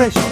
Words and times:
스페셜. 0.00 0.22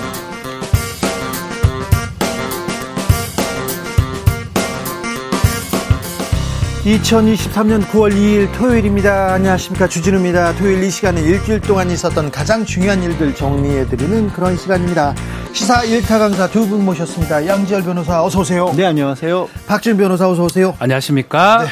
2023년 6.84 7.82
9월 7.84 8.14
2일 8.14 8.50
토요일입니다. 8.56 9.34
안녕하십니까. 9.34 9.88
주진우입니다. 9.88 10.54
토요일 10.56 10.82
이 10.82 10.90
시간에 10.90 11.20
일주일 11.20 11.60
동안 11.60 11.90
있었던 11.90 12.30
가장 12.30 12.64
중요한 12.64 13.02
일들 13.02 13.34
정리해드리는 13.34 14.28
그런 14.30 14.56
시간입니다. 14.56 15.14
시사 15.52 15.82
1타 15.82 16.18
강사 16.18 16.48
두 16.48 16.66
분 16.68 16.84
모셨습니다. 16.84 17.46
양지열 17.46 17.82
변호사 17.82 18.22
어서 18.24 18.40
오세요. 18.40 18.72
네, 18.76 18.84
안녕하세요. 18.86 19.48
박지훈 19.66 19.96
변호사 19.98 20.28
어서 20.30 20.44
오세요. 20.44 20.76
안녕하십니까. 20.78 21.64
네. 21.64 21.68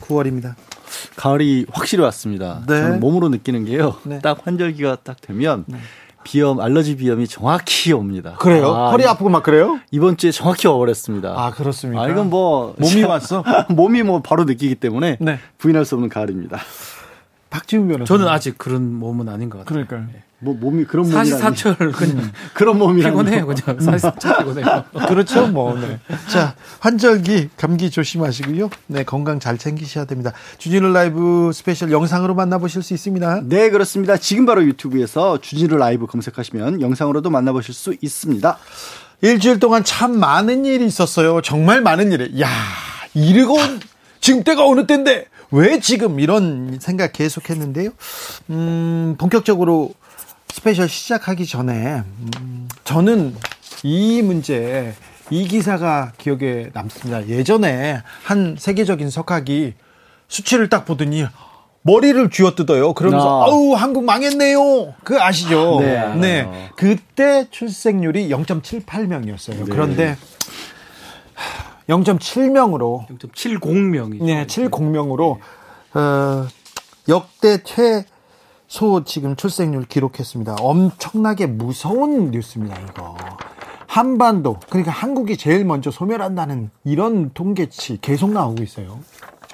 9월입니다. 0.00 0.54
가을이 1.16 1.66
확실히 1.70 2.02
왔습니다. 2.04 2.62
네. 2.66 2.80
저는 2.80 3.00
몸으로 3.00 3.28
느끼는 3.28 3.64
게요. 3.66 3.96
네. 4.04 4.20
딱 4.20 4.38
환절기가 4.44 4.98
딱 5.04 5.20
되면 5.20 5.64
네. 5.66 5.78
비염, 6.28 6.60
알러지 6.60 6.96
비염이 6.96 7.26
정확히 7.26 7.90
옵니다. 7.94 8.36
그래요? 8.38 8.74
아, 8.74 8.90
허리 8.90 9.06
아프고 9.06 9.30
막 9.30 9.42
그래요? 9.42 9.80
이번 9.90 10.18
주에 10.18 10.30
정확히 10.30 10.68
와버렸습니다. 10.68 11.32
아, 11.34 11.50
그렇습니까? 11.52 12.02
아, 12.02 12.08
이건 12.08 12.28
뭐. 12.28 12.74
몸이 12.76 13.02
왔어? 13.02 13.42
몸이 13.70 14.02
뭐 14.02 14.20
바로 14.20 14.44
느끼기 14.44 14.74
때문에 14.74 15.16
네. 15.20 15.38
부인할 15.56 15.86
수 15.86 15.94
없는 15.94 16.10
가을입니다. 16.10 16.58
박지훈 17.50 17.88
변호사. 17.88 18.04
저는 18.06 18.28
아직 18.28 18.58
그런 18.58 18.92
몸은 18.94 19.28
아닌 19.28 19.50
것 19.50 19.58
같아요. 19.58 19.86
그러니까요. 19.86 20.12
네. 20.12 20.22
뭐 20.40 20.54
몸이 20.54 20.84
그런 20.84 21.10
몸이 21.10 21.14
사시사철 21.14 21.76
그냥 21.92 22.18
음. 22.18 22.32
그런 22.54 22.78
몸이라 22.78 23.10
피곤해요 23.10 23.44
그냥 23.46 23.80
사시사철 23.80 24.38
피곤해요. 24.38 24.84
그렇죠 25.08 25.48
뭐. 25.48 25.74
네. 25.76 25.98
자 26.30 26.54
환절기 26.78 27.50
감기 27.56 27.90
조심하시고요. 27.90 28.70
네 28.86 29.02
건강 29.02 29.40
잘 29.40 29.58
챙기셔야 29.58 30.04
됩니다. 30.04 30.32
주진우 30.58 30.92
라이브 30.92 31.50
스페셜 31.52 31.90
영상으로 31.90 32.34
만나보실 32.34 32.82
수 32.82 32.94
있습니다. 32.94 33.42
네 33.46 33.70
그렇습니다. 33.70 34.16
지금 34.16 34.46
바로 34.46 34.62
유튜브에서 34.64 35.40
주진우 35.40 35.76
라이브 35.76 36.06
검색하시면 36.06 36.82
영상으로도 36.82 37.30
만나보실 37.30 37.74
수 37.74 37.96
있습니다. 38.00 38.58
일주일 39.22 39.58
동안 39.58 39.82
참 39.82 40.20
많은 40.20 40.64
일이 40.64 40.86
있었어요. 40.86 41.40
정말 41.42 41.80
많은 41.80 42.12
일이. 42.12 42.40
야 42.40 42.48
이르고 43.14 43.56
지금 44.20 44.44
때가 44.44 44.64
어느 44.64 44.86
때인데 44.86 45.24
왜 45.50 45.80
지금 45.80 46.20
이런 46.20 46.78
생각 46.80 47.12
계속했는데요. 47.12 47.90
음 48.50 49.16
본격적으로 49.18 49.94
스페셜 50.48 50.88
시작하기 50.88 51.46
전에 51.46 52.02
음, 52.04 52.68
저는 52.84 53.34
이 53.82 54.22
문제 54.22 54.94
이 55.30 55.46
기사가 55.46 56.12
기억에 56.18 56.70
남습니다. 56.72 57.26
예전에 57.28 58.02
한 58.24 58.56
세계적인 58.58 59.10
석학이 59.10 59.74
수치를 60.28 60.68
딱 60.68 60.84
보더니 60.84 61.26
머리를 61.82 62.28
쥐어뜯어요. 62.30 62.92
그러면서 62.94 63.44
아. 63.44 63.48
우 63.48 63.74
한국 63.74 64.04
망했네요. 64.04 64.94
그 65.04 65.20
아시죠? 65.20 65.78
네. 65.80 66.14
네. 66.16 66.70
그때 66.76 67.46
출생률이 67.50 68.28
0.78명이었어요. 68.28 69.58
네. 69.58 69.64
그런데 69.68 70.16
0.7명으로 71.88 73.06
0.70명이죠. 73.08 74.24
네, 74.24 74.46
70명으로 74.46 75.38
어, 75.94 76.46
역대 77.08 77.62
최소 77.62 79.04
지금 79.04 79.36
출생률 79.36 79.86
기록했습니다. 79.86 80.56
엄청나게 80.60 81.46
무서운 81.46 82.30
뉴스입니다, 82.30 82.78
이거. 82.80 83.16
한반도, 83.86 84.60
그러니까 84.68 84.92
한국이 84.92 85.38
제일 85.38 85.64
먼저 85.64 85.90
소멸한다는 85.90 86.70
이런 86.84 87.30
통계치 87.32 87.98
계속 88.02 88.32
나오고 88.32 88.62
있어요. 88.62 89.00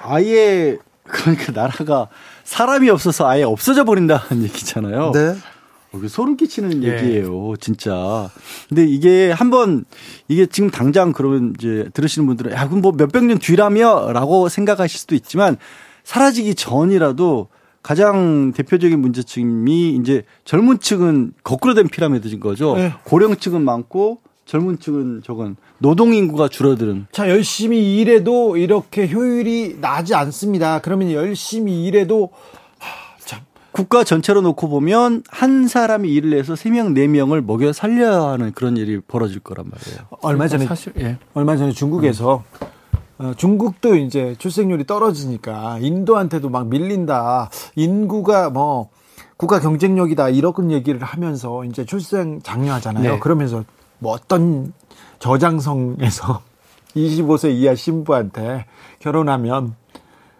아예, 0.01 0.77
그러니까 1.03 1.53
나라가 1.53 2.09
사람이 2.43 2.89
없어서 2.89 3.27
아예 3.27 3.43
없어져 3.43 3.85
버린다는 3.85 4.43
얘기잖아요. 4.43 5.11
네. 5.13 5.35
어, 5.95 6.07
소름 6.07 6.37
끼치는 6.37 6.83
예. 6.83 6.93
얘기예요, 6.93 7.53
진짜. 7.59 8.29
근데 8.69 8.85
이게 8.85 9.31
한번 9.31 9.85
이게 10.27 10.45
지금 10.45 10.69
당장 10.69 11.13
그러면 11.13 11.53
이제 11.57 11.89
들으시는 11.93 12.27
분들은 12.27 12.51
야, 12.51 12.67
그럼 12.67 12.81
뭐 12.81 12.91
몇백 12.91 13.23
년 13.23 13.39
뒤라며? 13.39 14.11
라고 14.11 14.49
생각하실 14.49 14.99
수도 14.99 15.15
있지만 15.15 15.57
사라지기 16.03 16.55
전이라도 16.55 17.47
가장 17.81 18.51
대표적인 18.53 18.99
문제점이 18.99 19.95
이제 20.01 20.23
젊은 20.43 20.79
층은 20.79 21.33
거꾸로 21.43 21.75
된 21.75 21.87
피라미드인 21.87 22.39
거죠. 22.39 22.75
네. 22.75 22.93
고령 23.03 23.35
층은 23.37 23.61
많고 23.61 24.19
젊은 24.45 24.79
층은 24.79 25.21
적은 25.23 25.55
노동 25.77 26.13
인구가 26.13 26.47
줄어드는. 26.47 27.07
자, 27.11 27.29
열심히 27.29 27.97
일해도 27.97 28.57
이렇게 28.57 29.07
효율이 29.07 29.77
나지 29.81 30.15
않습니다. 30.15 30.79
그러면 30.81 31.11
열심히 31.11 31.85
일해도 31.85 32.31
참 32.31 32.64
국가 33.75 34.05
전체로 34.05 34.39
놓고 34.39 34.69
보면 34.69 35.23
한 35.27 35.67
사람이 35.67 36.09
일을 36.09 36.39
해서 36.39 36.53
3명, 36.53 36.93
4명을 36.93 37.43
먹여 37.43 37.73
살려야 37.73 38.21
하는 38.31 38.53
그런 38.53 38.77
일이 38.77 39.01
벌어질 39.01 39.41
거란 39.41 39.65
말이에요. 39.69 40.07
얼마 40.21 40.47
전에 40.47 40.65
사실 40.65 40.93
예. 40.97 41.17
얼마 41.33 41.57
전에 41.57 41.73
중국에서 41.73 42.43
음. 42.61 42.67
어, 43.17 43.33
중국도 43.35 43.97
이제 43.97 44.33
출생률이 44.37 44.85
떨어지니까 44.85 45.79
인도한테도 45.81 46.47
막 46.47 46.67
밀린다. 46.67 47.49
인구가 47.75 48.49
뭐 48.49 48.91
국가 49.35 49.59
경쟁력이다 49.59 50.29
이런 50.29 50.71
얘기를 50.71 51.03
하면서 51.03 51.65
이제 51.65 51.83
출생 51.83 52.39
장려하잖아요. 52.41 53.11
네. 53.15 53.19
그러면서 53.19 53.65
뭐 53.99 54.13
어떤 54.13 54.71
저장성에서 55.19 56.41
25세 56.95 57.51
이하 57.53 57.75
신부한테 57.75 58.67
결혼하면 58.99 59.75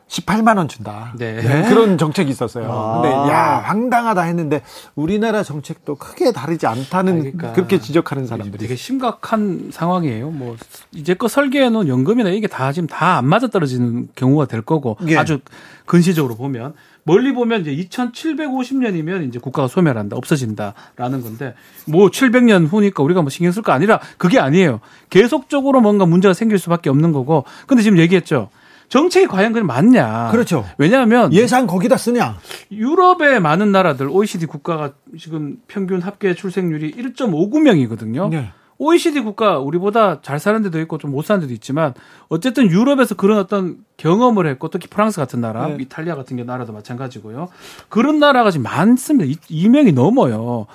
18만 0.07 0.57
원 0.57 0.67
준다. 0.67 1.13
네. 1.17 1.41
네. 1.41 1.67
그런 1.67 1.97
정책이 1.97 2.29
있었어요. 2.29 2.71
아. 2.71 3.01
근데 3.01 3.15
야 3.15 3.61
황당하다 3.65 4.21
했는데 4.21 4.61
우리나라 4.93 5.41
정책도 5.41 5.95
크게 5.95 6.31
다르지 6.31 6.67
않다는 6.67 7.19
그러니까 7.19 7.53
그렇게 7.53 7.79
지적하는 7.79 8.27
사람들이 8.27 8.59
되게 8.59 8.75
심각한 8.75 9.69
상황이에요. 9.71 10.29
뭐 10.29 10.55
이제껏 10.93 11.29
설계해 11.29 11.69
놓은 11.69 11.87
연금이나 11.87 12.29
이게 12.29 12.47
다 12.47 12.71
지금 12.71 12.87
다 12.87 13.15
안 13.15 13.25
맞아 13.27 13.47
떨어지는 13.47 14.09
경우가 14.15 14.45
될 14.45 14.61
거고 14.61 14.97
예. 15.07 15.15
아주 15.17 15.39
근시적으로 15.85 16.35
보면 16.35 16.73
멀리 17.03 17.33
보면 17.33 17.61
이제 17.61 17.71
2750년이면 17.87 19.27
이제 19.27 19.39
국가가 19.39 19.67
소멸한다, 19.67 20.15
없어진다라는 20.17 21.21
건데 21.21 21.53
뭐 21.87 22.09
700년 22.09 22.67
후니까 22.67 23.03
우리가 23.03 23.21
뭐 23.21 23.29
신경 23.29 23.51
쓸 23.51 23.61
거 23.63 23.71
아니라 23.71 23.99
그게 24.17 24.39
아니에요. 24.39 24.81
계속적으로 25.09 25.81
뭔가 25.81 26.05
문제가 26.05 26.33
생길 26.33 26.57
수밖에 26.59 26.89
없는 26.89 27.11
거고. 27.11 27.45
근데 27.67 27.83
지금 27.83 27.97
얘기했죠. 27.99 28.49
정책이 28.89 29.27
과연 29.27 29.53
그게 29.53 29.63
맞냐? 29.65 30.29
그렇죠. 30.31 30.65
왜냐하면 30.77 31.33
예산 31.33 31.67
거기다 31.67 31.97
쓰냐? 31.97 32.37
유럽의 32.71 33.39
많은 33.39 33.71
나라들 33.71 34.07
OECD 34.09 34.45
국가가 34.45 34.91
지금 35.17 35.57
평균 35.67 36.01
합계 36.01 36.33
출생률이 36.33 36.93
1.59명이거든요. 36.93 38.29
네. 38.29 38.49
OECD 38.77 39.21
국가 39.21 39.57
우리보다 39.59 40.21
잘 40.21 40.37
사는 40.37 40.61
데도 40.61 40.81
있고 40.81 40.97
좀 40.97 41.11
못 41.11 41.23
사는 41.25 41.39
데도 41.39 41.53
있지만 41.53 41.93
어쨌든 42.27 42.69
유럽에서 42.69 43.15
그런 43.15 43.37
어떤 43.39 43.77
경험을 43.95 44.47
했고 44.47 44.69
특히 44.69 44.87
프랑스 44.89 45.17
같은 45.17 45.39
나라, 45.39 45.67
네. 45.67 45.77
이탈리아 45.79 46.15
같은 46.15 46.35
게 46.35 46.43
나라도 46.43 46.73
마찬가지고요. 46.73 47.47
그런 47.87 48.19
나라가 48.19 48.51
지금 48.51 48.63
많습니다. 48.63 49.39
2명이 49.49 49.93
넘어요. 49.93 50.65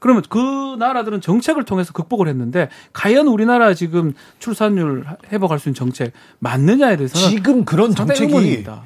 그러면 0.00 0.22
그 0.28 0.76
나라들은 0.78 1.20
정책을 1.20 1.64
통해서 1.64 1.92
극복을 1.92 2.26
했는데 2.26 2.68
과연 2.92 3.28
우리나라 3.28 3.74
지금 3.74 4.14
출산율 4.40 5.04
회복할 5.30 5.60
수 5.60 5.68
있는 5.68 5.74
정책 5.74 6.12
맞느냐에 6.40 6.96
대해서는 6.96 7.28
지금 7.28 7.64
그런 7.64 7.94
정책이 7.94 8.32
의문입니다. 8.32 8.84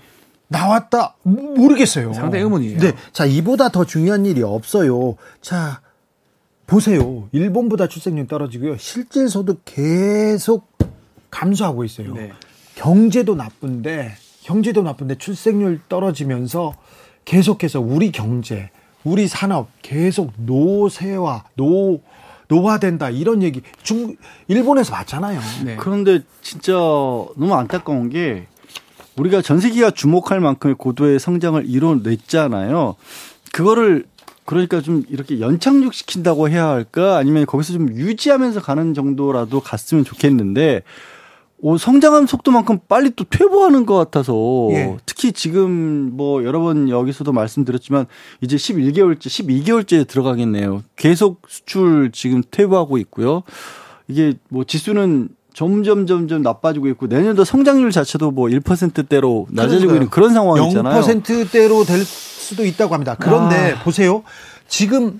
나왔다 0.48 1.16
모르겠어요. 1.22 2.12
상당히 2.12 2.44
의문이에요. 2.44 2.78
네, 2.78 2.92
자 3.12 3.24
이보다 3.24 3.70
더 3.70 3.84
중요한 3.84 4.26
일이 4.26 4.42
없어요. 4.42 5.16
자 5.40 5.80
보세요. 6.66 7.28
일본보다 7.32 7.86
출생률 7.86 8.26
떨어지고요. 8.26 8.76
실질 8.78 9.28
소득 9.28 9.62
계속 9.64 10.68
감소하고 11.30 11.84
있어요. 11.84 12.14
네. 12.14 12.32
경제도 12.74 13.34
나쁜데 13.34 14.16
경제도 14.42 14.82
나쁜데 14.82 15.16
출생률 15.18 15.80
떨어지면서 15.88 16.74
계속해서 17.24 17.80
우리 17.80 18.12
경제 18.12 18.70
우리 19.04 19.28
산업 19.28 19.68
계속 19.82 20.32
노쇠화, 20.36 21.44
노 21.54 22.00
노화된다 22.48 23.10
이런 23.10 23.42
얘기 23.42 23.62
중 23.82 24.16
일본에서 24.48 24.92
봤잖아요. 24.92 25.40
네. 25.64 25.76
그런데 25.78 26.20
진짜 26.42 26.72
너무 26.72 27.54
안타까운 27.54 28.10
게 28.10 28.46
우리가 29.16 29.42
전 29.42 29.60
세계가 29.60 29.92
주목할 29.92 30.40
만큼의 30.40 30.74
고도의 30.76 31.18
성장을 31.18 31.62
이뤄냈잖아요. 31.66 32.96
그거를 33.52 34.04
그러니까 34.44 34.82
좀 34.82 35.04
이렇게 35.08 35.40
연착륙 35.40 35.94
시킨다고 35.94 36.48
해야 36.48 36.68
할까 36.68 37.16
아니면 37.16 37.46
거기서 37.46 37.72
좀 37.72 37.88
유지하면서 37.90 38.60
가는 38.60 38.92
정도라도 38.92 39.60
갔으면 39.60 40.04
좋겠는데 40.04 40.82
오, 41.66 41.78
성장하는 41.78 42.26
속도만큼 42.26 42.80
빨리 42.90 43.10
또 43.16 43.24
퇴보하는 43.24 43.86
것 43.86 43.96
같아서 43.96 44.68
예. 44.72 44.98
특히 45.06 45.32
지금 45.32 46.10
뭐 46.14 46.44
여러 46.44 46.60
번 46.60 46.90
여기서도 46.90 47.32
말씀드렸지만 47.32 48.04
이제 48.42 48.56
11개월째, 48.56 49.20
12개월째 49.20 50.06
들어가겠네요. 50.06 50.82
계속 50.96 51.40
수출 51.48 52.10
지금 52.12 52.42
퇴보하고 52.50 52.98
있고요. 52.98 53.44
이게 54.08 54.34
뭐 54.50 54.64
지수는 54.64 55.30
점점 55.54 56.06
점점 56.06 56.42
나빠지고 56.42 56.88
있고 56.88 57.06
내년도 57.06 57.44
성장률 57.44 57.92
자체도 57.92 58.30
뭐 58.32 58.48
1%대로 58.48 59.46
낮아지고 59.48 59.94
있는 59.94 60.10
그런 60.10 60.34
상황이잖아요. 60.34 61.00
0%대로 61.00 61.84
될 61.84 62.04
수도 62.04 62.66
있다고 62.66 62.92
합니다. 62.92 63.16
그런데 63.18 63.72
아. 63.72 63.82
보세요. 63.82 64.22
지금 64.68 65.18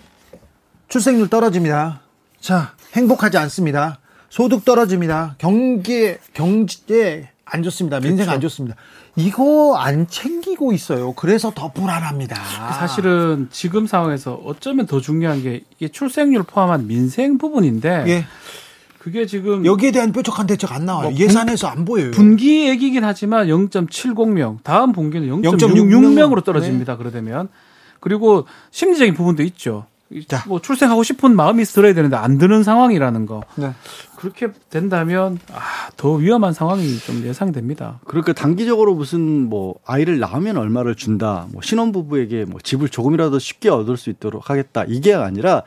출생률 0.89 1.31
떨어집니다. 1.31 2.03
자, 2.39 2.75
행복하지 2.93 3.39
않습니다. 3.39 3.99
소득 4.35 4.65
떨어집니다. 4.65 5.37
경기 5.39 6.17
경제 6.33 7.29
안 7.45 7.63
좋습니다. 7.63 8.01
민생 8.01 8.29
안 8.29 8.41
그렇죠. 8.41 8.49
좋습니다. 8.49 8.75
이거 9.15 9.77
안 9.77 10.09
챙기고 10.09 10.73
있어요. 10.73 11.13
그래서 11.13 11.53
더 11.55 11.71
불안합니다. 11.71 12.35
사실은 12.35 13.47
지금 13.53 13.87
상황에서 13.87 14.35
어쩌면 14.45 14.87
더 14.87 15.01
중요한 15.01 15.41
게 15.41 15.63
이게 15.77 15.87
출생률 15.87 16.43
포함한 16.43 16.89
민생 16.89 17.39
부분인데 17.39 18.05
예. 18.09 18.25
그게 18.99 19.25
지금 19.27 19.65
여기에 19.65 19.93
대한 19.93 20.11
뾰족한 20.11 20.49
대책 20.49 20.73
안 20.73 20.85
나와요. 20.85 21.11
뭐 21.11 21.17
예산에서 21.17 21.69
안 21.69 21.85
보여요. 21.85 22.11
분기 22.11 22.69
얘기긴 22.69 23.05
하지만 23.05 23.47
0.70명, 23.47 24.65
다음 24.65 24.91
분기는 24.91 25.29
0.66명으로 25.29 26.43
떨어집니다. 26.43 26.95
네. 26.95 26.99
그러다면 26.99 27.49
그리고 28.01 28.47
심리적인 28.73 29.15
부분도 29.15 29.45
있죠. 29.45 29.87
자. 30.29 30.45
뭐 30.47 30.61
출생하고 30.61 31.03
싶은 31.03 31.35
마음이 31.35 31.65
들어야 31.65 31.95
되는데 31.95 32.17
안 32.17 32.39
드는 32.39 32.63
상황이라는 32.63 33.27
거. 33.27 33.43
네. 33.57 33.73
그렇게 34.17 34.49
된다면 34.71 35.39
아, 35.53 35.91
더 35.97 36.13
위험한 36.13 36.53
상황이 36.53 36.99
좀 36.99 37.25
예상됩니다. 37.25 38.01
그러니까 38.05 38.33
단기적으로 38.33 38.95
무슨 38.95 39.49
뭐 39.49 39.75
아이를 39.85 40.19
낳으면 40.19 40.57
얼마를 40.57 40.95
준다. 40.95 41.47
뭐 41.53 41.63
신혼 41.63 41.93
부부에게 41.93 42.45
뭐 42.45 42.61
집을 42.63 42.89
조금이라도 42.89 43.39
쉽게 43.39 43.71
얻을 43.71 43.97
수 43.97 44.11
있도록 44.11 44.51
하겠다. 44.51 44.85
이게 44.87 45.15
아니라 45.15 45.63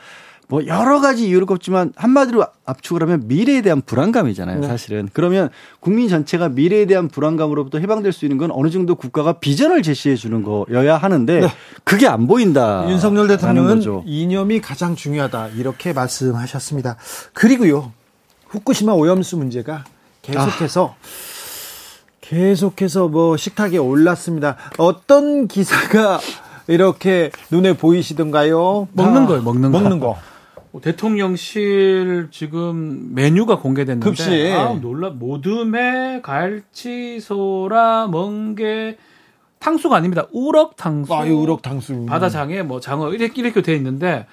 뭐 0.49 0.65
여러 0.65 1.01
가지 1.01 1.27
이유를 1.27 1.45
꼽지만 1.45 1.91
한마디로 1.97 2.45
압축을 2.65 3.01
하면 3.01 3.23
미래에 3.27 3.61
대한 3.61 3.81
불안감이잖아요, 3.81 4.61
네. 4.61 4.67
사실은. 4.67 5.09
그러면 5.11 5.49
국민 5.81 6.07
전체가 6.07 6.47
미래에 6.47 6.85
대한 6.85 7.09
불안감으로부터 7.09 7.79
해방될 7.79 8.13
수 8.13 8.23
있는 8.23 8.37
건 8.37 8.51
어느 8.51 8.69
정도 8.69 8.95
국가가 8.95 9.33
비전을 9.33 9.83
제시해 9.83 10.15
주는 10.15 10.43
거여야 10.43 10.97
하는데 10.97 11.41
네. 11.41 11.47
그게 11.83 12.07
안 12.07 12.27
보인다. 12.27 12.89
윤석열 12.89 13.27
대통령은 13.27 13.75
거죠. 13.75 14.03
이념이 14.05 14.61
가장 14.61 14.95
중요하다. 14.95 15.49
이렇게 15.49 15.91
말씀하셨습니다. 15.91 16.95
그리고요. 17.33 17.91
후쿠시마 18.47 18.93
오염수 18.93 19.35
문제가 19.35 19.83
계속해서 20.21 20.95
아. 20.97 21.07
계속해서 22.21 23.09
뭐 23.09 23.35
식탁에 23.35 23.77
올랐습니다. 23.77 24.55
어떤 24.77 25.49
기사가 25.49 26.19
이렇게 26.67 27.31
눈에 27.51 27.75
보이시던가요? 27.75 28.87
먹는 28.93 29.25
거예요, 29.25 29.41
먹는 29.41 29.71
거. 29.71 29.79
먹는 29.79 29.99
거. 29.99 30.17
뭐 30.77 30.81
대통령실 30.81 32.27
지금 32.29 33.09
메뉴가 33.15 33.59
공개됐는데 33.59 34.05
급식. 34.05 34.51
아, 34.53 34.73
놀라 34.73 35.09
모듬에 35.09 36.21
갈치 36.21 37.19
소라 37.19 38.07
멍게 38.07 38.97
탕수가 39.57 39.95
아닙니다. 39.95 40.27
우럭 40.31 40.75
탕수. 40.75 41.13
아, 41.15 41.23
우럭 41.23 41.63
탕수. 41.63 42.05
바다장에 42.05 42.61
뭐 42.61 42.79
장어 42.79 43.11
이렇게 43.11 43.41
이렇게 43.41 43.63
돼 43.63 43.75
있는데 43.75 44.27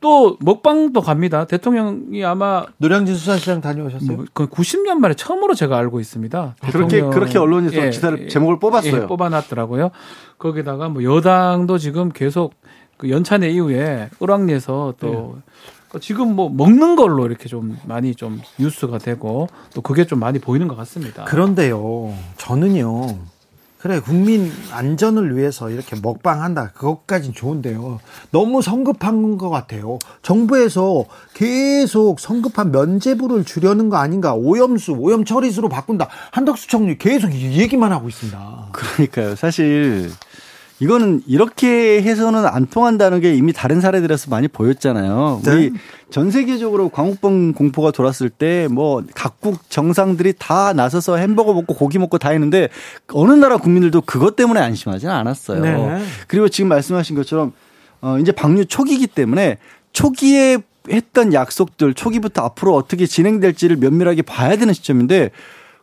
또 0.00 0.36
먹방도 0.40 1.00
갑니다. 1.00 1.46
대통령이 1.46 2.24
아마 2.24 2.64
노량진 2.76 3.16
수산시장 3.16 3.60
다녀오셨어요? 3.60 4.16
뭐, 4.16 4.24
그 4.32 4.46
90년 4.46 4.98
만에 4.98 5.14
처음으로 5.14 5.54
제가 5.54 5.76
알고 5.76 5.98
있습니다. 5.98 6.54
그렇게 6.70 7.00
그렇게 7.00 7.38
언론에서 7.38 7.76
예, 7.76 7.90
기사를 7.90 8.22
예, 8.22 8.28
제목을 8.28 8.60
뽑았어요. 8.60 9.02
예, 9.02 9.06
뽑아놨더라고요. 9.06 9.90
거기다가 10.38 10.90
뭐 10.90 11.02
여당도 11.02 11.78
지금 11.78 12.10
계속 12.10 12.54
그 12.96 13.10
연찬회 13.10 13.50
이후에 13.50 14.10
을왕리에서 14.22 14.94
또 15.00 15.08
네. 15.08 15.42
그 15.90 16.00
지금 16.00 16.36
뭐 16.36 16.50
먹는 16.50 16.96
걸로 16.96 17.26
이렇게 17.26 17.48
좀 17.48 17.78
많이 17.86 18.14
좀 18.14 18.40
뉴스가 18.58 18.98
되고 18.98 19.48
또 19.74 19.80
그게 19.80 20.06
좀 20.06 20.18
많이 20.20 20.38
보이는 20.38 20.68
것 20.68 20.76
같습니다. 20.76 21.24
그런데요, 21.24 22.14
저는요. 22.36 23.18
그래 23.78 24.00
국민 24.00 24.50
안전을 24.72 25.36
위해서 25.36 25.70
이렇게 25.70 25.94
먹방한다. 26.02 26.72
그것까진 26.72 27.32
좋은데요. 27.32 28.00
너무 28.32 28.60
성급한 28.60 29.38
것 29.38 29.50
같아요. 29.50 30.00
정부에서 30.22 31.04
계속 31.32 32.18
성급한 32.18 32.72
면제부를 32.72 33.44
주려는 33.44 33.88
거 33.88 33.96
아닌가. 33.98 34.34
오염수 34.34 34.94
오염 34.98 35.24
처리수로 35.24 35.68
바꾼다. 35.68 36.08
한덕수 36.32 36.66
총리 36.66 36.98
계속 36.98 37.32
얘기만 37.32 37.92
하고 37.92 38.08
있습니다. 38.08 38.70
그러니까요. 38.72 39.36
사실 39.36 40.10
이거는 40.80 41.22
이렇게 41.26 42.00
해서는 42.02 42.46
안 42.46 42.66
통한다는 42.66 43.20
게 43.20 43.34
이미 43.34 43.52
다른 43.52 43.80
사례들에서 43.80 44.30
많이 44.30 44.46
보였잖아요. 44.46 45.40
네. 45.44 45.50
우리 45.50 45.72
전 46.10 46.30
세계적으로 46.30 46.88
광우병 46.88 47.52
공포가 47.54 47.90
돌았을 47.90 48.30
때 48.30 48.68
뭐 48.70 49.02
각국 49.14 49.68
정상들이 49.70 50.34
다 50.38 50.72
나서서 50.72 51.16
햄버거 51.16 51.52
먹고 51.52 51.74
고기 51.74 51.98
먹고 51.98 52.18
다 52.18 52.30
했는데 52.30 52.68
어느 53.12 53.32
나라 53.32 53.56
국민들도 53.56 54.02
그것 54.02 54.36
때문에 54.36 54.60
안심하지는 54.60 55.12
않았어요. 55.12 55.60
네. 55.60 56.02
그리고 56.26 56.48
지금 56.48 56.68
말씀하신 56.68 57.16
것처럼 57.16 57.52
어 58.00 58.18
이제 58.18 58.30
방류 58.30 58.66
초기이기 58.66 59.08
때문에 59.08 59.58
초기에 59.92 60.58
했던 60.90 61.32
약속들 61.32 61.94
초기부터 61.94 62.42
앞으로 62.42 62.74
어떻게 62.74 63.06
진행될지를 63.06 63.76
면밀하게 63.76 64.22
봐야 64.22 64.56
되는 64.56 64.72
시점인데 64.72 65.30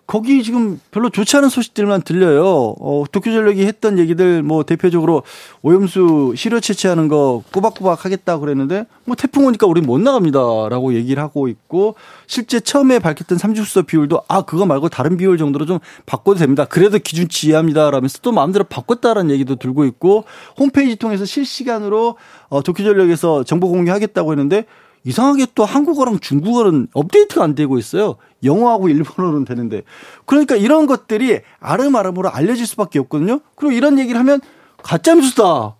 거기 0.07 0.43
지금 0.43 0.79
별로 0.91 1.09
좋지 1.09 1.35
않은 1.37 1.49
소식들만 1.49 2.03
들려요. 2.03 2.75
어, 2.79 3.03
도쿄전력이 3.11 3.65
했던 3.65 3.97
얘기들 3.97 4.43
뭐 4.43 4.63
대표적으로 4.63 5.23
오염수 5.63 6.33
시료 6.35 6.59
채취하는 6.59 7.07
거 7.07 7.41
꼬박꼬박 7.51 8.05
하겠다 8.05 8.37
그랬는데 8.37 8.85
뭐 9.05 9.15
태풍 9.15 9.45
오니까 9.47 9.65
우리 9.65 9.81
못 9.81 9.99
나갑니다라고 9.99 10.93
얘기를 10.93 11.21
하고 11.23 11.47
있고 11.47 11.95
실제 12.27 12.59
처음에 12.59 12.99
밝혔던 12.99 13.39
삼중수소 13.39 13.83
비율도 13.83 14.21
아 14.27 14.43
그거 14.43 14.67
말고 14.67 14.89
다른 14.89 15.17
비율 15.17 15.39
정도로 15.39 15.65
좀 15.65 15.79
바꿔도 16.05 16.37
됩니다. 16.37 16.65
그래도 16.65 16.99
기준치 16.99 17.49
이하입니다라면서 17.49 18.19
또 18.21 18.31
마음대로 18.31 18.63
바꿨다라는 18.65 19.31
얘기도 19.31 19.55
들고 19.55 19.85
있고 19.85 20.25
홈페이지 20.57 20.97
통해서 20.97 21.25
실시간으로 21.25 22.17
어, 22.49 22.61
도쿄전력에서 22.61 23.43
정보 23.43 23.69
공유하겠다고 23.69 24.31
했는데 24.33 24.65
이상하게 25.05 25.47
또 25.55 25.63
한국어랑 25.63 26.19
중국어는 26.19 26.87
업데이트가 26.93 27.43
안 27.43 27.55
되고 27.55 27.77
있어요. 27.77 28.15
영어하고 28.43 28.89
일본어는 28.89 29.45
되는데. 29.45 29.83
그러니까 30.25 30.55
이런 30.55 30.87
것들이 30.87 31.41
아름아름으로 31.59 32.29
알려질 32.29 32.65
수밖에 32.65 32.99
없거든요. 32.99 33.39
그리고 33.55 33.71
이런 33.71 33.99
얘기를 33.99 34.19
하면 34.19 34.41
가짜뉴스다. 34.83 35.75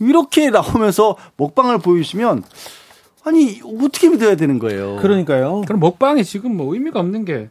이렇게 0.00 0.50
나오면서 0.50 1.16
먹방을 1.36 1.78
보여주시면 1.78 2.44
아니 3.24 3.60
어떻게 3.82 4.08
믿어야 4.08 4.36
되는 4.36 4.58
거예요. 4.60 4.96
그러니까요. 5.02 5.62
그럼 5.66 5.80
먹방이 5.80 6.24
지금 6.24 6.56
뭐 6.56 6.72
의미가 6.72 7.00
없는 7.00 7.24
게 7.24 7.50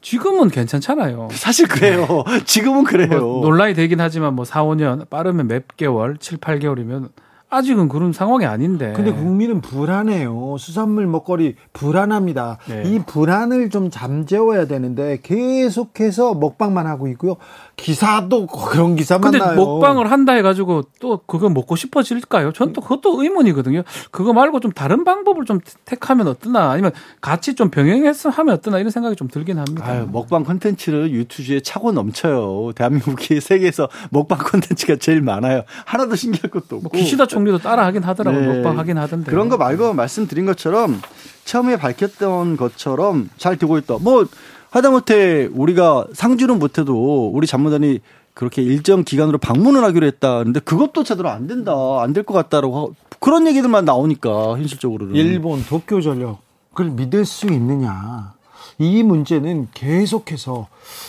지금은 0.00 0.48
괜찮잖아요. 0.48 1.28
사실 1.32 1.68
그래요. 1.68 2.24
지금은 2.44 2.84
그래요. 2.84 3.20
뭐 3.20 3.42
논란이 3.42 3.74
되긴 3.74 4.00
하지만 4.00 4.34
뭐 4.34 4.44
4, 4.44 4.64
5년 4.64 5.08
빠르면 5.08 5.48
몇 5.48 5.64
개월, 5.76 6.16
7, 6.16 6.38
8개월이면 6.38 7.10
아직은 7.52 7.88
그런 7.88 8.12
상황이 8.14 8.46
아닌데. 8.46 8.94
근데 8.96 9.12
국민은 9.12 9.60
불안해요. 9.60 10.56
수산물 10.58 11.06
먹거리 11.06 11.56
불안합니다. 11.74 12.56
네. 12.66 12.82
이 12.86 12.98
불안을 13.06 13.68
좀 13.68 13.90
잠재워야 13.90 14.66
되는데 14.66 15.18
계속해서 15.22 16.34
먹방만 16.34 16.86
하고 16.86 17.08
있고요. 17.08 17.36
기사도 17.76 18.46
그런 18.46 18.96
기사만 18.96 19.30
근데 19.32 19.38
나요. 19.44 19.56
먹방을 19.56 20.10
한다 20.10 20.32
해가지고 20.32 20.82
또 21.00 21.20
그거 21.26 21.48
먹고 21.48 21.76
싶어질까요? 21.76 22.52
전 22.52 22.72
또 22.72 22.80
그것도 22.80 23.22
의문이거든요. 23.22 23.82
그거 24.10 24.32
말고 24.32 24.60
좀 24.60 24.72
다른 24.72 25.04
방법을 25.04 25.44
좀 25.44 25.60
택하면 25.84 26.26
어떠나 26.28 26.70
아니면 26.70 26.90
같이 27.20 27.54
좀 27.54 27.68
병행해서 27.68 28.30
하면 28.30 28.54
어떠나 28.54 28.78
이런 28.78 28.90
생각이 28.90 29.14
좀 29.14 29.28
들긴 29.28 29.58
합니다. 29.58 29.84
아유, 29.86 30.08
먹방 30.10 30.42
콘텐츠를 30.44 31.10
유튜브에 31.10 31.60
차고 31.60 31.92
넘쳐요. 31.92 32.72
대한민국이 32.74 33.40
세계에서 33.42 33.90
먹방 34.10 34.38
콘텐츠가 34.38 34.96
제일 34.96 35.20
많아요. 35.20 35.64
하나도 35.84 36.16
신기할 36.16 36.50
것도 36.50 36.76
없고. 36.76 36.80
뭐 36.80 36.90
기시다 36.92 37.26
총 37.26 37.41
리도 37.44 37.58
따라 37.58 37.84
하긴 37.86 38.02
하더라고요. 38.02 38.40
네. 38.40 38.54
먹방 38.54 38.78
하긴 38.78 38.98
하던데. 38.98 39.30
그런 39.30 39.48
거 39.48 39.56
말고 39.56 39.92
말씀드린 39.94 40.46
것처럼 40.46 41.00
처음에 41.44 41.76
밝혔던 41.76 42.56
것처럼 42.56 43.30
잘 43.36 43.56
되고 43.56 43.76
있다. 43.78 43.98
뭐 44.00 44.26
하다못해 44.70 45.48
우리가 45.52 46.06
상주는 46.12 46.58
못해도 46.58 47.30
우리 47.34 47.46
잡무단이 47.46 48.00
그렇게 48.34 48.62
일정 48.62 49.04
기간으로 49.04 49.36
방문을 49.38 49.84
하기로 49.84 50.06
했다는데 50.06 50.60
그것도 50.60 51.04
제대로 51.04 51.28
안 51.28 51.46
된다, 51.46 51.72
안 52.00 52.12
될 52.14 52.24
것 52.24 52.32
같다라고 52.32 52.94
그런 53.20 53.46
얘기들만 53.46 53.84
나오니까 53.84 54.52
현실적으로는 54.56 55.14
일본 55.14 55.62
도쿄 55.66 56.00
전력을 56.00 56.36
믿을 56.92 57.24
수 57.26 57.46
있느냐 57.46 58.32
이 58.82 59.04
문제는 59.04 59.68
계속해서 59.74 60.66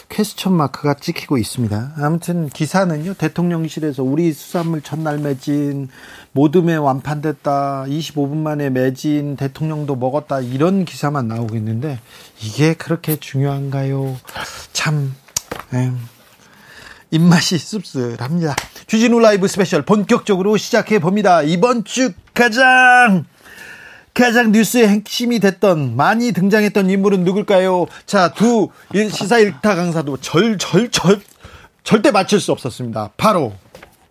퀘스천 0.09 0.53
마크가 0.53 0.93
찍히고 0.93 1.39
있습니다. 1.39 1.93
아무튼 1.97 2.47
기사는요 2.49 3.15
대통령실에서 3.15 4.03
우리 4.03 4.31
수산물 4.31 4.81
첫날 4.81 5.17
매진 5.17 5.89
모둠에 6.33 6.75
완판됐다 6.75 7.85
25분 7.87 8.35
만에 8.35 8.69
매진 8.69 9.35
대통령도 9.35 9.95
먹었다 9.95 10.39
이런 10.39 10.85
기사만 10.85 11.27
나오고 11.27 11.55
있는데 11.55 11.99
이게 12.43 12.75
그렇게 12.75 13.15
중요한가요? 13.15 14.17
참 14.71 15.15
에휴. 15.73 15.93
입맛이 17.09 17.57
씁쓸합니다. 17.57 18.55
주진우 18.85 19.19
라이브 19.19 19.47
스페셜 19.47 19.81
본격적으로 19.81 20.57
시작해 20.57 20.99
봅니다. 20.99 21.41
이번 21.41 21.85
주 21.85 22.11
가장 22.35 23.25
가장 24.13 24.51
뉴스의 24.51 24.87
핵심이 24.87 25.39
됐던 25.39 25.95
많이 25.95 26.31
등장했던 26.33 26.89
인물은 26.89 27.23
누굴까요? 27.23 27.87
자, 28.05 28.31
두 28.33 28.69
시사 29.09 29.39
일타 29.39 29.75
강사도 29.75 30.17
절절절 30.17 31.19
절대 31.83 32.11
맞출 32.11 32.39
수 32.39 32.51
없었습니다. 32.51 33.09
바로 33.17 33.53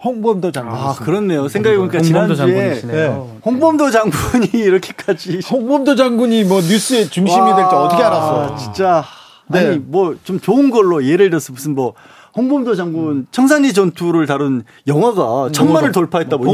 홍범도 0.04 0.50
장군. 0.50 0.74
아, 0.76 0.94
그렇네요. 0.94 1.46
생각해보니까 1.46 1.98
홍범도 1.98 2.34
지난주에 2.34 2.58
장군이시네요. 2.58 3.36
홍범도 3.44 3.90
장군이 3.92 4.48
이렇게까지 4.60 5.40
홍범도 5.48 5.94
장군이 5.94 6.44
뭐 6.44 6.60
뉴스의 6.60 7.08
중심이 7.08 7.44
될줄 7.46 7.62
어떻게 7.74 8.02
알았어? 8.02 8.54
아, 8.54 8.56
진짜. 8.56 9.04
네. 9.46 9.58
아니, 9.60 9.78
뭐 9.78 10.16
좀 10.24 10.40
좋은 10.40 10.70
걸로 10.70 11.04
예를 11.06 11.30
들어서 11.30 11.52
무슨 11.52 11.74
뭐 11.76 11.94
홍범도 12.36 12.74
장군 12.76 13.26
청산리 13.30 13.72
전투를 13.72 14.26
다룬 14.26 14.64
영화가 14.86 15.50
천만을 15.52 15.92
돌파했다 15.92 16.38
뭐 16.38 16.46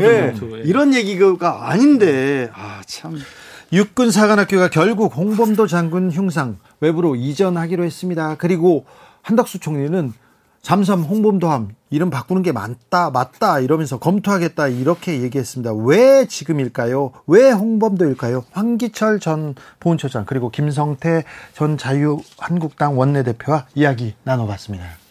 예, 0.00 0.34
전투, 0.34 0.58
예. 0.58 0.62
이런 0.64 0.94
얘기가 0.94 1.70
아닌데 1.70 2.50
아 2.54 2.82
참. 2.86 3.18
육군 3.72 4.10
사관학교가 4.10 4.68
결국 4.68 5.16
홍범도 5.16 5.66
장군 5.66 6.10
흉상 6.10 6.58
외부로 6.80 7.16
이전하기로 7.16 7.84
했습니다. 7.84 8.36
그리고 8.38 8.84
한덕수 9.22 9.58
총리는 9.58 10.12
잠수함 10.62 11.02
홍범도함 11.02 11.74
이름 11.90 12.08
바꾸는 12.08 12.42
게 12.42 12.52
맞다 12.52 13.10
맞다 13.10 13.60
이러면서 13.60 13.98
검토하겠다 13.98 14.68
이렇게 14.68 15.22
얘기했습니다. 15.22 15.74
왜 15.74 16.26
지금일까요? 16.26 17.12
왜 17.26 17.50
홍범도일까요? 17.50 18.44
황기철 18.52 19.20
전 19.20 19.54
보훈처장 19.80 20.24
그리고 20.24 20.50
김성태 20.50 21.24
전 21.52 21.76
자유한국당 21.76 22.98
원내대표와 22.98 23.66
이야기 23.74 24.14
나눠봤습니다. 24.24 25.03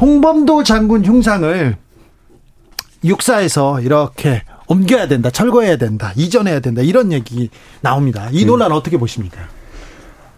홍범도 0.00 0.62
장군 0.62 1.04
흉상을 1.04 1.76
육사에서 3.04 3.80
이렇게 3.80 4.42
옮겨야 4.68 5.08
된다, 5.08 5.30
철거해야 5.30 5.76
된다, 5.76 6.12
이전해야 6.16 6.60
된다 6.60 6.82
이런 6.82 7.12
얘기 7.12 7.50
나옵니다. 7.80 8.28
이 8.32 8.44
논란 8.44 8.72
어떻게 8.72 8.98
보십니까? 8.98 9.40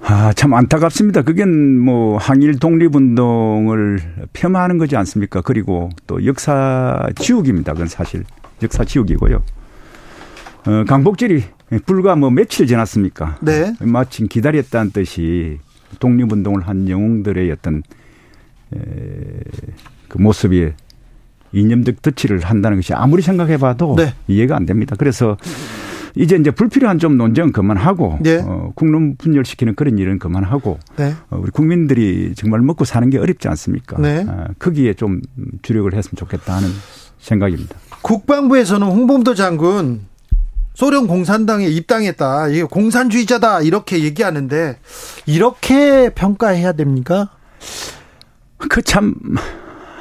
아, 0.00 0.32
참 0.34 0.54
안타깝습니다. 0.54 1.22
그겐 1.22 1.78
뭐 1.80 2.18
항일 2.18 2.58
독립운동을 2.58 4.00
폄하하는 4.32 4.78
거지 4.78 4.96
않습니까? 4.96 5.40
그리고 5.40 5.90
또 6.06 6.24
역사 6.24 7.08
지우기입니다. 7.16 7.72
그건 7.72 7.88
사실 7.88 8.24
역사 8.62 8.84
지우기고요. 8.84 9.42
어, 10.66 10.84
강복절이 10.86 11.44
불과 11.86 12.16
뭐 12.16 12.30
며칠 12.30 12.66
지났습니까? 12.66 13.38
네. 13.40 13.74
마침 13.80 14.28
기다렸다는 14.28 14.92
뜻이 14.92 15.58
독립운동을 15.98 16.68
한 16.68 16.88
영웅들의 16.88 17.50
어떤 17.50 17.78
에, 17.78 17.80
그 18.70 20.18
모습이 20.18 20.72
이념적 21.52 22.02
덧치를 22.02 22.40
한다는 22.40 22.78
것이 22.78 22.92
아무리 22.92 23.22
생각해봐도 23.22 23.96
네. 23.96 24.14
이해가 24.26 24.56
안 24.56 24.66
됩니다. 24.66 24.96
그래서 24.98 25.36
이제 26.14 26.36
이제 26.36 26.50
불필요한 26.50 26.98
좀 26.98 27.16
논쟁은 27.16 27.52
그만하고 27.52 28.18
네. 28.20 28.42
어, 28.44 28.72
국론 28.74 29.16
분열시키는 29.16 29.74
그런 29.74 29.98
일은 29.98 30.18
그만하고 30.18 30.78
네. 30.96 31.14
어, 31.30 31.38
우리 31.40 31.50
국민들이 31.50 32.34
정말 32.34 32.60
먹고 32.60 32.84
사는 32.84 33.08
게 33.08 33.18
어렵지 33.18 33.48
않습니까? 33.48 33.98
네. 34.00 34.26
어, 34.28 34.46
거기에 34.58 34.94
좀 34.94 35.20
주력을 35.62 35.92
했으면 35.94 36.16
좋겠다 36.16 36.56
하는 36.56 36.68
생각입니다. 37.18 37.76
국방부에서는 38.02 38.86
홍범도 38.86 39.34
장군 39.34 40.06
소련 40.74 41.06
공산당에 41.08 41.66
입당했다, 41.66 42.48
이게 42.48 42.62
공산주의자다 42.62 43.62
이렇게 43.62 44.02
얘기하는데 44.04 44.78
이렇게 45.26 46.10
평가해야 46.10 46.72
됩니까? 46.72 47.30
그 48.58 48.82
참 48.82 49.14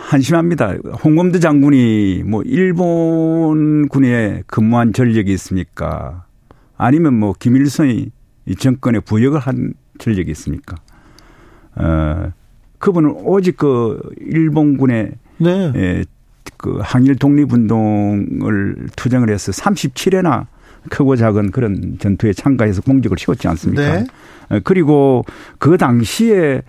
한심합니다. 0.09 0.75
홍범도 1.03 1.39
장군이 1.39 2.23
뭐 2.25 2.41
일본 2.43 3.89
군에 3.89 4.41
근무한 4.47 4.93
전력이 4.93 5.33
있습니까? 5.33 6.25
아니면 6.77 7.13
뭐 7.15 7.33
김일성이 7.37 8.11
이 8.45 8.55
정권에 8.55 9.01
부역을 9.01 9.39
한 9.39 9.73
전력이 9.99 10.31
있습니까? 10.31 10.77
어, 11.75 12.31
그분은 12.79 13.11
오직 13.23 13.57
그 13.57 13.99
일본군의 14.21 15.11
네. 15.39 15.71
에, 15.75 16.03
그 16.55 16.79
항일 16.81 17.17
독립운동을 17.17 18.87
투쟁을 18.95 19.29
해서 19.29 19.51
37회나 19.51 20.47
크고 20.89 21.17
작은 21.17 21.51
그런 21.51 21.97
전투에 21.99 22.31
참가해서 22.31 22.81
공적을 22.81 23.17
씌웠지 23.17 23.47
않습니까? 23.49 23.99
네. 23.99 24.05
어, 24.49 24.59
그리고 24.63 25.25
그 25.59 25.77
당시에 25.77 26.61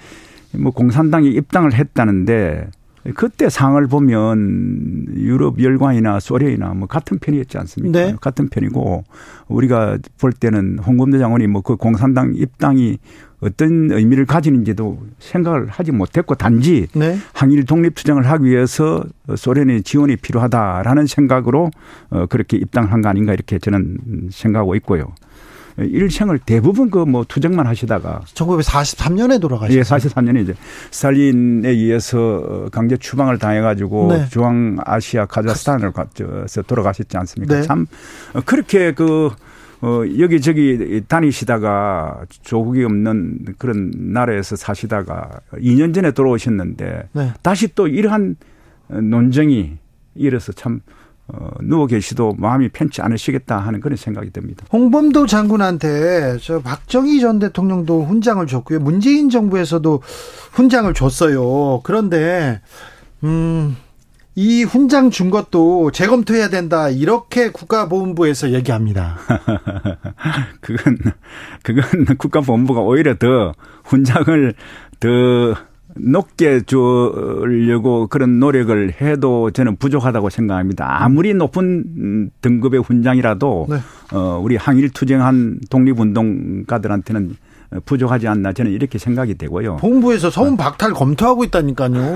뭐 0.57 0.73
공산당이 0.73 1.29
입당을 1.31 1.75
했다는데 1.75 2.69
그때 3.15 3.49
상을 3.49 3.87
보면 3.87 5.07
유럽 5.15 5.63
열강이나 5.63 6.21
소련이나 6.21 6.75
뭐 6.75 6.87
같은 6.89 7.19
편이었지 7.19 7.57
않습니까? 7.59 7.99
네. 7.99 8.15
같은 8.21 8.49
편이고 8.49 9.05
우리가 9.49 9.99
볼 10.21 10.33
때는 10.33 10.79
홍범도 10.81 11.19
장군이 11.19 11.47
뭐 11.47 11.63
그 11.63 11.77
공산당 11.77 12.35
입당이 12.35 12.99
어떤 13.41 13.91
의미를 13.93 14.27
가지는지도 14.27 14.99
생각을 15.21 15.69
하지 15.69 15.93
못했고 15.93 16.35
단지 16.35 16.89
네. 16.93 17.17
항일 17.33 17.65
독립 17.67 17.95
투쟁을 17.95 18.27
하기 18.27 18.45
위해서 18.47 19.05
소련의 19.35 19.83
지원이 19.85 20.17
필요하다라는 20.17 21.07
생각으로 21.07 21.71
어 22.11 22.27
그렇게 22.27 22.57
입당한 22.57 23.01
거 23.01 23.09
아닌가 23.09 23.33
이렇게 23.33 23.59
저는 23.59 23.99
생각하고 24.31 24.75
있고요. 24.77 25.13
일생을 25.79 26.39
대부분 26.41 26.91
그 26.91 27.09
뭐 27.09 27.25
투쟁만 27.27 27.67
하시다가 27.67 28.21
1943년에 28.35 29.41
돌아가셨어요. 29.41 29.79
예, 29.79 29.83
43년에 29.83 30.43
이제 30.43 30.55
스탈린에 30.91 31.69
의해서 31.71 32.69
강제 32.71 32.97
추방을 32.97 33.39
당해가지고 33.39 34.09
네. 34.13 34.29
중앙아시아 34.29 35.27
카자흐스탄을 35.27 35.93
가서 35.93 36.63
돌아가셨지 36.63 37.17
않습니까? 37.17 37.55
네. 37.57 37.63
참 37.63 37.87
어, 38.35 38.41
그렇게 38.45 38.93
그 38.93 39.31
어, 39.81 40.03
여기저기 40.19 41.03
다니시다가 41.09 42.23
조국이 42.43 42.85
없는 42.85 43.55
그런 43.59 43.91
나라에서 43.95 44.57
사시다가 44.57 45.31
2년 45.55 45.95
전에 45.95 46.11
돌아오셨는데 46.11 47.09
네. 47.13 47.33
다시 47.43 47.75
또 47.75 47.87
이러한 47.89 48.37
논쟁이 48.89 49.79
일어서 50.15 50.53
참 50.53 50.81
어, 51.29 51.51
누워 51.61 51.87
계시도 51.87 52.37
마음이 52.39 52.71
편치 52.71 53.03
않으시겠다 53.03 53.59
하는 53.59 53.81
그런 53.81 53.97
생각이 53.97 54.31
듭니다. 54.31 54.65
홍범도 54.73 55.27
장군한테 55.27 56.39
저 56.41 56.61
박정희 56.61 57.21
전 57.21 57.39
대통령도 57.39 58.05
훈장을 58.05 58.47
줬고요. 58.47 58.81
문재인 58.81 59.29
정부에서도 59.29 60.03
훈장을 60.53 60.93
줬어요. 60.95 61.81
그런데 61.83 62.63
음, 63.25 63.77
이 64.35 64.63
훈장 64.63 65.11
준 65.11 65.31
것도 65.31 65.91
재검토해야 65.91 66.49
된다. 66.49 66.89
이렇게 66.89 67.51
국가보훈부에서 67.51 68.53
얘기합니다. 68.53 69.19
그건 70.63 70.97
그건 71.63 72.17
국가본부가 72.17 72.81
오히려 72.81 73.17
더 73.19 73.53
훈장을 73.85 74.55
더 75.01 75.09
높게 76.01 76.61
주려고 76.63 78.07
그런 78.07 78.39
노력을 78.39 78.93
해도 79.01 79.51
저는 79.51 79.77
부족하다고 79.77 80.31
생각합니다. 80.31 81.03
아무리 81.05 81.35
높은 81.35 82.31
등급의 82.41 82.81
훈장이라도 82.83 83.67
네. 83.69 83.77
어 84.13 84.41
우리 84.43 84.57
항일 84.57 84.91
투쟁한 84.91 85.61
독립운동가들한테는 85.71 87.37
부족하지 87.85 88.27
않나 88.29 88.55
저는 88.55 88.73
이렇게 88.73 88.99
생각이 88.99 89.35
되고요. 89.35 89.77
본부에서 89.77 90.31
서훈 90.31 90.57
박탈 90.57 90.93
검토하고 90.93 91.45
있다니까요. 91.45 92.15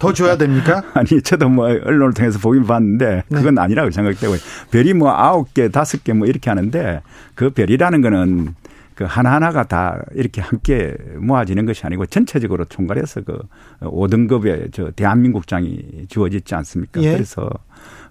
더 0.00 0.12
줘야 0.12 0.36
됩니까? 0.36 0.82
아니 0.94 1.22
저도 1.22 1.48
뭐 1.48 1.66
언론을 1.66 2.14
통해서 2.14 2.40
보긴 2.40 2.64
봤는데 2.64 3.22
그건 3.28 3.58
아니라고 3.58 3.92
생각되고요. 3.92 4.38
별이 4.72 4.94
뭐 4.94 5.10
아홉 5.12 5.54
개, 5.54 5.68
다섯 5.68 6.02
개 6.02 6.12
뭐 6.12 6.26
이렇게 6.26 6.50
하는데 6.50 7.00
그 7.36 7.50
별이라는 7.50 8.00
거는 8.02 8.54
그 9.00 9.06
하나하나가 9.06 9.62
다 9.62 9.98
이렇게 10.14 10.42
함께 10.42 10.94
모아지는 11.18 11.64
것이 11.64 11.86
아니고 11.86 12.04
전체적으로 12.04 12.66
총괄해서 12.66 13.22
그 13.22 13.38
5등급의 13.80 14.74
저 14.74 14.90
대한민국장이 14.90 16.04
주어지지 16.10 16.54
않습니까? 16.56 17.00
예. 17.02 17.12
그래서 17.14 17.48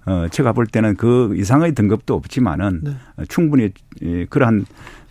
어 0.07 0.25
제가 0.31 0.51
볼 0.53 0.65
때는 0.65 0.95
그 0.95 1.35
이상의 1.35 1.75
등급도 1.75 2.15
없지만은 2.15 2.81
네. 2.83 2.91
충분히 3.27 3.69
이 4.01 4.25
그러한 4.31 4.65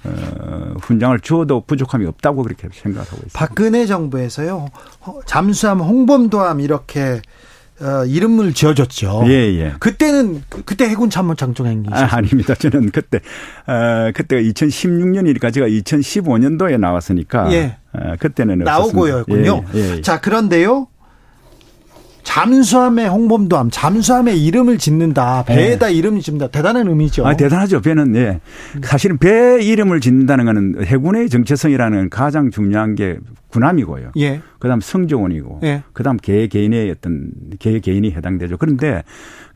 어 0.04 0.74
훈장을 0.80 1.20
주어도 1.20 1.60
부족함이 1.60 2.06
없다고 2.06 2.42
그렇게 2.42 2.66
생각하고 2.72 3.16
있습니다. 3.26 3.38
박근혜 3.38 3.86
정부에서요. 3.86 4.66
허- 5.06 5.20
잠수함 5.26 5.78
홍범도함 5.78 6.58
이렇게 6.58 7.20
어, 7.80 8.04
이름을 8.04 8.54
지어줬죠. 8.54 9.22
예, 9.26 9.30
예. 9.58 9.72
그때는 9.78 10.42
그- 10.48 10.62
그때 10.64 10.88
해군 10.88 11.10
참모 11.10 11.34
장총장님 11.36 11.92
아, 11.92 12.08
아닙니다. 12.16 12.54
저는 12.54 12.90
그때 12.90 13.20
어 13.66 14.10
그때가 14.14 14.42
2016년이니까 14.42 15.52
제가 15.52 15.66
2015년도에 15.68 16.78
나왔으니까 16.78 17.52
예. 17.52 17.76
어, 17.92 18.14
그때는 18.18 18.58
나오고였군요. 18.58 19.52
없었습니다. 19.52 19.78
예, 19.92 19.96
예. 19.98 20.00
자, 20.02 20.20
그런데요. 20.20 20.88
잠수함에 22.38 23.08
홍범도함, 23.08 23.70
잠수함에 23.72 24.36
이름을 24.36 24.78
짓는다. 24.78 25.42
배에다 25.44 25.88
이름을 25.88 26.20
짓는다. 26.20 26.46
대단한 26.46 26.86
의미죠. 26.86 27.26
아, 27.26 27.36
대단하죠. 27.36 27.80
배는, 27.80 28.14
예. 28.14 28.40
사실은 28.82 29.18
배 29.18 29.60
이름을 29.60 30.00
짓는다는 30.00 30.44
거는 30.44 30.84
해군의 30.84 31.30
정체성이라는 31.30 32.10
가장 32.10 32.52
중요한 32.52 32.94
게 32.94 33.16
군함이고요. 33.48 34.12
예. 34.18 34.40
그 34.60 34.68
다음 34.68 34.80
성조원이고. 34.80 35.60
예. 35.64 35.82
그 35.92 36.04
다음 36.04 36.16
개 36.16 36.46
개인의 36.46 36.92
어떤 36.92 37.32
개 37.58 37.80
개인이 37.80 38.08
해당되죠. 38.12 38.56
그런데 38.56 39.02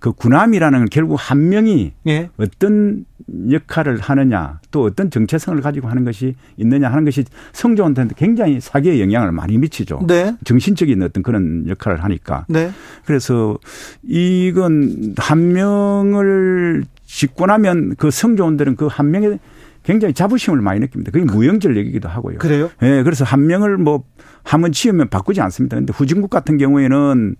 그 0.00 0.10
군함이라는 0.10 0.78
건 0.80 0.88
결국 0.90 1.14
한 1.20 1.50
명이 1.50 1.92
예. 2.08 2.30
어떤 2.36 3.04
역할을 3.50 3.98
하느냐 3.98 4.60
또 4.70 4.84
어떤 4.84 5.10
정체성을 5.10 5.60
가지고 5.60 5.88
하는 5.88 6.04
것이 6.04 6.34
있느냐 6.56 6.88
하는 6.90 7.04
것이 7.04 7.24
성조한테 7.52 8.08
굉장히 8.16 8.60
사기에 8.60 9.00
영향을 9.00 9.32
많이 9.32 9.58
미치죠. 9.58 10.04
네. 10.06 10.36
정신적인 10.44 11.02
어떤 11.02 11.22
그런 11.22 11.68
역할을 11.68 12.04
하니까. 12.04 12.46
네. 12.48 12.70
그래서 13.04 13.58
이건 14.02 15.14
한 15.16 15.52
명을 15.52 16.84
짓고 17.04 17.46
나면 17.46 17.96
그 17.96 18.10
성조원들은 18.10 18.76
그 18.76 18.92
한 18.92 19.10
명에 19.10 19.38
굉장히 19.82 20.14
자부심을 20.14 20.60
많이 20.60 20.80
느낍니다. 20.80 21.10
그게 21.10 21.24
무용절력이기도 21.24 22.08
하고요. 22.08 22.38
그래요? 22.38 22.70
예, 22.82 22.88
네, 22.88 23.02
그래서 23.02 23.24
한 23.24 23.46
명을 23.46 23.78
뭐 23.78 24.04
한번 24.44 24.70
지으면 24.70 25.08
바꾸지 25.08 25.40
않습니다. 25.40 25.76
근데 25.76 25.92
후진국 25.92 26.30
같은 26.30 26.56
경우에는 26.56 27.34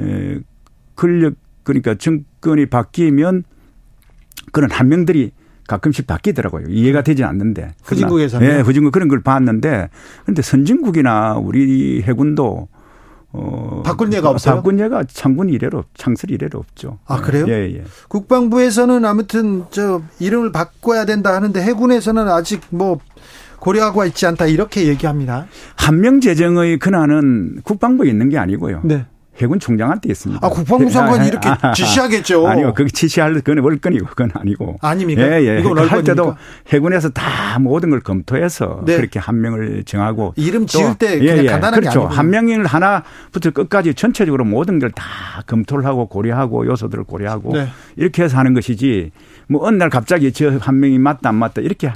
에, 0.00 0.38
권력 0.96 1.34
그러니까 1.62 1.94
정권이 1.94 2.66
바뀌면 2.66 3.44
그런 4.52 4.70
한 4.70 4.88
명들이 4.88 5.32
가끔씩 5.66 6.06
바뀌더라고요. 6.06 6.66
이해가 6.68 7.02
되지 7.02 7.24
않는데. 7.24 7.72
후진국에서는. 7.82 8.46
네, 8.46 8.60
후진국 8.60 8.92
그런 8.92 9.08
걸 9.08 9.22
봤는데 9.22 9.88
그런데 10.22 10.42
선진국이나 10.42 11.34
우리 11.34 12.02
해군도 12.02 12.68
어, 13.34 13.82
바꾼 13.84 14.12
예가 14.12 14.28
없어요? 14.28 14.56
바꾼 14.56 14.78
예가 14.78 15.04
창군 15.04 15.48
이래로 15.48 15.84
창설 15.94 16.30
이래로 16.30 16.58
없죠. 16.58 16.98
아 17.06 17.20
그래요? 17.22 17.46
예, 17.48 17.74
예. 17.74 17.84
국방부에서는 18.08 19.04
아무튼 19.06 19.64
저 19.70 20.02
이름을 20.18 20.52
바꿔야 20.52 21.06
된다 21.06 21.34
하는데 21.34 21.60
해군에서는 21.62 22.28
아직 22.28 22.60
뭐 22.68 22.98
고려하고 23.58 24.04
있지 24.06 24.26
않다 24.26 24.46
이렇게 24.46 24.86
얘기합니다. 24.86 25.46
한명 25.76 26.20
재정의 26.20 26.78
근한은 26.78 27.60
국방부에 27.62 28.10
있는 28.10 28.28
게 28.28 28.36
아니고요. 28.36 28.82
네. 28.84 29.06
해군 29.40 29.58
총장한테 29.58 30.10
있습니다. 30.10 30.46
아, 30.46 30.50
국방부 30.50 30.90
장관이 30.90 31.26
이렇게 31.26 31.48
지시하겠죠. 31.74 32.46
아니요. 32.46 32.74
그게 32.74 32.90
지시할 32.90 33.32
그건 33.34 33.58
월권이고 33.64 34.06
그건 34.06 34.30
아니고. 34.34 34.76
아닙니까? 34.82 35.22
예, 35.22 35.46
예. 35.56 35.60
이건 35.60 35.78
할 35.78 36.04
때도 36.04 36.36
해군에서 36.68 37.08
다 37.10 37.58
모든 37.58 37.88
걸 37.90 38.00
검토해서 38.00 38.82
네. 38.84 38.96
그렇게 38.96 39.18
한 39.18 39.40
명을 39.40 39.84
정하고 39.84 40.34
이름 40.36 40.66
지을 40.66 40.96
때 40.98 41.18
그냥 41.18 41.38
예, 41.38 41.42
예. 41.44 41.46
간단하게 41.46 41.80
그렇죠. 41.80 42.06
한 42.06 42.28
명을 42.30 42.66
하나부터 42.66 43.50
끝까지 43.52 43.94
전체적으로 43.94 44.44
모든 44.44 44.78
걸 44.78 44.92
다 44.94 45.04
검토를 45.46 45.86
하고 45.86 46.06
고려하고 46.06 46.66
요소들을 46.66 47.04
고려하고 47.04 47.54
네. 47.54 47.68
이렇게 47.96 48.22
해서 48.24 48.36
하는 48.36 48.52
것이지 48.52 49.10
뭐 49.48 49.66
어느 49.66 49.76
날 49.76 49.88
갑자기 49.88 50.30
저 50.32 50.58
한 50.60 50.78
명이 50.80 50.98
맞다 50.98 51.30
안 51.30 51.36
맞다 51.36 51.62
이렇게 51.62 51.90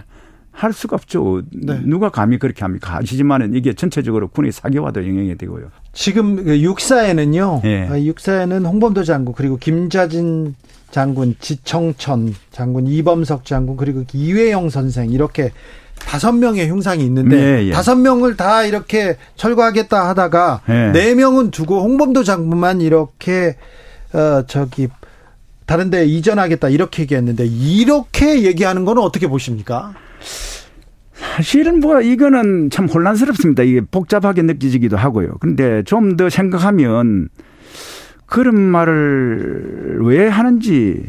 할 0.57 0.73
수가 0.73 0.97
없죠. 0.97 1.43
네. 1.53 1.79
누가 1.85 2.09
감히 2.09 2.39
그렇게 2.39 2.63
합니까? 2.63 2.95
하시지만은 2.97 3.55
이게 3.55 3.75
전체적으로 3.75 4.29
군의 4.29 4.53
사교화도 4.53 5.07
영향이 5.07 5.37
되고요. 5.37 5.67
지금 5.93 6.45
그 6.45 6.61
육사에는요. 6.61 7.61
네. 7.63 8.05
육사에는 8.07 8.65
홍범도 8.65 9.05
장군 9.05 9.35
그리고 9.35 9.59
김자진 9.59 10.55
장군, 10.91 11.37
지청천 11.41 12.35
장군, 12.53 12.87
이범석 12.87 13.45
장군 13.45 13.77
그리고 13.77 14.05
이회영 14.11 14.71
선생 14.71 15.11
이렇게 15.11 15.53
다섯 15.99 16.33
명의 16.33 16.71
흉상이 16.71 17.05
있는데 17.05 17.37
네, 17.37 17.67
예. 17.67 17.73
다섯 17.73 17.97
명을 17.97 18.37
다 18.37 18.65
이렇게 18.65 19.17
철거하겠다 19.35 20.09
하다가 20.09 20.63
네. 20.67 20.93
네 20.93 21.15
명은 21.15 21.51
두고 21.51 21.83
홍범도 21.83 22.25
장군만 22.25 22.81
이렇게 22.81 23.57
어 24.15 24.43
저기 24.47 24.89
다른데 25.67 26.07
이전하겠다 26.07 26.71
이렇게 26.71 27.03
얘기했는데 27.03 27.45
이렇게 27.45 28.43
얘기하는 28.45 28.87
거는 28.87 29.03
어떻게 29.03 29.27
보십니까? 29.27 29.95
사실은 31.13 31.81
뭐 31.81 32.01
이거는 32.01 32.71
참 32.71 32.87
혼란스럽습니다. 32.87 33.63
이게 33.63 33.81
복잡하게 33.81 34.43
느껴지기도 34.43 34.97
하고요. 34.97 35.35
근데 35.41 35.83
좀 35.85 36.17
더 36.17 36.29
생각하면 36.31 37.29
그런 38.27 38.59
말을 38.61 39.99
왜 40.03 40.29
하는지 40.29 41.03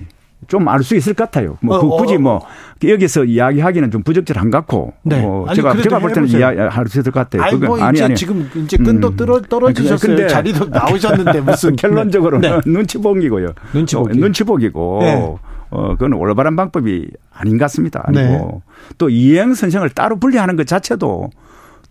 좀 0.47 0.67
알 0.69 0.81
수 0.83 0.95
있을 0.95 1.13
것 1.13 1.25
같아요. 1.25 1.57
뭐 1.61 1.77
어, 1.77 1.97
굳이 1.97 2.15
어. 2.15 2.19
뭐 2.19 2.45
여기서 2.83 3.25
이야기하기는 3.25 3.91
좀 3.91 4.03
부적절한 4.03 4.49
것 4.49 4.59
같고. 4.59 4.93
네. 5.03 5.21
뭐 5.21 5.51
제가 5.53 5.75
제가 5.81 5.99
볼 5.99 6.13
때는 6.13 6.29
이야기할 6.29 6.87
수 6.87 6.99
있을 6.99 7.11
것 7.11 7.19
같아요. 7.21 7.43
아니, 7.43 7.55
뭐 7.57 7.81
아니 7.81 8.01
아니 8.01 8.15
지금 8.15 8.49
이제 8.55 8.77
끈도 8.77 9.09
음. 9.09 9.41
떨어지셨어요. 9.49 9.97
근데 9.99 10.27
자리도 10.29 10.65
나오셨는데 10.67 11.41
무슨 11.41 11.75
결론적으로 11.77 12.39
네. 12.39 12.59
눈치 12.65 12.97
보기고요. 12.97 13.47
눈치 13.73 13.95
보기. 13.95 14.11
어, 14.11 14.21
눈치 14.21 14.43
보기고. 14.43 14.99
네. 15.01 15.35
어, 15.69 15.91
그건 15.93 16.13
올바른 16.13 16.55
방법이 16.55 17.09
아닌 17.33 17.57
것 17.57 17.65
같습니다. 17.65 18.01
아니고 18.05 18.21
네. 18.21 18.49
또 18.97 19.09
이행 19.09 19.53
선생을 19.53 19.89
따로 19.89 20.17
분리하는 20.17 20.55
것 20.55 20.65
자체도 20.65 21.29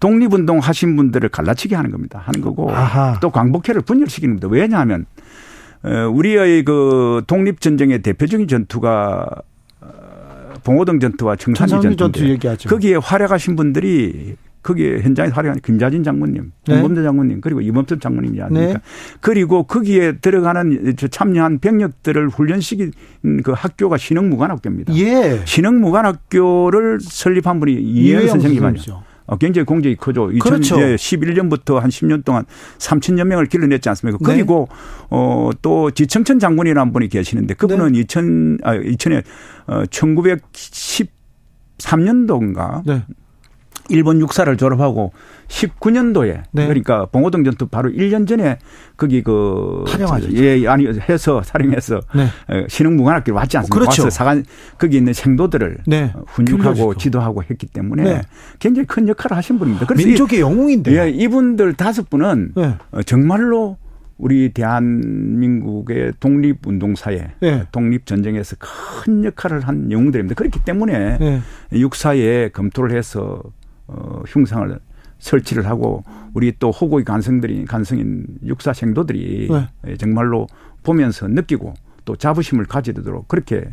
독립운동 0.01 0.59
하신 0.59 0.97
분들을 0.97 1.29
갈라치게 1.29 1.75
하는 1.75 1.91
겁니다. 1.91 2.21
하는 2.25 2.41
거고 2.41 2.71
아하. 2.71 3.19
또 3.21 3.31
광복회를 3.31 3.83
분열시키는 3.83 4.37
겁니다. 4.37 4.49
왜냐하면 4.51 5.07
어, 5.83 6.09
우리의 6.09 6.65
그 6.65 7.23
독립전쟁의 7.27 8.03
대표적인 8.03 8.49
전투가 8.49 9.27
어, 9.81 9.89
봉오동 10.65 11.01
전투와 11.01 11.37
청산리 11.37 11.97
전투 11.97 12.29
얘기하죠. 12.29 12.69
거기에 12.69 12.97
활약하신 12.97 13.57
분들이 13.57 14.37
거기에 14.67 15.01
현장에 15.01 15.31
활약한 15.31 15.61
김자진 15.61 16.03
장군님, 16.03 16.51
홍범대 16.69 17.01
네. 17.01 17.05
장군님, 17.05 17.41
그리고 17.41 17.61
이범섭 17.61 18.01
장군님이 18.01 18.43
아닙니까? 18.43 18.73
네. 18.73 18.81
그리고 19.21 19.63
거기에 19.63 20.19
들어가는 20.19 20.97
참여한 21.11 21.61
병력들을 21.61 22.31
훈련시킨 22.31 22.91
그 23.45 23.53
학교가 23.53 23.97
신흥무관학교입니다. 23.97 24.93
예. 24.97 25.41
신흥무관학교를 25.45 26.99
설립한 27.01 27.61
분이 27.61 27.75
이혜영 27.75 28.27
선생님이죠. 28.27 29.05
어, 29.27 29.37
굉장히 29.37 29.67
공적이 29.67 29.95
크죠. 29.97 30.31
그렇죠. 30.41 30.77
2011년부터 30.77 31.79
한 31.79 31.91
10년 31.91 32.25
동안 32.25 32.45
3천여 32.79 33.23
명을 33.25 33.47
길러냈지 33.47 33.89
않습니까? 33.91 34.19
네. 34.21 34.35
그리고 34.35 34.67
어, 35.11 35.51
또 35.63 35.93
지청천 35.93 36.41
장군이라는 36.41 36.93
분이 36.93 37.09
계시는데 37.09 37.55
그분은 37.55 37.93
네. 37.93 38.01
2000, 38.01 38.59
아, 38.63 38.75
2000에 38.75 39.23
어, 39.69 39.85
1913년도인가 39.85 42.83
네. 42.85 43.05
일본 43.89 44.21
육사를 44.21 44.55
졸업하고 44.57 45.13
19년도에 45.49 46.43
네. 46.53 46.67
그러니까 46.67 47.07
봉오동 47.07 47.45
전투 47.45 47.67
바로 47.67 47.91
1년 47.91 48.27
전에 48.27 48.59
거기 48.97 49.23
그 49.23 49.85
사령하죠. 49.89 50.33
예, 50.33 50.67
아니 50.67 50.87
해서 51.09 51.43
사령해서 51.43 52.01
네. 52.15 52.25
어, 52.25 52.67
신흥무관학교를 52.69 53.37
왔지 53.37 53.57
않습니까? 53.59 53.79
그렇죠. 53.79 54.03
와서 54.03 54.11
사관 54.11 54.45
거기 54.79 54.97
있는 54.97 55.13
생도들을 55.13 55.79
네. 55.87 56.13
훈육하고 56.27 56.95
지도하고 56.97 57.43
했기 57.49 57.67
때문에 57.67 58.03
네. 58.03 58.23
굉장히 58.59 58.87
큰 58.87 59.09
역할을 59.09 59.37
하신 59.37 59.59
분입니다. 59.59 59.87
그래서 59.87 60.07
민족의 60.07 60.41
영웅인데 60.41 60.99
예, 60.99 61.11
이분들 61.11 61.75
다섯 61.75 62.09
분은 62.11 62.53
네. 62.57 62.75
어, 62.91 63.03
정말로 63.03 63.77
우리 64.19 64.51
대한민국의 64.53 66.15
독립운동사에 66.21 67.29
네. 67.41 67.65
독립전쟁에서 67.71 68.57
큰 68.59 69.25
역할을 69.25 69.61
한 69.61 69.93
영웅들입니다. 69.93 70.35
그렇기 70.35 70.61
때문에 70.65 71.19
네. 71.19 71.41
육사에 71.73 72.49
검토를 72.49 72.97
해서 72.97 73.43
어, 73.89 74.23
흉상을 74.27 74.79
설치를 75.19 75.67
하고 75.67 76.05
우리 76.35 76.53
또 76.59 76.71
호국의 76.71 77.05
간성들이 77.05 77.65
간성인 77.65 78.27
육사 78.45 78.73
생도들이 78.73 79.49
네. 79.51 79.97
정말로 79.97 80.47
보면서 80.83 81.27
느끼고 81.27 81.75
또 82.05 82.17
자부심을 82.17 82.67
가지도록 82.67 83.27
그렇게 83.29 83.65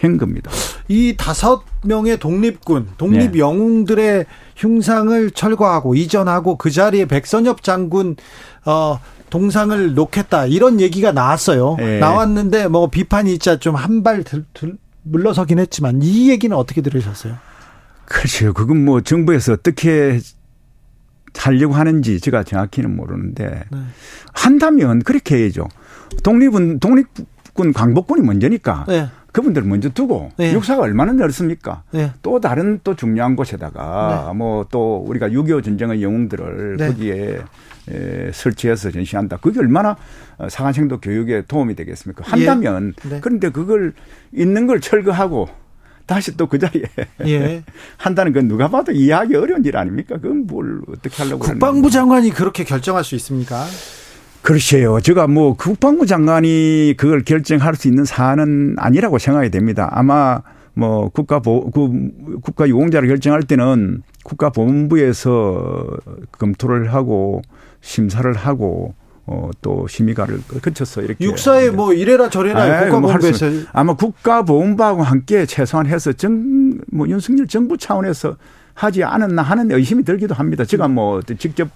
한 0.00 0.16
겁니다. 0.16 0.50
이 0.88 1.14
다섯 1.18 1.62
명의 1.84 2.18
독립군, 2.18 2.88
독립 2.96 3.32
네. 3.32 3.38
영웅들의 3.38 4.24
흉상을 4.56 5.30
철거하고 5.32 5.94
이전하고 5.94 6.56
그 6.56 6.70
자리에 6.70 7.04
백선엽 7.04 7.62
장군 7.62 8.16
어 8.64 8.98
동상을 9.28 9.94
놓겠다 9.94 10.46
이런 10.46 10.80
얘기가 10.80 11.12
나왔어요. 11.12 11.76
네. 11.78 11.98
나왔는데 11.98 12.68
뭐 12.68 12.88
비판이 12.88 13.34
있자 13.34 13.58
좀 13.58 13.74
한 13.76 14.02
발 14.02 14.24
물러서긴 15.02 15.58
했지만 15.58 16.00
이 16.02 16.30
얘기는 16.30 16.54
어떻게 16.56 16.80
들으셨어요? 16.80 17.36
그렇죠. 18.10 18.52
그건 18.52 18.84
뭐 18.84 19.00
정부에서 19.00 19.52
어떻게 19.52 20.18
하려고 21.36 21.74
하는지 21.74 22.20
제가 22.20 22.42
정확히는 22.42 22.94
모르는데 22.94 23.64
네. 23.70 23.78
한다면 24.34 25.00
그렇게 25.02 25.36
해야죠. 25.36 25.68
독립은 26.24 26.80
독립군 26.80 27.72
광복군이 27.72 28.26
먼저니까 28.26 28.84
네. 28.88 29.08
그분들 29.30 29.62
먼저 29.62 29.88
두고 29.90 30.32
네. 30.36 30.52
육사가 30.52 30.82
얼마나 30.82 31.12
넓습니까? 31.12 31.84
네. 31.92 32.12
또 32.20 32.40
다른 32.40 32.80
또 32.82 32.96
중요한 32.96 33.36
곳에다가 33.36 34.26
네. 34.26 34.36
뭐또 34.36 35.04
우리가 35.06 35.28
6.25 35.28 35.62
전쟁의 35.62 36.02
영웅들을 36.02 36.78
네. 36.78 36.86
거기에 36.88 37.38
에, 37.90 38.30
설치해서 38.32 38.90
전시한다. 38.90 39.36
그게 39.36 39.60
얼마나 39.60 39.96
사관생도 40.48 40.98
교육에 40.98 41.44
도움이 41.46 41.76
되겠습니까? 41.76 42.24
한다면 42.26 42.92
예. 43.04 43.08
네. 43.08 43.18
그런데 43.20 43.50
그걸 43.50 43.94
있는 44.32 44.66
걸 44.66 44.80
철거하고 44.80 45.48
다시 46.10 46.36
또 46.36 46.48
그 46.48 46.58
자리에 46.58 46.82
예. 47.24 47.62
한다는 47.96 48.32
건 48.32 48.48
누가 48.48 48.66
봐도 48.66 48.90
이해하기 48.90 49.36
어려운 49.36 49.64
일 49.64 49.76
아닙니까? 49.76 50.16
그건 50.20 50.44
뭘 50.48 50.80
어떻게 50.88 51.22
하려고 51.22 51.38
국방부 51.38 51.88
장관이 51.88 52.30
그렇게 52.30 52.64
결정할 52.64 53.04
수 53.04 53.14
있습니까? 53.14 53.64
그렇죠. 54.42 54.98
제가 55.00 55.28
뭐 55.28 55.54
국방부 55.54 56.06
장관이 56.06 56.94
그걸 56.96 57.22
결정할 57.22 57.76
수 57.76 57.86
있는 57.86 58.04
사안은 58.04 58.74
아니라고 58.78 59.18
생각이 59.18 59.50
됩니다. 59.50 59.88
아마 59.92 60.42
뭐 60.74 61.10
국가보 61.10 61.70
그 61.70 62.40
국가 62.42 62.66
유공자를 62.66 63.08
결정할 63.08 63.44
때는 63.44 64.02
국가보훈부에서 64.24 65.86
검토를 66.32 66.92
하고 66.92 67.42
심사를 67.80 68.32
하고 68.34 68.94
어, 69.32 69.48
또 69.62 69.86
심의가를 69.86 70.40
거쳐서 70.60 71.02
이렇게 71.02 71.24
육사에 71.24 71.70
뭐 71.70 71.92
이래라 71.92 72.28
저래라 72.28 72.66
뭐 72.66 73.00
국가본부에서 73.00 73.46
할 73.46 73.52
수- 73.54 73.66
아마 73.72 73.94
국가보훈부하고 73.94 75.02
함께 75.04 75.46
최소한 75.46 75.86
해서 75.86 76.12
정, 76.12 76.78
뭐 76.90 77.08
윤석열 77.08 77.46
정부 77.46 77.78
차원에서 77.78 78.36
하지 78.74 79.04
않았나 79.04 79.40
하는 79.42 79.70
의심이 79.70 80.02
들기도 80.02 80.34
합니다. 80.34 80.64
제가 80.64 80.88
뭐 80.88 81.22
직접 81.22 81.68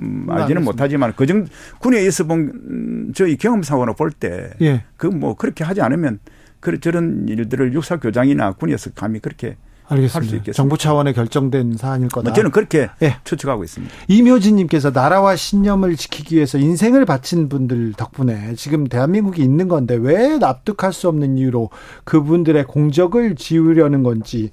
음, 0.00 0.26
알지는 0.28 0.40
알겠습니다. 0.42 0.60
못하지만 0.60 1.14
그정 1.16 1.46
군에 1.78 2.04
있어 2.04 2.24
본 2.24 2.52
음, 2.68 3.12
저희 3.14 3.36
경험상으로 3.38 3.94
볼 3.94 4.10
때그 4.10 4.56
예. 4.60 4.82
뭐 5.10 5.34
그렇게 5.36 5.64
하지 5.64 5.80
않으면 5.80 6.18
그 6.60 6.78
저런 6.80 7.26
일들을 7.28 7.72
육사 7.72 7.96
교장이나 7.98 8.52
군에서 8.52 8.90
감히 8.94 9.20
그렇게 9.20 9.56
할수 9.90 10.18
알겠습니다. 10.18 10.36
있겠습니다. 10.36 10.52
정부 10.52 10.78
차원의 10.78 11.14
결정된 11.14 11.76
사안일 11.76 12.08
거다. 12.08 12.30
뭐 12.30 12.34
저는 12.34 12.50
그렇게 12.50 12.88
예. 13.02 13.16
추측하고 13.24 13.64
있습니다. 13.64 13.92
이묘진님께서 14.08 14.90
나라와 14.92 15.36
신념을 15.36 15.96
지키기 15.96 16.36
위해서 16.36 16.58
인생을 16.58 17.04
바친 17.04 17.48
분들 17.48 17.94
덕분에 17.96 18.54
지금 18.54 18.86
대한민국이 18.86 19.42
있는 19.42 19.68
건데 19.68 19.94
왜 19.94 20.38
납득할 20.38 20.92
수 20.92 21.08
없는 21.08 21.38
이유로 21.38 21.70
그분들의 22.04 22.64
공적을 22.64 23.34
지우려는 23.36 24.02
건지 24.02 24.50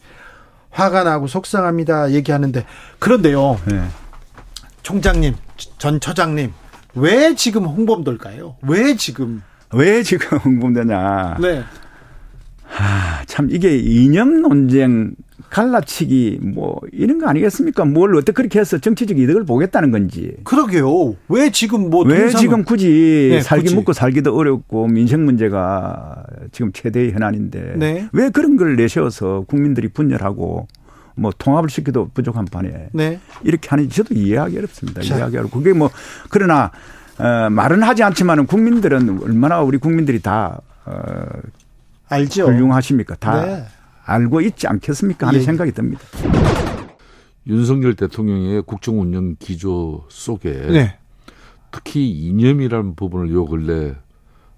화가 0.72 1.04
나고 1.04 1.28
속상합니다 1.28 2.12
얘기하는데 2.12 2.66
그런데요 3.00 3.60
네. 3.66 3.82
총장님 4.84 5.36
전 5.78 6.00
처장님 6.00 6.52
왜 6.96 7.36
지금 7.36 7.66
홍범도일까요? 7.66 8.58
왜 8.64 8.96
지금? 8.96 9.42
왜 9.74 10.02
지금 10.04 10.38
흥분되냐? 10.40 11.38
네. 11.42 11.64
아, 12.78 13.24
참 13.28 13.50
이게 13.52 13.78
이념 13.78 14.42
논쟁 14.42 15.12
갈라치기 15.50 16.40
뭐 16.42 16.80
이런 16.92 17.20
거 17.20 17.28
아니겠습니까? 17.28 17.86
뭘 17.86 18.16
어떻게 18.16 18.34
그렇게 18.34 18.60
해서 18.60 18.78
정치적 18.78 19.18
이득을 19.18 19.46
보겠다는 19.46 19.92
건지. 19.92 20.36
그러게요. 20.44 21.16
왜 21.30 21.50
지금 21.52 21.90
뭐 21.90 22.04
왜 22.06 22.30
지금 22.30 22.64
굳이 22.64 23.30
네, 23.32 23.42
살기 23.42 23.66
굳이. 23.66 23.76
먹고 23.76 23.94
살기도 23.94 24.36
어렵고 24.36 24.88
민생 24.88 25.26
문제가 25.26 26.24
지금 26.52 26.72
최대의 26.74 27.12
현안인데 27.14 27.74
네. 27.78 28.08
왜 28.12 28.30
그런 28.30 28.58
걸 28.58 28.76
내세워서 28.76 29.46
국민들이 29.48 29.88
분열하고 29.88 30.68
뭐 31.16 31.32
통합을 31.38 31.70
시키도 31.70 32.10
부족한 32.14 32.46
판에 32.46 32.90
네. 32.94 33.20
이렇게 33.44 33.70
하는지 33.70 33.96
저도 33.96 34.14
이해하기 34.14 34.58
어렵습니다. 34.58 35.02
자. 35.02 35.16
이해하기 35.16 35.38
어렵고 35.38 35.60
그게 35.60 35.74
뭐 35.74 35.90
그러나 36.30 36.72
어, 37.18 37.50
말은 37.50 37.82
하지 37.82 38.04
않지만은 38.04 38.46
국민들은 38.46 39.20
얼마나 39.24 39.62
우리 39.62 39.78
국민들이 39.80 40.22
다 40.22 40.62
어, 40.86 40.92
알죠. 42.10 42.46
훌륭하십니까? 42.48 43.16
다 43.20 43.44
네. 43.46 43.64
알고 44.08 44.42
있지 44.42 44.68
않겠습니까? 44.68 45.28
하는 45.28 45.40
예. 45.42 45.44
생각이 45.44 45.72
듭니다. 45.74 46.02
윤석열 47.46 47.94
대통령의 47.94 48.64
국정 48.66 49.00
운영 49.02 49.36
기조 49.38 50.06
속에 50.10 50.52
네. 50.52 50.98
특히 51.72 52.10
이념이라는 52.10 52.96
부분을 52.96 53.32
요 53.34 53.46
근래 53.46 53.96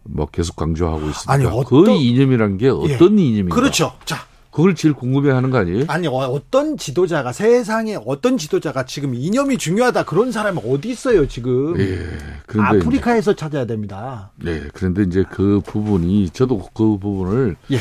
뭐 0.04 0.28
계속 0.28 0.56
강조하고 0.56 1.02
있습니다. 1.10 1.32
아니, 1.34 1.46
어떤- 1.46 1.84
그 1.86 1.92
이념이란 1.92 2.58
게 2.58 2.70
어떤 2.70 3.18
이념인가? 3.20 3.56
그렇죠. 3.56 3.94
자, 4.06 4.18
그걸 4.52 4.74
제일 4.76 4.94
궁금해하는 4.94 5.50
거 5.52 5.58
아니에요? 5.60 5.86
아니 5.88 6.08
어, 6.08 6.12
어떤 6.12 6.78
지도자가 6.78 7.32
세상에 7.32 7.98
어떤 8.06 8.38
지도자가 8.38 8.86
지금 8.86 9.14
이념이 9.14 9.58
중요하다 9.58 10.06
그런 10.06 10.32
사람이 10.32 10.60
어디 10.66 10.90
있어요 10.90 11.28
지금? 11.28 11.80
예. 11.80 12.08
그런데 12.48 12.80
아프리카에서 12.80 13.36
찾아야 13.36 13.66
됩니다. 13.66 14.32
이제, 14.42 14.52
네. 14.60 14.68
그런데 14.74 15.04
이제 15.04 15.24
그 15.30 15.62
부분이 15.66 16.30
저도 16.32 16.60
그 16.74 16.98
부분을 16.98 17.56
예. 17.72 17.78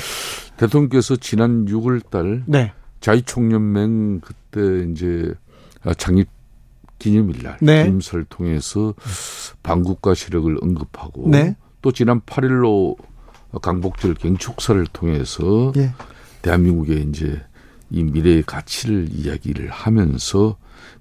대통령께서 0.58 1.16
지난 1.16 1.64
6월 1.66 2.08
달 2.10 2.42
네. 2.46 2.72
자유총연맹 3.00 4.20
그때 4.20 4.90
이제 4.90 5.34
창립 5.96 6.28
기념일 6.98 7.42
날 7.42 7.56
네. 7.60 7.84
기념사를 7.84 8.24
통해서 8.24 8.94
반국가 9.62 10.14
시력을 10.14 10.58
언급하고 10.60 11.28
네. 11.28 11.56
또 11.80 11.92
지난 11.92 12.20
8일로 12.20 12.96
강복절 13.62 14.14
경축사를 14.14 14.84
통해서 14.92 15.72
예. 15.76 15.92
대한민국의 16.42 17.06
이제 17.08 17.40
이 17.90 18.02
미래의 18.02 18.42
가치를 18.42 19.08
이야기를 19.10 19.70
하면서 19.70 20.56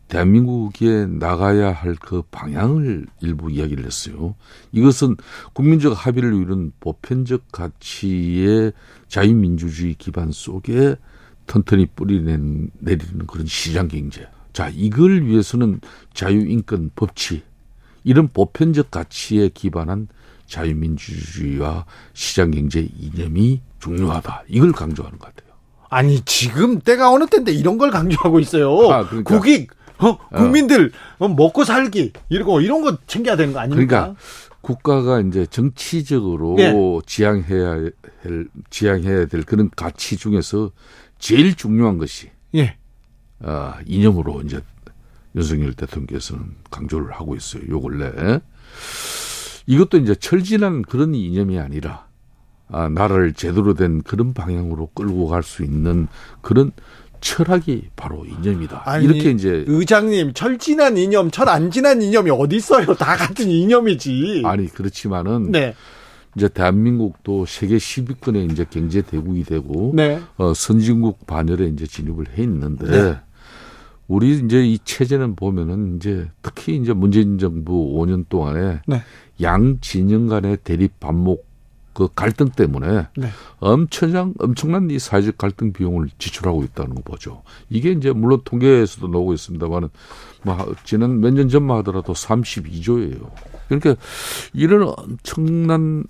대한민국에 0.08 1.06
나가야 1.06 1.72
할 1.72 1.98
그 2.00 2.22
방향을 2.32 3.06
일부 3.22 3.52
이야기를 3.52 3.86
했어요. 3.86 4.36
이것은 4.72 5.18
국민적 5.54 5.94
합의를 5.94 6.34
이룬 6.34 6.72
보편적 6.80 7.52
가치의 7.52 8.72
자유민주주의 9.10 9.96
기반 9.96 10.32
속에 10.32 10.96
튼튼히 11.48 11.88
뿌리낸 11.88 12.70
내리는 12.80 13.26
그런 13.28 13.46
시장 13.46 13.88
경제. 13.88 14.28
자, 14.54 14.70
이걸 14.74 15.26
위해서는 15.26 15.82
자유 16.14 16.48
인권 16.48 16.92
법치 16.96 17.44
이런 18.04 18.28
보편적 18.30 18.92
가치에 18.92 19.50
기반한 19.50 20.08
자유민주주의와 20.46 21.86
시장 22.14 22.52
경제 22.52 22.88
이념이 22.98 23.62
중요하다. 23.80 24.44
이걸 24.48 24.72
강조하는 24.72 25.20
것 25.20 25.36
같아요. 25.36 25.54
아니 25.90 26.22
지금 26.22 26.80
때가 26.80 27.12
어느 27.12 27.26
때인데 27.28 27.52
이런 27.52 27.78
걸 27.78 27.92
강조하고 27.92 28.40
있어요. 28.40 28.92
아, 28.92 29.06
그러니까. 29.08 29.38
국익, 29.38 29.72
어, 30.00 30.18
국민들 30.30 30.92
어, 31.20 31.28
먹고 31.28 31.64
살기 31.64 32.14
이러고 32.30 32.62
이런 32.62 32.82
거 32.82 32.98
챙겨야 33.08 33.36
되는 33.36 33.54
거 33.54 33.60
아닙니까? 33.60 33.88
그러니까 33.88 34.22
국가가 34.62 35.22
이제 35.22 35.46
정치적으로 35.46 36.56
예. 36.60 36.74
지향해야 37.06 37.70
할, 37.70 37.94
지향해야 38.70 39.26
될 39.28 39.44
그런 39.44 39.70
가치 39.76 40.18
중에서 40.18 40.72
제일 41.20 41.56
중요한 41.56 41.98
것이 41.98 42.30
예. 42.56 42.78
아, 43.42 43.80
이념으로 43.86 44.42
이제 44.42 44.62
윤석열 45.36 45.74
대통령께서는 45.74 46.56
강조를 46.72 47.12
하고 47.12 47.36
있어요. 47.36 47.64
요 47.70 47.80
근래. 47.82 48.40
이것도 49.68 49.98
이제 49.98 50.16
철진한 50.16 50.82
그런 50.82 51.14
이념이 51.14 51.60
아니라 51.60 52.08
아, 52.70 52.90
나라를 52.90 53.34
제대로 53.34 53.74
된 53.74 54.02
그런 54.02 54.34
방향으로 54.34 54.90
끌고 54.94 55.28
갈 55.28 55.44
수 55.44 55.64
있는 55.64 56.08
그런 56.42 56.72
철학이 57.22 57.90
바로 57.96 58.26
이념이다. 58.26 58.84
아니, 58.86 59.06
이렇게 59.06 59.32
이제 59.32 59.64
의장님 59.68 60.34
철진한 60.34 60.98
이념, 60.98 61.32
철 61.32 61.48
안 61.50 61.72
진한 61.72 62.02
이념이 62.02 62.30
어디 62.32 62.58
있어요? 62.58 62.86
다 62.96 63.16
같은 63.16 63.50
이념이지. 63.50 64.44
아니 64.46 64.68
그렇지만은 64.68 65.52
네. 65.52 65.74
이제 66.36 66.48
대한민국도 66.50 67.46
세계 67.48 67.78
10위권의 67.78 68.52
이제 68.52 68.66
경제 68.70 69.02
대국이 69.02 69.44
되고 69.44 69.92
네. 69.96 70.22
어, 70.38 70.54
선진국 70.54 71.26
반열에 71.26 71.66
이제 71.68 71.88
진입을 71.88 72.38
해 72.38 72.44
있는데 72.44 72.86
네. 72.86 73.18
우리 74.08 74.38
이제 74.38 74.64
이 74.66 74.78
체제는 74.84 75.36
보면은 75.36 75.98
이제 75.98 76.30
특히 76.42 76.76
이제 76.78 76.94
문재인 76.94 77.38
정부 77.40 77.96
5년 77.98 78.26
동안에 78.30 78.82
네. 78.88 79.02
양 79.42 79.78
진영 79.82 80.28
간의 80.28 80.58
대립 80.64 81.00
반목 81.00 81.47
그 81.98 82.10
갈등 82.14 82.50
때문에 82.50 83.08
네. 83.18 83.30
엄청난 83.58 84.36
엄청난 84.38 84.88
이 84.92 85.00
사회적 85.00 85.40
갈등 85.40 85.74
비용을 85.74 86.10
지출하고 86.20 86.64
있다는 86.64 86.94
거 86.94 87.02
보죠. 87.02 87.42
이게 87.72 87.90
이제 87.90 88.12
물론 88.12 88.42
통계에서도 88.44 89.08
나오고 89.08 89.34
있습니다만은 89.34 89.90
뭐 90.44 90.76
지난 90.84 91.20
몇 91.22 91.32
년 91.34 91.50
전만 91.50 91.78
하더라도 91.78 92.14
32조예요. 92.14 93.32
그러니까 93.68 93.96
이런 94.54 94.94
엄청난 94.96 96.04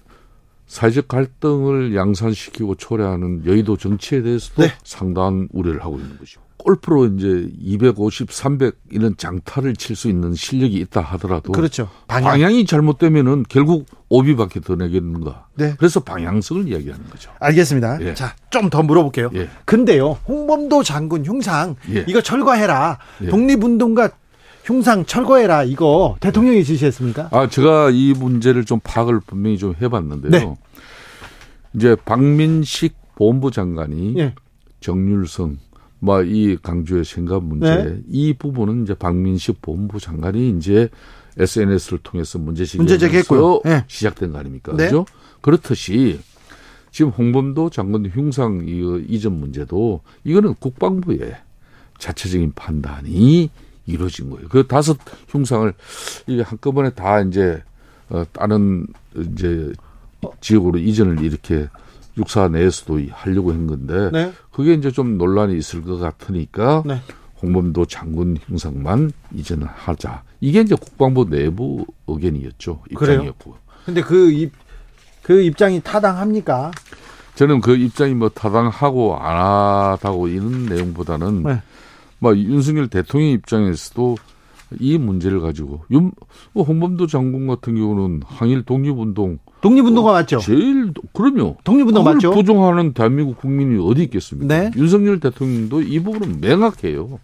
사회적 0.66 1.08
갈등을 1.08 1.96
양산시키고 1.96 2.76
초래하는 2.76 3.46
여의도 3.46 3.78
정치에 3.78 4.22
대해서도 4.24 4.64
네. 4.64 4.74
상당한 4.84 5.48
우려를 5.54 5.86
하고 5.86 6.00
있는 6.00 6.18
거죠. 6.18 6.42
골프로 6.58 7.06
이제 7.06 7.50
250, 7.60 8.32
300 8.32 8.76
이런 8.92 9.16
장타를 9.16 9.76
칠 9.76 9.96
수 9.96 10.10
있는 10.10 10.34
실력이 10.34 10.76
있다 10.78 11.02
하더라도 11.02 11.52
그렇죠. 11.52 11.90
방향. 12.08 12.52
이 12.54 12.66
잘못되면은 12.66 13.46
결국 13.48 13.86
오비밖에 14.10 14.60
더 14.62 14.76
내겠는가. 14.76 15.48
네. 15.56 15.76
그래서 15.78 16.00
방향성을 16.00 16.68
이야기하는 16.68 17.06
거죠. 17.10 17.32
알겠습니다. 17.40 18.02
예. 18.02 18.14
자, 18.14 18.36
좀 18.50 18.70
더 18.70 18.84
물어볼게요. 18.84 19.30
예. 19.36 19.50
근데요, 19.66 20.18
홍범도 20.28 20.84
장군 20.84 21.26
흉상 21.26 21.76
예. 21.94 22.04
이거 22.08 22.22
철거해라. 22.22 22.98
예. 23.24 23.28
독립운동가 23.28 24.10
흉상 24.66 25.06
철거해라. 25.06 25.64
이거 25.64 26.18
대통령이 26.20 26.64
지시했습니까? 26.66 27.30
아, 27.32 27.48
제가 27.48 27.90
이 27.92 28.14
문제를 28.18 28.66
좀 28.66 28.80
파악을 28.84 29.22
분명히 29.26 29.58
좀 29.58 29.74
해봤는데요. 29.82 30.32
네. 30.32 30.56
이제 31.74 31.96
박민식 32.04 32.96
보훈부 33.16 33.52
장관이 33.52 34.16
예. 34.18 34.34
정률성, 34.82 35.58
뭐이 36.00 36.58
강조의 36.62 37.06
생각 37.06 37.44
문제, 37.44 37.76
네. 37.76 38.02
이 38.08 38.34
부분은 38.34 38.84
이제 38.84 38.94
박민식 38.94 39.62
보훈부 39.62 40.00
장관이 40.00 40.56
이제 40.58 40.90
SNS를 41.38 42.00
통해서 42.04 42.40
문제 42.40 42.66
제기했고요. 42.98 43.62
예. 43.66 43.84
시작된 43.88 44.32
거 44.32 44.40
아닙니까? 44.40 44.74
네. 44.76 44.86
그죠? 44.86 45.06
그렇듯이 45.42 46.20
지금 46.92 47.12
홍범도 47.12 47.70
장관 47.70 48.06
흉상 48.06 48.66
이 48.68 49.06
이전 49.08 49.40
문제도 49.40 50.02
이거는 50.24 50.56
국방부의 50.56 51.36
자체적인 52.00 52.54
판단이 52.56 53.50
이루어진 53.86 54.30
거예요. 54.30 54.48
그 54.50 54.68
다섯 54.68 54.98
흉상을 55.30 55.74
이게 56.28 56.42
한꺼번에 56.42 56.90
다 56.92 57.22
이제 57.22 57.62
어, 58.10 58.24
다른 58.34 58.88
이제 59.16 59.72
지역으로 60.42 60.80
이전을 60.80 61.24
이렇게 61.24 61.68
육사 62.18 62.48
내에서도 62.50 63.00
하려고 63.12 63.52
한 63.52 63.68
건데 63.68 64.10
네. 64.12 64.34
그게 64.52 64.74
이제 64.74 64.92
좀 64.92 65.18
논란이 65.18 65.58
있을 65.58 65.84
것 65.84 65.98
같으니까 65.98 66.84
네. 66.86 67.02
홍범도 67.42 67.86
장군 67.86 68.38
형상만 68.48 69.12
이전하자. 69.34 70.24
이게 70.42 70.62
이제 70.62 70.76
국방부 70.76 71.30
내부 71.30 71.86
의견이었죠. 72.08 72.84
입장이었고. 72.92 73.56
근데 73.86 74.02
그 74.02 74.32
입, 74.32 74.52
그 75.22 75.42
입장이 75.42 75.82
타당합니까? 75.84 76.72
저는 77.36 77.62
그 77.62 77.76
입장이 77.76 78.16
뭐 78.16 78.30
타당하고 78.30 79.18
안 79.18 79.38
하다고 79.38 80.28
이런 80.30 80.66
내용보다는 80.66 81.44
네. 81.44 81.62
뭐 82.20 82.36
윤석열 82.36 82.88
대통령 82.88 83.30
입장에서도 83.30 84.18
이 84.80 84.98
문제를 84.98 85.40
가지고 85.40 85.86
윤뭐 85.92 86.66
홍범도 86.66 87.08
장군 87.08 87.48
같은 87.48 87.76
경우는 87.76 88.24
항일 88.26 88.64
독립운동 88.64 89.38
독립운동가 89.62 90.12
맞죠? 90.12 90.40
제일 90.40 90.94
그럼요. 91.14 91.58
독립운동 91.64 92.04
그걸 92.04 92.14
맞죠? 92.16 92.32
부정하는 92.32 92.94
대한민국 92.94 93.38
국민이 93.38 93.80
어디 93.84 94.04
있겠습니까? 94.04 94.56
네. 94.56 94.72
윤석열 94.76 95.20
대통령도 95.20 95.82
이 95.82 96.00
부분은 96.00 96.42
명확해요. 96.42 97.20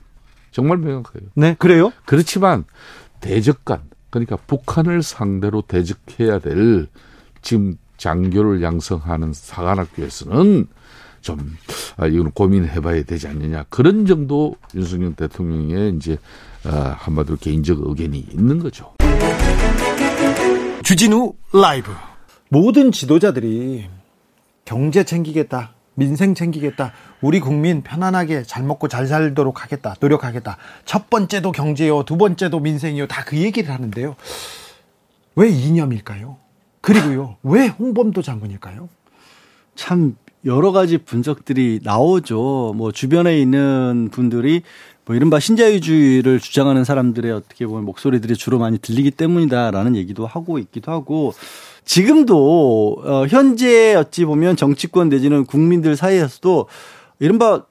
정말 0.52 0.78
명확해요. 0.78 1.30
네, 1.36 1.56
그래요? 1.58 1.91
그렇지만 2.06 2.65
대적간 3.22 3.82
그러니까 4.10 4.36
북한을 4.36 5.02
상대로 5.02 5.62
대적해야 5.62 6.39
될 6.39 6.88
지금 7.41 7.78
장교를 7.98 8.62
양성하는 8.62 9.34
사관학교에서는 9.34 10.67
좀 11.22 11.58
아, 11.98 12.06
이건 12.06 12.32
고민해봐야 12.32 13.04
되지 13.04 13.28
않느냐 13.28 13.65
그런 13.69 14.06
정도 14.06 14.56
윤석열 14.76 15.13
대통령의 15.13 15.96
이제 15.96 16.17
아, 16.65 16.96
한마디로 17.00 17.38
개인적 17.38 17.80
의견이 17.82 18.19
있는 18.32 18.60
거죠. 18.60 18.93
주진우 20.84 21.34
라이브. 21.54 21.91
모든 22.54 22.92
지도자들이 22.92 23.86
경제 24.63 25.04
챙기겠다. 25.04 25.74
민생 25.96 26.36
챙기겠다. 26.36 26.94
우리 27.20 27.39
국민 27.39 27.82
편안하게 27.82 28.44
잘 28.44 28.62
먹고 28.62 28.88
잘 28.88 29.08
살도록 29.08 29.63
하겠다. 29.63 29.96
노력하겠다. 30.00 30.58
첫 30.86 31.10
번째도 31.10 31.52
경제요. 31.52 32.04
두 32.04 32.16
번째도 32.16 32.60
민생이요. 32.60 33.08
다 33.08 33.24
그 33.26 33.38
얘기를 33.38 33.74
하는데요. 33.74 34.16
왜 35.36 35.50
이념일까요? 35.50 36.38
그리고요. 36.82 37.38
왜 37.42 37.66
홍범도 37.66 38.22
장군일까요? 38.22 38.88
참 39.74 40.16
여러 40.46 40.72
가지 40.72 41.00
분석들이 41.00 41.80
나오죠. 41.84 42.74
뭐 42.76 42.92
주변에 42.92 43.39
있는 43.39 44.10
분들이 44.12 44.62
뭐 45.06 45.16
이른바 45.16 45.39
신자유주의를 45.39 46.39
주장하는 46.39 46.84
사람들의 46.84 47.32
어떻게 47.32 47.66
보면 47.66 47.84
목소리들이 47.86 48.36
주로 48.36 48.60
많이 48.60 48.78
들리기 48.78 49.10
때문이다라는 49.10 49.96
얘기도 49.96 50.28
하고 50.28 50.60
있기도 50.60 50.92
하고 50.92 51.34
지금도 51.86 52.98
어 53.04 53.26
현재 53.28 53.96
어찌 53.96 54.26
보면 54.26 54.56
정치권 54.56 55.10
내지는 55.10 55.46
국민들 55.46 55.96
사이에서도 55.96 56.67
이른바 57.19 57.65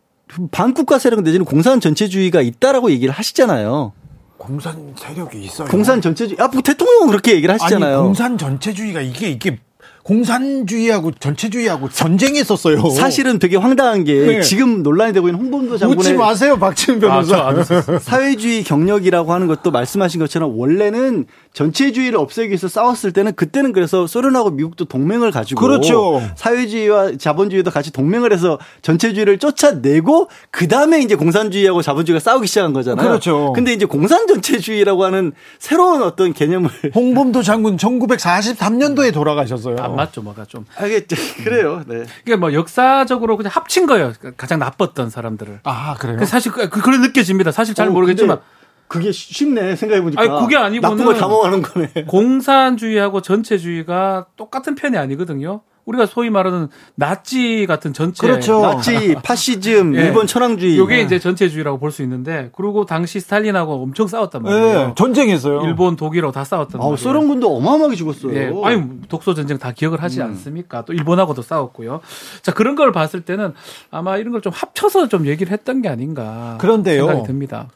반국가 0.51 0.99
세력 0.99 1.23
내지는 1.23 1.45
공산 1.45 1.81
전체주의가 1.81 2.41
있다라고 2.43 2.91
얘기를 2.91 3.13
하시잖아요. 3.13 3.93
공산 4.39 4.95
세력이 4.99 5.41
있어요. 5.45 5.69
공산 5.69 6.01
전체주의. 6.01 6.37
아, 6.41 6.49
뭐 6.49 6.63
대통령은 6.63 7.09
그렇게 7.09 7.35
얘기를 7.37 7.55
하시잖아요. 7.55 7.97
아니, 7.97 8.05
공산 8.05 8.37
전체주의가 8.37 9.01
이게 9.01 9.29
이게 9.31 9.59
공산주의하고 10.03 11.13
전체주의하고 11.13 11.89
전쟁했었어요. 11.89 12.91
사실은 12.91 13.39
되게 13.39 13.57
황당한 13.57 14.05
게 14.05 14.15
네. 14.15 14.41
지금 14.43 14.83
논란이 14.83 15.13
되고 15.13 15.29
있는 15.29 15.41
홍범도 15.41 15.75
웃지 15.75 15.81
장군의 15.81 16.15
마세요, 16.15 16.59
박지훈 16.59 16.99
변호사. 16.99 17.55
사회주의 18.01 18.65
경력이라고 18.65 19.33
하는 19.33 19.47
것도 19.47 19.71
말씀하신 19.71 20.21
것처럼 20.21 20.59
원래는 20.59 21.27
전체주의를 21.53 22.19
없애기 22.19 22.49
위해서 22.49 22.67
싸웠을 22.67 23.13
때는 23.13 23.35
그때는 23.35 23.73
그래서 23.73 24.07
소련하고 24.07 24.51
미국도 24.51 24.87
동맹을 24.87 25.31
가지고 25.31 25.61
그렇죠. 25.61 26.23
사회주의와 26.37 27.13
자본주의도 27.19 27.71
같이 27.71 27.93
동맹을 27.93 28.33
해서 28.33 28.59
전체주의를 28.83 29.39
쫓아내고 29.39 30.29
그 30.51 30.67
다음에 30.67 31.01
이제 31.01 31.15
공산주의하고 31.15 31.83
자본주의가 31.83 32.19
싸우기 32.21 32.47
시작한 32.49 32.73
거잖아요. 32.73 33.07
그렇죠. 33.07 33.53
근데 33.55 33.73
이제 33.73 33.85
공산 33.85 34.27
전체주의라고 34.27 35.05
하는 35.05 35.33
새로운 35.59 36.03
어떤 36.03 36.33
개념을 36.33 36.71
홍범도 36.95 37.43
장군 37.43 37.77
1943년도에 37.77 39.13
돌아가셨어요. 39.13 39.77
안 39.93 39.97
맞죠, 39.97 40.23
뭐가 40.23 40.45
좀. 40.45 40.65
하겠죠. 40.75 41.17
그래요. 41.45 41.83
네. 41.87 42.05
이게 42.23 42.37
뭐 42.37 42.53
역사적으로 42.53 43.37
그냥 43.37 43.51
합친 43.55 43.87
거예요. 43.87 44.13
가장 44.37 44.59
나빴던 44.59 45.11
사람들을. 45.11 45.61
아, 45.65 45.95
그래요? 45.99 46.17
그 46.19 46.27
사실 46.27 46.53
그, 46.53 46.69
그런 46.69 47.01
느껴집니다. 47.03 47.53
사실 47.53 47.75
잘 47.75 47.89
어, 47.89 47.91
모르겠지만 47.91 48.41
그게 48.89 49.11
쉽네 49.13 49.75
생각해 49.77 50.03
보니까. 50.03 50.21
아니, 50.21 50.31
그게 50.31 50.57
아니고는- 50.57 50.81
나쁜 50.83 51.05
걸다 51.05 51.27
모아놓은 51.29 51.63
거네. 51.63 51.93
공산주의하고 52.09 53.23
전체주의가 53.23 54.27
똑같은 54.37 54.75
편이 54.75 54.99
아니거든요. 54.99 55.63
우리가 55.85 56.07
소위 56.07 56.31
말하는 56.31 56.69
나치 56.95 57.67
같은 57.67 57.93
전체. 57.93 58.25
그렇죠. 58.25 58.61
나치, 58.63 59.17
파시즘, 59.25 59.97
예. 59.97 60.03
일본 60.05 60.27
천황주의. 60.29 60.79
요게 60.79 61.01
이제 61.01 61.19
전체주의라고 61.19 61.79
볼 61.79 61.91
수 61.91 62.03
있는데, 62.03 62.51
그리고 62.55 62.87
당시 62.87 63.19
스탈린하고 63.21 63.83
엄청 63.83 64.07
싸웠단 64.07 64.43
말이에요. 64.43 64.63
네, 64.89 64.93
전쟁했어요. 64.97 65.63
일본, 65.63 65.97
독일하고 65.97 66.31
다 66.33 66.45
싸웠단 66.45 66.81
아, 66.81 66.85
말이에요. 66.85 66.97
소련군도 66.97 67.57
어마어마하게 67.57 67.97
죽었어요. 67.97 68.35
예. 68.35 68.53
아니, 68.65 69.01
독소 69.09 69.35
전쟁 69.35 69.59
다 69.59 69.73
기억을 69.73 70.03
하지 70.03 70.21
음. 70.21 70.27
않습니까? 70.27 70.85
또 70.85 70.93
일본하고도 70.93 71.43
싸웠고요. 71.43 72.01
자, 72.43 72.53
그런 72.53 72.77
걸 72.77 72.93
봤을 72.93 73.23
때는 73.23 73.53
아마 73.91 74.19
이런 74.19 74.31
걸 74.33 74.43
좀 74.43 74.53
합쳐서 74.53 75.09
좀 75.09 75.27
얘기를 75.27 75.53
했던 75.53 75.83
게 75.83 75.89
아닌가. 75.89 76.59
그런데요. 76.61 77.07
생각이 77.07 77.27
듭니다. 77.27 77.69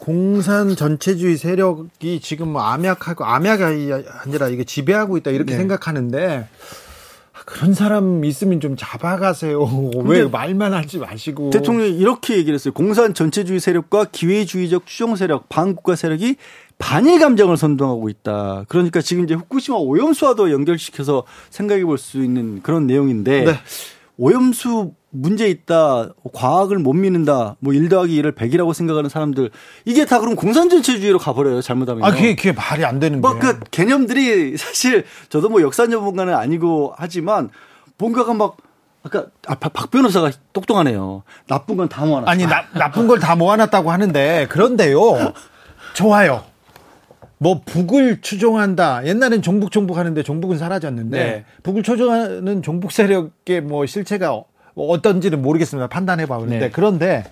공산 0.00 0.74
전체주의 0.74 1.36
세력이 1.36 2.20
지금 2.20 2.48
뭐 2.48 2.62
암약하고 2.62 3.24
암약이 3.24 3.62
아니라 4.24 4.48
이게 4.48 4.64
지배하고 4.64 5.16
있다 5.18 5.30
이렇게 5.30 5.52
네. 5.52 5.58
생각하는데 5.58 6.48
아, 6.48 6.89
그런 7.46 7.74
사람 7.74 8.24
있으면 8.24 8.60
좀 8.60 8.76
잡아가세요. 8.76 9.62
왜 10.04 10.24
말만 10.24 10.74
하지 10.74 10.98
마시고. 10.98 11.50
대통령이 11.50 11.96
이렇게 11.96 12.36
얘기를 12.36 12.54
했어요. 12.54 12.72
공산 12.72 13.14
전체주의 13.14 13.60
세력과 13.60 14.06
기회주의적 14.12 14.86
추종 14.86 15.16
세력, 15.16 15.48
반국가 15.48 15.96
세력이 15.96 16.36
반일 16.78 17.18
감정을 17.18 17.56
선동하고 17.56 18.08
있다. 18.08 18.64
그러니까 18.68 19.00
지금 19.02 19.24
이제 19.24 19.34
후쿠시마 19.34 19.76
오염수와도 19.78 20.50
연결시켜서 20.50 21.24
생각해 21.50 21.84
볼 21.84 21.98
수 21.98 22.22
있는 22.24 22.62
그런 22.62 22.86
내용인데 22.86 23.44
네. 23.44 23.52
오염수 24.16 24.92
문제 25.12 25.48
있다, 25.48 26.10
과학을 26.32 26.78
못 26.78 26.92
믿는다, 26.92 27.56
뭐1 27.64 27.90
더하기 27.90 28.22
1을 28.22 28.34
100이라고 28.36 28.72
생각하는 28.72 29.10
사람들 29.10 29.50
이게 29.84 30.04
다 30.06 30.20
그럼 30.20 30.36
공산 30.36 30.68
전체주의로 30.68 31.18
가버려요. 31.18 31.60
잘못하면. 31.62 32.04
아 32.04 32.10
그게 32.12 32.36
그게 32.36 32.52
말이 32.52 32.84
안 32.84 33.00
되는데. 33.00 33.20
뭐그 33.20 33.60
개념들이 33.70 34.56
사실 34.58 35.04
저도 35.28 35.48
뭐 35.48 35.62
역사 35.62 35.88
전문가는 35.88 36.32
아니고 36.34 36.94
하지만 36.96 37.50
뭔가가 37.98 38.34
막 38.34 38.56
아까 39.02 39.26
아, 39.46 39.54
박- 39.56 39.72
박 39.72 39.90
변호사가 39.90 40.30
똑똑하네요. 40.52 41.22
나쁜 41.48 41.76
건 41.76 41.88
다 41.88 42.04
모아놨다. 42.04 42.30
아니 42.30 42.46
나, 42.46 42.64
나쁜 42.74 43.06
걸 43.08 43.18
다 43.18 43.34
모아놨다고 43.34 43.90
하는데 43.90 44.46
그런데요. 44.48 45.32
좋아요. 45.94 46.44
뭐 47.38 47.62
북을 47.64 48.20
추종한다. 48.20 49.06
옛날엔 49.06 49.40
종북 49.42 49.70
종북 49.72 49.96
하는데 49.96 50.22
종북은 50.22 50.58
사라졌는데 50.58 51.18
네. 51.18 51.44
북을 51.62 51.82
추종하는 51.82 52.62
종북 52.62 52.92
세력의 52.92 53.62
뭐 53.62 53.86
실체가 53.86 54.42
어떤지는 54.88 55.42
모르겠습니다. 55.42 55.88
판단해 55.88 56.26
봐 56.26 56.38
그런데 56.38 56.58
네. 56.58 56.70
그런데 56.70 57.24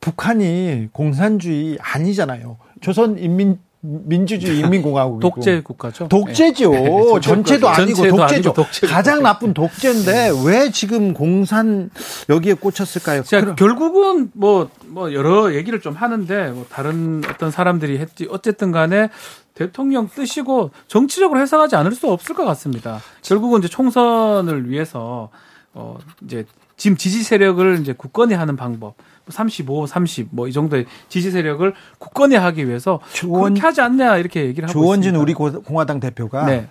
북한이 0.00 0.88
공산주의 0.92 1.78
아니잖아요. 1.80 2.58
조선 2.80 3.18
인민 3.18 3.58
민주주의 3.82 4.60
인민공화국이고 4.60 5.20
독재 5.34 5.62
국가죠. 5.62 6.08
독재죠. 6.08 6.70
네. 6.70 6.88
전체도 7.20 7.68
아니고 7.68 7.94
전체도 7.94 8.16
독재죠. 8.16 8.22
아니고 8.22 8.52
독재 8.52 8.86
가장 8.86 9.22
나쁜 9.22 9.52
독재인데 9.54 10.30
왜 10.46 10.70
지금 10.70 11.12
공산 11.12 11.90
여기에 12.28 12.54
꽂혔을까요? 12.54 13.24
자, 13.24 13.54
결국은 13.56 14.30
뭐, 14.34 14.70
뭐 14.86 15.12
여러 15.12 15.54
얘기를 15.54 15.80
좀 15.80 15.94
하는데 15.94 16.50
뭐 16.50 16.64
다른 16.68 17.22
어떤 17.28 17.50
사람들이 17.50 17.98
했지 17.98 18.28
어쨌든 18.30 18.70
간에 18.70 19.08
대통령 19.54 20.08
뜻이고 20.08 20.70
정치적으로 20.86 21.40
해석하지 21.40 21.76
않을 21.76 21.92
수 21.92 22.10
없을 22.10 22.34
것 22.34 22.44
같습니다. 22.44 23.00
결국은 23.22 23.58
이제 23.58 23.68
총선을 23.68 24.70
위해서 24.70 25.28
어 25.74 25.98
이제 26.24 26.46
지금 26.82 26.96
지지 26.96 27.22
세력을 27.22 27.78
이제 27.80 27.92
굳건히 27.92 28.34
하는 28.34 28.56
방법 28.56 28.96
35, 29.28 29.86
30 29.86 30.30
뭐 30.32 30.48
이 30.48 30.52
정도의 30.52 30.84
지지 31.08 31.30
세력을 31.30 31.72
굳건히 31.98 32.34
하기 32.34 32.66
위해서 32.66 32.98
조원- 33.12 33.52
그렇게 33.54 33.60
하지 33.60 33.80
않냐 33.80 34.16
이렇게 34.16 34.46
얘기를 34.46 34.68
하고 34.68 34.72
조원진 34.80 35.10
있습니다. 35.14 35.22
우리 35.22 35.32
고- 35.32 35.62
공화당 35.62 36.00
대표가 36.00 36.44
네. 36.46 36.66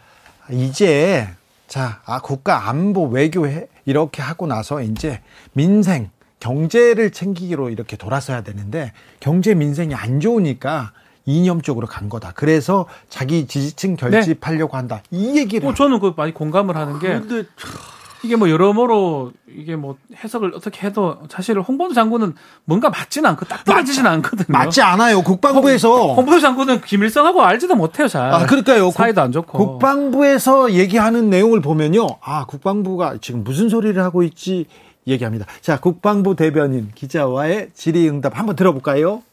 이제 0.50 1.30
자 1.69 2.02
아, 2.06 2.19
국가 2.19 2.67
안보 2.67 3.06
외교 3.08 3.47
해 3.47 3.67
이렇게 3.86 4.21
하고 4.21 4.47
나서 4.47 4.82
이제 4.82 5.21
민생 5.54 6.10
경제를 6.41 7.12
챙기기로 7.12 7.69
이렇게 7.69 7.95
돌아서야 7.95 8.41
되는데 8.43 8.91
경제 9.21 9.54
민생이 9.56 9.95
안 9.95 10.19
좋으니까 10.19 10.91
이념 11.26 11.62
쪽으로 11.62 11.88
간 11.88 12.10
거다. 12.10 12.34
그래서 12.36 12.86
자기 13.08 13.47
지지층 13.47 13.95
결집하려고 13.95 14.76
한다. 14.76 15.02
이 15.10 15.38
얘기를 15.38 15.63
뭐 15.63 15.74
저는 15.74 16.02
그 16.02 16.13
많이 16.17 16.34
공감을 16.34 16.76
하는 16.76 17.00
게 17.00 17.08
근데 17.21 17.47
이게 18.23 18.36
뭐 18.36 18.49
여러모로 18.49 19.31
이게 19.55 19.75
뭐 19.75 19.97
해석을 20.23 20.53
어떻게 20.55 20.86
해도 20.86 21.17
사실 21.29 21.60
홍범도 21.60 21.93
장군은 21.95 22.36
뭔가 22.65 22.89
맞지는 22.89 23.29
않고 23.31 23.45
딱 23.45 23.63
떨어지진 23.63 24.05
않거든요. 24.05 24.45
맞지 24.49 24.81
않아요. 24.81 25.23
국방부에서 25.23 26.13
홍 26.13 26.25
범도 26.25 26.39
장군은 26.39 26.81
김일성하고 26.81 27.41
알지도 27.43 27.75
못해요, 27.75 28.07
잘. 28.07 28.31
아, 28.31 28.45
그러니까요. 28.45 28.91
사이도 28.91 29.15
국- 29.21 29.23
안 29.25 29.31
좋고. 29.31 29.57
국방부에서 29.57 30.71
얘기하는 30.73 31.29
내용을 31.29 31.62
보면요. 31.62 32.07
아, 32.21 32.45
국방부가 32.45 33.15
지금 33.21 33.43
무슨 33.43 33.69
소리를 33.69 34.01
하고 34.03 34.21
있지? 34.23 34.65
얘기합니다. 35.07 35.47
자, 35.62 35.79
국방부 35.79 36.36
대변인 36.36 36.91
기자와의 36.93 37.69
질의응답 37.73 38.38
한번 38.38 38.55
들어볼까요? 38.55 39.23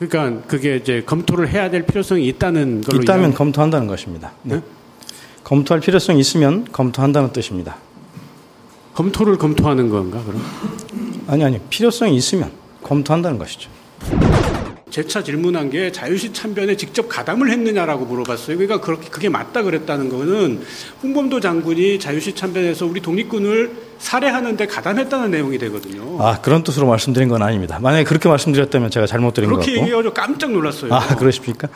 그러니까 0.00 0.46
그게 0.48 0.76
이제 0.76 1.02
검토를 1.06 1.48
해야 1.48 1.70
될 1.70 1.86
필요성이 1.86 2.26
있다는 2.26 2.82
걸로 2.82 3.02
있다면 3.02 3.30
이해하면- 3.30 3.34
검토한다는 3.36 3.86
것입니다. 3.86 4.32
네? 4.42 4.60
검토할 5.44 5.80
필요성이 5.80 6.18
있으면 6.18 6.66
검토한다는 6.72 7.32
뜻입니다. 7.32 7.76
검토를 8.96 9.36
검토하는 9.36 9.90
건가 9.90 10.20
그럼? 10.26 10.42
아니 11.28 11.44
아니 11.44 11.58
필요성이 11.70 12.16
있으면 12.16 12.50
검토한다는 12.82 13.38
것이죠. 13.38 13.68
재차 14.88 15.22
질문한 15.22 15.68
게 15.68 15.92
자유시 15.92 16.32
참변에 16.32 16.74
직접 16.76 17.06
가담을 17.06 17.50
했느냐라고 17.50 18.06
물어봤어요. 18.06 18.56
그러니까 18.56 18.80
그렇게 18.80 19.10
그게 19.10 19.28
맞다 19.28 19.62
그랬다는 19.62 20.08
거는 20.08 20.62
홍범도 21.02 21.40
장군이 21.40 21.98
자유시 21.98 22.34
참변에서 22.34 22.86
우리 22.86 23.02
독립군을 23.02 23.72
살해하는데 23.98 24.66
가담했다는 24.66 25.30
내용이 25.30 25.58
되거든요. 25.58 26.16
아 26.22 26.40
그런 26.40 26.62
뜻으로 26.62 26.86
말씀드린 26.86 27.28
건 27.28 27.42
아닙니다. 27.42 27.78
만약에 27.78 28.04
그렇게 28.04 28.30
말씀드렸다면 28.30 28.90
제가 28.90 29.06
잘못 29.06 29.34
들은 29.34 29.50
것 29.50 29.56
그렇게. 29.56 29.72
얘기해가지고 29.72 30.14
깜짝 30.14 30.52
놀랐어요. 30.52 30.94
아 30.94 31.16
그러십니까? 31.16 31.68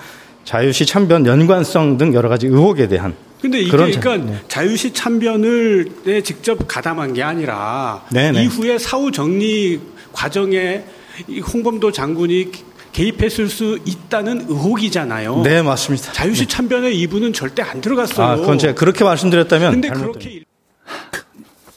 자유시 0.45 0.87
참변 0.87 1.27
연관성 1.27 1.99
등 1.99 2.15
여러 2.15 2.31
가지 2.31 2.47
의혹에 2.47 2.89
대한 2.89 3.15
근데 3.41 3.61
이게 3.61 3.71
그런 3.71 3.91
그러니까 3.91 4.19
자- 4.19 4.33
네. 4.33 4.41
자유시 4.49 4.93
참변을 4.93 5.89
에 6.07 6.23
직접 6.23 6.59
가담한 6.69 7.15
게 7.15 7.23
아니라 7.23 8.05
네네. 8.13 8.43
이후에 8.45 8.79
사후 8.79 9.11
정리 9.11 9.81
과정에 10.13 10.85
이 11.29 11.41
홍범도 11.41 11.93
장군이 11.93 12.51
개입했을 12.93 13.49
수 13.49 13.79
있다는 13.85 14.47
의혹이잖아요. 14.49 15.43
네 15.43 15.63
맞습니다. 15.63 16.13
자유시 16.13 16.47
참변에 16.47 16.91
이분은 16.93 17.33
절대 17.33 17.63
안 17.63 17.81
들어갔어요. 17.81 18.27
아 18.27 18.37
그건 18.37 18.59
제가 18.59 18.75
그렇게 18.75 19.05
말씀드렸다면 19.05 19.71
근데 19.73 19.89
그렇게 19.91 20.43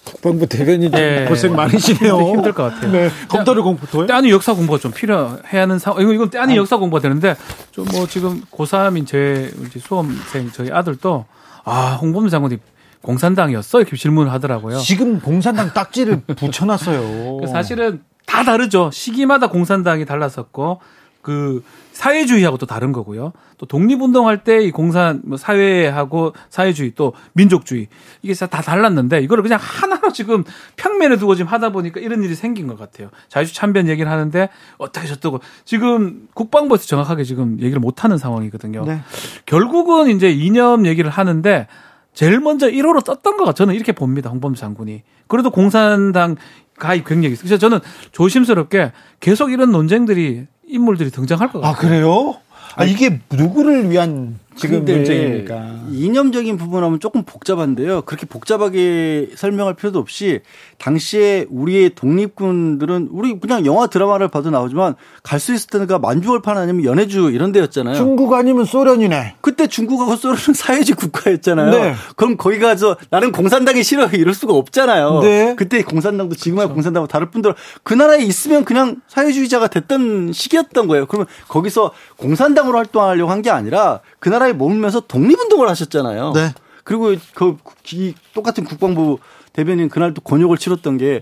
국방부 0.04 0.48
대변인 0.48 0.90
네. 0.92 1.26
고생 1.26 1.56
많으시네요. 1.56 2.18
힘들 2.34 2.54
것 2.54 2.64
같아요. 2.64 2.92
네. 2.92 3.10
검토를 3.28 3.62
공부토요? 3.62 4.08
때아는 4.08 4.30
역사 4.30 4.54
공부가 4.54 4.80
좀 4.80 4.92
필요해야 4.92 5.62
하는 5.64 5.80
상황. 5.80 6.02
이거 6.02 6.14
이건 6.14 6.30
때아니 6.30 6.56
역사 6.56 6.78
공부가 6.78 7.02
되는데 7.02 7.36
좀 7.72 7.86
뭐 7.92 8.08
지금 8.08 8.42
고3인 8.52 9.06
제 9.06 9.52
수험생 9.80 10.52
저희 10.54 10.72
아들도 10.72 11.26
아 11.64 11.98
홍범도 12.02 12.30
장군이 12.30 12.58
공산당이었어 13.02 13.82
이렇게 13.82 13.96
질문을 13.98 14.32
하더라고요. 14.32 14.78
지금 14.80 15.20
공산당 15.20 15.74
딱지를 15.74 16.22
붙여놨어요. 16.36 17.38
그 17.42 17.48
사실은 17.48 18.04
다 18.26 18.44
다르죠. 18.44 18.90
시기마다 18.92 19.48
공산당이 19.48 20.06
달랐었고 20.06 20.80
그 21.22 21.64
사회주의하고 21.94 22.58
또 22.58 22.66
다른 22.66 22.92
거고요. 22.92 23.34
또 23.58 23.66
독립운동할 23.66 24.44
때 24.44 24.64
이 24.64 24.72
공산 24.72 25.22
뭐 25.26 25.38
사회하고 25.38 26.34
사회주의 26.50 26.94
또 26.96 27.14
민족주의 27.34 27.88
이게 28.22 28.34
다 28.34 28.62
달랐는데 28.62 29.22
이거를 29.22 29.44
그냥 29.44 29.60
하나로 29.62 30.12
지금 30.12 30.44
평면에 30.76 31.18
두고 31.18 31.36
지금 31.36 31.52
하다 31.52 31.72
보니까 31.72 32.00
이런 32.00 32.24
일이 32.24 32.36
생긴 32.36 32.68
것 32.68 32.78
같아요. 32.78 33.10
자유주의 33.30 33.54
참변 33.54 33.88
얘기를 33.88 34.10
하는데 34.12 34.50
어떻게 34.78 35.08
저쩌고 35.08 35.40
지금 35.66 36.28
국방부에서 36.34 36.86
정확하게 36.86 37.24
지금 37.24 37.60
얘기를 37.60 37.80
못 37.80 38.04
하는 38.04 38.18
상황이거든요. 38.18 38.86
네. 38.86 39.02
결국은 39.46 40.10
이제 40.10 40.30
이념 40.30 40.86
얘기를 40.86 41.10
하는데 41.10 41.68
제일 42.14 42.40
먼저 42.40 42.70
1호로 42.70 43.04
떴던 43.04 43.38
거가 43.38 43.54
저는 43.54 43.76
이렇게 43.76 43.92
봅니다. 43.92 44.30
홍범 44.30 44.56
장군이. 44.56 45.04
그래도 45.28 45.50
공산당 45.50 46.36
가입 46.78 47.06
경력이 47.06 47.34
있어요. 47.34 47.44
그래서 47.48 47.58
저는 47.58 47.80
조심스럽게 48.12 48.92
계속 49.20 49.52
이런 49.52 49.72
논쟁들이 49.72 50.48
인물들이 50.74 51.12
등장할 51.12 51.52
것 51.52 51.62
같아요. 51.62 51.72
아 51.72 51.76
그래요? 51.78 52.36
아 52.76 52.84
이게 52.84 53.20
누구를 53.32 53.92
위한 53.92 54.40
지금 54.56 54.84
논쟁입니까? 54.86 55.84
이념적인 55.92 56.58
부분하면 56.58 57.00
조금 57.00 57.24
복잡한데요. 57.24 58.02
그렇게 58.02 58.26
복잡하게 58.26 59.30
설명할 59.36 59.76
필요도 59.76 60.00
없이 60.00 60.42
당시에 60.80 61.46
우리의 61.50 61.92
독립군들은 61.96 63.10
우리 63.12 63.40
그냥 63.40 63.66
영화 63.66 63.88
드라마를 63.88 64.28
봐도 64.30 64.50
나오지만 64.50 64.96
갈 65.22 65.44
수 65.44 65.54
있을 65.54 65.68
때가 65.68 66.00
만주월판 66.00 66.58
아니면 66.58 66.86
연해주 66.86 67.30
이런 67.32 67.52
데였잖아요. 67.52 67.96
중국 67.96 68.34
아니면 68.34 68.64
소련이네. 68.66 69.36
그때 69.42 69.68
중국하고 69.68 70.16
소련은 70.16 70.54
사회주의 70.56 70.96
국가였잖아요. 70.96 71.70
네. 71.72 71.96
그럼 72.16 72.38
거기 72.38 72.60
가서 72.60 72.98
나는 73.10 73.32
공산당이 73.32 73.84
싫어 73.84 74.08
이럴 74.08 74.34
수가 74.34 74.54
없잖아요. 74.54 75.20
네. 75.20 75.54
그때 75.58 75.84
공산당도 75.84 76.36
지금의 76.36 76.70
공산당하고 76.70 77.08
다를 77.08 77.30
뿐더러 77.30 77.56
그 77.84 77.94
나라에 77.94 78.24
있으면 78.24 78.64
그냥 78.66 79.02
사회주의자가 79.08 79.68
됐던 79.68 80.32
시기였던 80.34 80.88
거예요. 80.88 81.06
그러면 81.06 81.28
거기서 81.48 81.92
공산당으로 82.18 82.78
활동하려고 82.78 83.30
한 83.32 83.44
게 83.44 83.50
아니라 83.50 84.00
그 84.24 84.30
나라에 84.30 84.54
머물면서 84.54 85.02
독립운동을 85.02 85.68
하셨잖아요. 85.68 86.32
네. 86.34 86.54
그리고 86.86 87.14
그 87.34 87.58
이 87.92 88.14
똑같은 88.34 88.64
국방부 88.64 89.20
대변인 89.52 89.90
그날 89.90 90.14
또 90.14 90.22
곤욕을 90.22 90.58
치렀던 90.58 90.98
게 90.98 91.22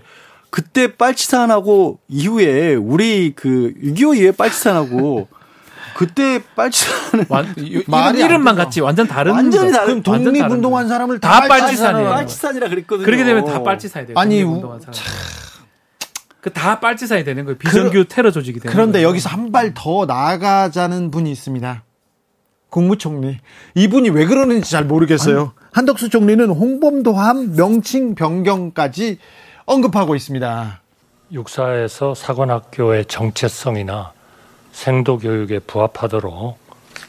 그때 0.50 0.94
빨치산하고 0.96 1.98
이후에 2.06 2.76
우리 2.76 3.32
그 3.34 3.74
6.25 3.82 4.16
이후에 4.16 4.30
빨치산하고 4.30 5.26
그때 5.96 6.40
빨치산은 6.54 7.26
완, 7.28 7.52
이- 7.58 7.62
이름, 7.84 8.16
이름만. 8.16 8.54
같지 8.54 8.80
완전 8.80 9.08
다른 9.08 9.32
완전히 9.32 9.72
완전 9.76 10.02
다른 10.04 10.22
독립운동한. 10.24 10.86
사람을 10.86 11.18
다 11.18 11.40
다 11.40 11.48
빨치산이에요. 11.48 12.08
빨치산이라 12.10 12.68
그랬거든요. 12.68 13.04
그렇게 13.04 13.24
되면 13.24 13.44
다 13.44 13.62
빨치산이 13.64 14.06
돼요. 14.06 14.14
아니, 14.16 14.40
독립운동한 14.40 14.80
사람. 14.80 14.94
그다 16.40 16.78
빨치산이 16.80 17.24
되는 17.24 17.44
거예요. 17.44 17.58
비정규 17.58 18.04
테러 18.08 18.30
조직이 18.30 18.60
되는 18.60 18.72
그런데 18.72 18.98
거예요. 18.98 19.08
여기서 19.08 19.28
한 19.30 19.50
발 19.50 19.74
더 19.74 20.06
나아가자는 20.06 21.10
분이 21.10 21.30
있습니다. 21.32 21.82
국무총리. 22.72 23.36
이분이 23.74 24.08
왜 24.10 24.24
그러는지 24.24 24.70
잘 24.70 24.84
모르겠어요. 24.84 25.52
한덕수 25.72 26.08
총리는 26.08 26.48
홍범도함 26.48 27.54
명칭 27.54 28.14
변경까지 28.14 29.18
언급하고 29.66 30.16
있습니다. 30.16 30.80
육사에서 31.32 32.14
사관학교의 32.14 33.04
정체성이나 33.04 34.12
생도 34.72 35.18
교육에 35.18 35.58
부합하도록 35.58 36.56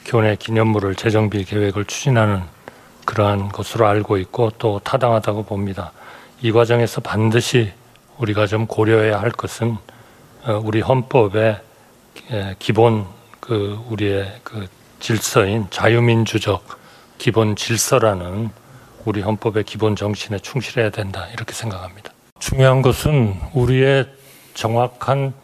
교내 0.04 0.36
기념물을 0.36 0.96
재정비 0.96 1.46
계획을 1.46 1.86
추진하는 1.86 2.42
그러한 3.06 3.48
것으로 3.48 3.86
알고 3.86 4.18
있고 4.18 4.50
또 4.58 4.80
타당하다고 4.84 5.44
봅니다. 5.44 5.92
이 6.42 6.52
과정에서 6.52 7.00
반드시 7.00 7.72
우리가 8.18 8.46
좀 8.46 8.66
고려해야 8.66 9.18
할 9.18 9.30
것은 9.30 9.78
어, 10.44 10.60
우리 10.62 10.82
헌법의 10.82 11.58
에, 12.30 12.54
기본 12.58 13.06
그 13.40 13.78
우리의 13.88 14.40
그 14.42 14.66
질서인 15.04 15.66
자유민주적 15.68 16.64
기본 17.18 17.56
질서라는 17.56 18.48
우리 19.04 19.20
헌법의 19.20 19.64
기본 19.64 19.96
정신에 19.96 20.38
충실해야 20.38 20.88
된다 20.88 21.26
이렇게 21.34 21.52
생각합니다. 21.52 22.10
중요한 22.38 22.80
것은 22.80 23.34
우리의 23.52 24.06
정확한 24.54 25.34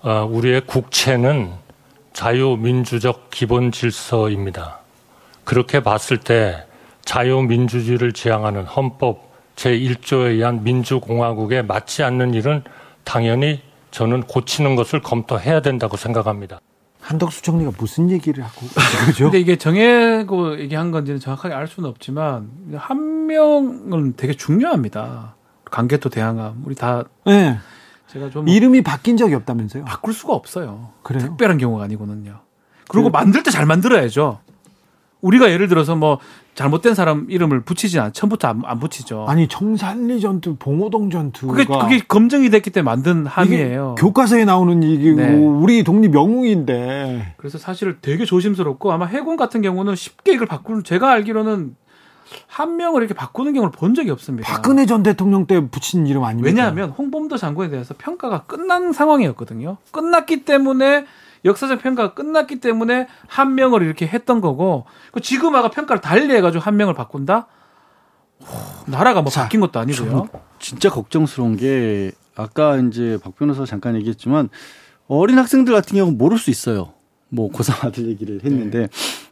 어, 0.00 0.26
우리의 0.30 0.62
국채는 0.62 1.52
자유민주적 2.14 3.28
기본 3.30 3.70
질서입니다. 3.70 4.78
그렇게 5.44 5.82
봤을 5.82 6.16
때 6.16 6.64
자유민주주의를 7.04 8.14
지향하는 8.14 8.64
헌법 8.64 9.30
제1조에 9.56 10.28
의한 10.28 10.64
민주공화국에 10.64 11.60
맞지 11.60 12.02
않는 12.02 12.32
일은 12.32 12.64
당연히 13.04 13.60
저는 13.90 14.22
고치는 14.22 14.74
것을 14.74 15.02
검토해야 15.02 15.60
된다고 15.60 15.98
생각합니다. 15.98 16.60
한덕수 17.02 17.42
총리가 17.42 17.72
무슨 17.78 18.10
얘기를 18.10 18.44
하고 18.44 18.66
그죠? 19.06 19.24
근데 19.24 19.40
이게 19.40 19.56
정해고 19.56 20.58
얘기한 20.60 20.92
건지는 20.92 21.18
정확하게 21.20 21.52
알 21.54 21.66
수는 21.66 21.88
없지만 21.88 22.48
한 22.76 23.26
명은 23.26 24.14
되게 24.16 24.32
중요합니다. 24.34 25.34
관계토 25.70 26.08
대항함 26.10 26.62
우리 26.64 26.74
다 26.76 27.04
네. 27.26 27.58
제가 28.06 28.30
좀 28.30 28.48
이름이 28.48 28.82
바뀐 28.82 29.16
적이 29.16 29.34
없다면서요? 29.34 29.84
바꿀 29.84 30.14
수가 30.14 30.34
없어요. 30.34 30.90
그래요? 31.02 31.22
특별한 31.26 31.58
경우가 31.58 31.84
아니거든요. 31.84 32.40
그리고 32.88 33.10
만들 33.10 33.42
때 33.42 33.50
잘 33.50 33.66
만들어야죠. 33.66 34.38
우리가 35.22 35.50
예를 35.50 35.68
들어서 35.68 35.96
뭐 35.96 36.18
잘못된 36.54 36.94
사람 36.94 37.26
이름을 37.30 37.62
붙이지 37.62 37.98
않, 37.98 38.12
처음부터 38.12 38.48
안, 38.48 38.62
안 38.64 38.78
붙이죠. 38.78 39.24
아니 39.28 39.48
청산리 39.48 40.20
전투, 40.20 40.56
봉오동 40.56 41.10
전투가 41.10 41.54
그게 41.54 41.66
그게 41.66 41.98
검증이 42.06 42.50
됐기 42.50 42.70
때문에 42.70 42.84
만든 42.84 43.26
함이에요. 43.26 43.94
교과서에 43.98 44.44
나오는 44.44 44.82
얘기고 44.82 45.16
네. 45.16 45.34
우리 45.34 45.82
독립 45.84 46.14
영웅인데 46.14 47.34
그래서 47.38 47.56
사실 47.56 47.96
되게 48.02 48.24
조심스럽고 48.24 48.92
아마 48.92 49.06
해군 49.06 49.36
같은 49.36 49.62
경우는 49.62 49.94
쉽게 49.94 50.34
이걸 50.34 50.46
바꾸는 50.46 50.84
제가 50.84 51.10
알기로는 51.12 51.76
한 52.46 52.76
명을 52.76 53.02
이렇게 53.02 53.14
바꾸는 53.14 53.52
경우를 53.52 53.72
본 53.72 53.94
적이 53.94 54.10
없습니다. 54.10 54.52
박근혜 54.52 54.86
전 54.86 55.02
대통령 55.02 55.46
때 55.46 55.60
붙인 55.68 56.06
이름 56.06 56.24
아닙니까? 56.24 56.48
왜냐하면 56.48 56.90
홍범도 56.90 57.36
장군에 57.36 57.68
대해서 57.68 57.94
평가가 57.96 58.44
끝난 58.44 58.92
상황이었거든요. 58.92 59.76
끝났기 59.92 60.44
때문에 60.44 61.06
역사적 61.44 61.82
평가가 61.82 62.14
끝났기 62.14 62.60
때문에 62.60 63.08
한 63.26 63.54
명을 63.54 63.82
이렇게 63.82 64.06
했던 64.06 64.40
거고 64.40 64.86
그 65.12 65.20
지금 65.20 65.54
아가 65.54 65.70
평가를 65.70 66.00
달리 66.00 66.32
해가지고 66.34 66.62
한 66.62 66.76
명을 66.76 66.94
바꾼다? 66.94 67.46
호, 68.40 68.90
나라가 68.90 69.22
뭐 69.22 69.30
자, 69.30 69.42
바뀐 69.42 69.60
것도 69.60 69.78
아니고요. 69.80 70.28
진짜 70.58 70.90
걱정스러운 70.90 71.56
게 71.56 72.12
아까 72.34 72.76
이제 72.76 73.18
박 73.22 73.36
변호사 73.36 73.64
잠깐 73.64 73.96
얘기했지만 73.96 74.48
어린 75.08 75.38
학생들 75.38 75.72
같은 75.74 75.96
경우는 75.96 76.18
모를 76.18 76.38
수 76.38 76.50
있어요. 76.50 76.94
뭐 77.28 77.50
고3 77.50 77.86
아들 77.86 78.08
얘기를 78.08 78.40
했는데 78.44 78.88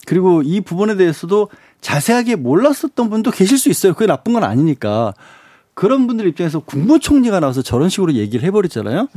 그리고 0.06 0.42
이 0.42 0.60
부분에 0.60 0.96
대해서도 0.96 1.50
자세하게 1.80 2.36
몰랐었던 2.36 3.10
분도 3.10 3.30
계실 3.30 3.58
수 3.58 3.68
있어요. 3.68 3.94
그게 3.94 4.06
나쁜 4.06 4.32
건 4.32 4.44
아니니까. 4.44 5.14
그런 5.74 6.06
분들 6.06 6.26
입장에서 6.26 6.58
국무총리가 6.58 7.40
나와서 7.40 7.62
저런 7.62 7.88
식으로 7.88 8.12
얘기를 8.14 8.44
해버렸잖아요. 8.46 9.08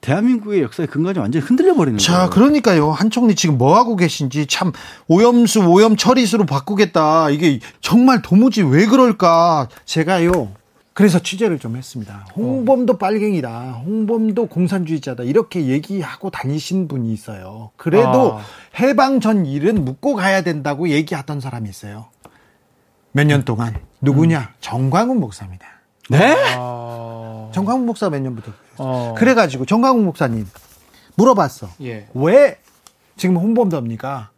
네. 0.00 0.06
대한민국의 0.12 0.62
역사의 0.62 0.86
근간이 0.86 1.18
완전히 1.18 1.44
흔들려 1.44 1.74
버리는 1.74 1.98
자, 1.98 2.12
거예요. 2.16 2.30
그러니까요. 2.30 2.90
한 2.90 3.10
총리 3.10 3.34
지금 3.34 3.58
뭐 3.58 3.76
하고 3.76 3.96
계신지 3.96 4.46
참 4.46 4.72
오염수 5.08 5.60
오염 5.68 5.96
처리수로 5.96 6.46
바꾸겠다. 6.46 7.30
이게 7.30 7.60
정말 7.80 8.22
도무지 8.22 8.62
왜 8.62 8.86
그럴까? 8.86 9.68
제가요. 9.84 10.52
그래서 10.92 11.18
취재를 11.18 11.58
좀 11.58 11.76
했습니다. 11.76 12.26
홍범도 12.36 12.98
빨갱이다. 12.98 13.82
홍범도 13.86 14.46
공산주의자다. 14.46 15.22
이렇게 15.22 15.66
얘기하고 15.66 16.30
다니신 16.30 16.88
분이 16.88 17.12
있어요. 17.12 17.70
그래도 17.76 18.38
아. 18.38 18.40
해방 18.80 19.20
전 19.20 19.46
일은 19.46 19.84
묻고 19.84 20.14
가야 20.14 20.42
된다고 20.42 20.88
얘기하던 20.88 21.40
사람이 21.40 21.68
있어요. 21.70 22.06
몇 23.12 23.24
년 23.26 23.44
동안 23.44 23.76
누구냐? 24.00 24.52
정광훈 24.60 25.18
목사입니다. 25.20 25.66
네? 26.10 26.36
아, 26.56 27.48
정광훈 27.52 27.86
목사 27.86 28.10
몇 28.10 28.20
년부터 28.20 28.50
어. 28.82 29.14
그래가지고 29.16 29.66
정광훈 29.66 30.04
목사님 30.04 30.46
물어봤어. 31.16 31.68
예. 31.82 32.06
왜 32.14 32.58
지금 33.16 33.36
홍범도입니까? 33.36 34.30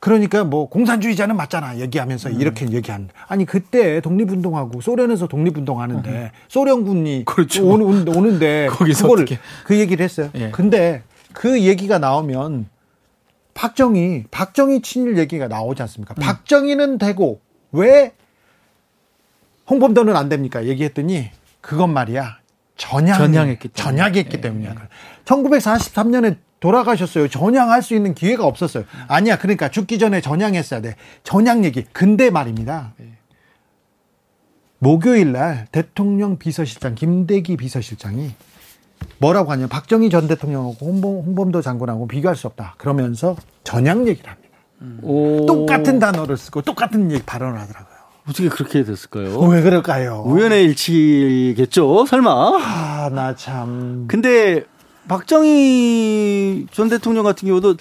그러니까 0.00 0.44
뭐 0.44 0.68
공산주의자는 0.68 1.36
맞잖아 1.36 1.78
얘기하면서 1.78 2.28
음. 2.30 2.40
이렇게 2.40 2.70
얘기한 2.70 3.08
아니 3.26 3.44
그때 3.44 4.00
독립운동하고 4.00 4.80
소련에서 4.80 5.26
독립운동하는데 5.26 6.30
소련군이 6.46 7.18
음. 7.18 7.24
그렇죠. 7.24 7.66
오는, 7.66 7.84
오는- 7.84 8.16
오는데 8.16 8.68
거기서. 8.72 9.08
그 9.64 9.76
얘기를 9.78 10.04
했어요. 10.04 10.30
예. 10.36 10.50
근데 10.52 11.02
그 11.32 11.60
얘기가 11.62 11.98
나오면 11.98 12.68
박정희 13.54 14.26
박정희 14.30 14.82
친일 14.82 15.18
얘기가 15.18 15.48
나오지 15.48 15.82
않습니까? 15.82 16.14
음. 16.16 16.20
박정희는 16.20 16.98
되고 16.98 17.40
왜 17.72 18.12
홍범도는 19.68 20.14
안 20.16 20.28
됩니까? 20.28 20.64
얘기했더니 20.64 21.30
그건 21.60 21.92
말이야 21.92 22.38
전향 22.78 23.18
전향했기 23.18 23.68
때문에. 23.68 23.82
전향했기 23.84 24.36
예, 24.36 24.40
때문이야. 24.40 24.74
1943년에 25.26 26.38
돌아가셨어요. 26.60 27.28
전향할 27.28 27.82
수 27.82 27.94
있는 27.94 28.14
기회가 28.14 28.46
없었어요. 28.46 28.84
아니야. 29.06 29.36
그러니까 29.36 29.68
죽기 29.68 29.98
전에 29.98 30.20
전향했어야 30.20 30.80
돼. 30.80 30.96
전향 31.22 31.64
얘기. 31.64 31.84
근데 31.92 32.30
말입니다. 32.30 32.94
목요일 34.78 35.32
날 35.32 35.66
대통령 35.70 36.38
비서실장 36.38 36.94
김대기 36.94 37.56
비서실장이 37.56 38.30
뭐라고 39.18 39.52
하냐. 39.52 39.66
박정희 39.66 40.10
전 40.10 40.26
대통령하고 40.28 40.76
홍범, 40.80 41.24
홍범도 41.26 41.62
장군하고 41.62 42.08
비교할 42.08 42.36
수 42.36 42.46
없다. 42.46 42.74
그러면서 42.78 43.36
전향 43.64 44.06
얘기를 44.06 44.30
합니다. 44.30 44.48
오. 45.02 45.46
똑같은 45.46 45.98
단어를 45.98 46.36
쓰고 46.36 46.62
똑같은 46.62 47.10
얘기 47.10 47.22
발언을 47.24 47.58
하더라고요. 47.60 47.97
어떻게 48.28 48.48
그렇게 48.48 48.84
됐을까요? 48.84 49.38
왜 49.40 49.62
그럴까요? 49.62 50.22
우연의 50.26 50.64
일치겠죠? 50.64 52.06
설마? 52.06 52.30
아, 52.60 53.10
나 53.12 53.34
참. 53.34 54.04
근데 54.08 54.64
박정희 55.08 56.66
전 56.70 56.88
대통령 56.88 57.24
같은 57.24 57.48
경우도 57.48 57.76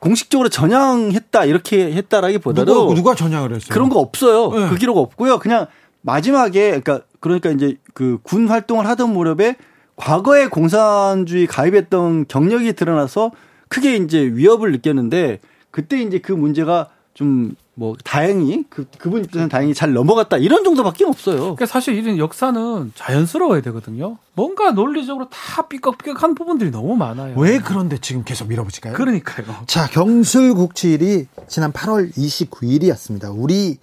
공식적으로 0.00 0.48
전향했다 0.48 1.44
이렇게 1.44 1.92
했다라기보다도 1.92 2.74
누가, 2.74 2.94
누가 2.94 3.14
전향을 3.14 3.54
했어요? 3.54 3.68
그런 3.70 3.88
거 3.88 4.00
없어요. 4.00 4.50
네. 4.50 4.68
그 4.68 4.76
기록 4.76 4.98
없고요. 4.98 5.38
그냥 5.38 5.66
마지막에 6.00 6.80
그러니까 6.80 7.00
그러니까 7.20 7.50
이제 7.50 7.76
그 7.94 8.18
군 8.24 8.48
활동을 8.48 8.86
하던 8.88 9.12
무렵에 9.12 9.56
과거에 9.94 10.48
공산주의 10.48 11.46
가입했던 11.46 12.26
경력이 12.26 12.72
드러나서 12.72 13.30
크게 13.68 13.94
이제 13.96 14.18
위협을 14.20 14.72
느꼈는데 14.72 15.38
그때 15.70 16.00
이제 16.02 16.18
그 16.18 16.32
문제가 16.32 16.88
좀 17.14 17.54
뭐 17.74 17.96
다행히 18.04 18.64
그 18.68 18.86
그분 18.98 19.24
입장에서는 19.24 19.48
다행히 19.48 19.72
잘 19.72 19.94
넘어갔다 19.94 20.36
이런 20.36 20.62
정도밖에 20.62 21.04
없어요. 21.04 21.38
그러니까 21.40 21.66
사실 21.66 21.94
이런 21.94 22.18
역사는 22.18 22.92
자연스러워야 22.94 23.62
되거든요. 23.62 24.18
뭔가 24.34 24.72
논리적으로 24.72 25.28
다 25.30 25.68
삐걱삐걱한 25.68 26.34
부분들이 26.34 26.70
너무 26.70 26.96
많아요. 26.96 27.34
왜 27.38 27.58
그런데 27.58 27.98
지금 27.98 28.24
계속 28.24 28.48
밀어붙일까요? 28.48 28.92
그러니까요. 28.92 29.46
자, 29.66 29.88
경술국치일이 29.88 31.28
지난 31.48 31.72
8월 31.72 32.12
29일이었습니다. 32.14 33.32
우리 33.34 33.78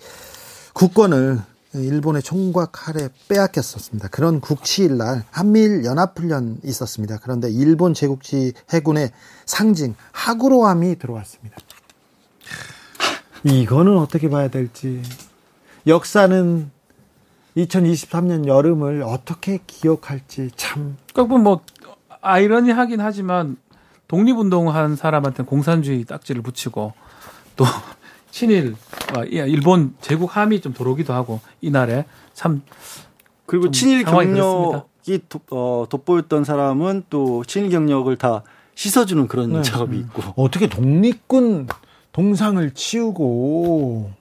국권을 0.73 1.39
일본의 1.73 2.23
총과 2.23 2.67
칼에 2.71 3.09
빼앗겼었습니다. 3.27 4.07
그런 4.09 4.39
국치일 4.39 4.97
날 4.97 5.23
한미일 5.29 5.85
연합훈련 5.85 6.57
있었습니다. 6.63 7.19
그런데 7.21 7.49
일본 7.51 7.93
제국지 7.93 8.53
해군의 8.71 9.11
상징 9.45 9.95
하구로함이 10.11 10.97
들어왔습니다. 10.97 11.57
이거는 13.43 13.97
어떻게 13.97 14.29
봐야 14.29 14.49
될지. 14.49 15.01
역사는 15.87 16.71
2023년 17.57 18.47
여름을 18.47 19.03
어떻게 19.03 19.59
기억할지 19.65 20.49
참 20.55 20.97
그러니까 21.13 21.37
뭐 21.37 21.61
아이러니하긴 22.21 23.01
하지만 23.01 23.57
독립운동한 24.07 24.95
사람한테는 24.95 25.47
공산주의 25.47 26.03
딱지를 26.03 26.41
붙이고 26.41 26.93
또 27.55 27.65
친일 28.31 28.75
아, 29.15 29.25
예, 29.25 29.47
일본 29.47 29.95
제국 30.01 30.35
함이 30.35 30.61
좀 30.61 30.73
들어오기도 30.73 31.13
하고 31.13 31.39
이날에 31.61 32.05
참 32.33 32.61
그리고 33.45 33.65
좀 33.65 33.71
친일 33.71 34.03
경력이 34.03 35.21
도, 35.27 35.39
어, 35.49 35.85
돋보였던 35.89 36.43
사람은 36.43 37.05
또 37.09 37.43
친일 37.45 37.71
경력을 37.71 38.15
다 38.17 38.43
씻어주는 38.75 39.27
그런 39.27 39.53
네. 39.53 39.61
작업이 39.61 39.97
있고. 39.97 40.21
어떻게 40.35 40.69
독립군 40.69 41.67
동상을 42.11 42.71
치우고 42.73 44.11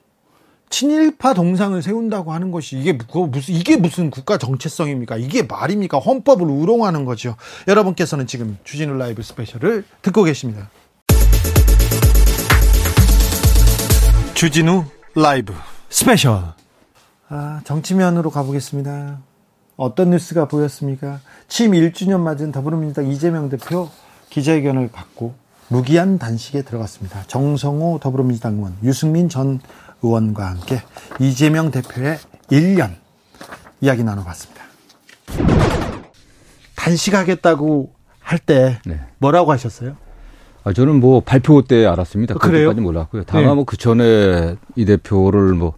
친일파 0.69 1.33
동상을 1.33 1.81
세운다고 1.81 2.31
하는 2.31 2.51
것이 2.51 2.77
이게 2.77 2.95
그거 2.95 3.25
무슨 3.25 3.55
이게 3.55 3.75
무슨 3.75 4.11
국가 4.11 4.37
정체성입니까? 4.37 5.17
이게 5.17 5.43
말입니까? 5.43 5.97
헌법을 5.97 6.45
우롱하는 6.45 7.05
거죠. 7.05 7.35
여러분께서는 7.67 8.27
지금 8.27 8.57
주진우 8.63 8.95
라이브 8.97 9.23
스페셜을 9.23 9.83
듣고 10.01 10.23
계십니다. 10.23 10.69
주진우 14.35 14.85
라이브 15.15 15.53
스페셜. 15.89 16.53
아, 17.29 17.61
정치면으로 17.63 18.29
가보겠습니다. 18.29 19.19
어떤 19.75 20.11
뉴스가 20.11 20.47
보였습니까? 20.47 21.19
취임 21.47 21.71
1주년 21.71 22.19
맞은 22.19 22.51
더불어민주당 22.51 23.07
이재명 23.07 23.49
대표 23.49 23.89
기자회견을 24.29 24.91
갖고 24.91 25.33
무기한 25.69 26.17
단식에 26.17 26.63
들어갔습니다. 26.63 27.23
정성호 27.27 27.99
더불어민주당 28.01 28.55
의원, 28.55 28.75
유승민 28.83 29.29
전 29.29 29.59
의원과 30.01 30.45
함께 30.45 30.81
이재명 31.19 31.71
대표의 31.71 32.17
1년 32.51 32.95
이야기 33.81 34.03
나눠봤습니다. 34.03 34.63
단식하겠다고 36.75 37.93
할때 38.19 38.79
네. 38.85 38.99
뭐라고 39.19 39.51
하셨어요? 39.51 39.95
아, 40.63 40.73
저는 40.73 40.99
뭐 40.99 41.21
발표 41.21 41.61
때 41.61 41.85
알았습니다. 41.85 42.35
그래요? 42.35 42.69
그때까지 42.69 42.81
몰랐고요. 42.81 43.23
다만 43.25 43.47
네. 43.47 43.55
뭐그 43.55 43.77
전에 43.77 44.55
이 44.75 44.85
대표를 44.85 45.53
뭐 45.53 45.73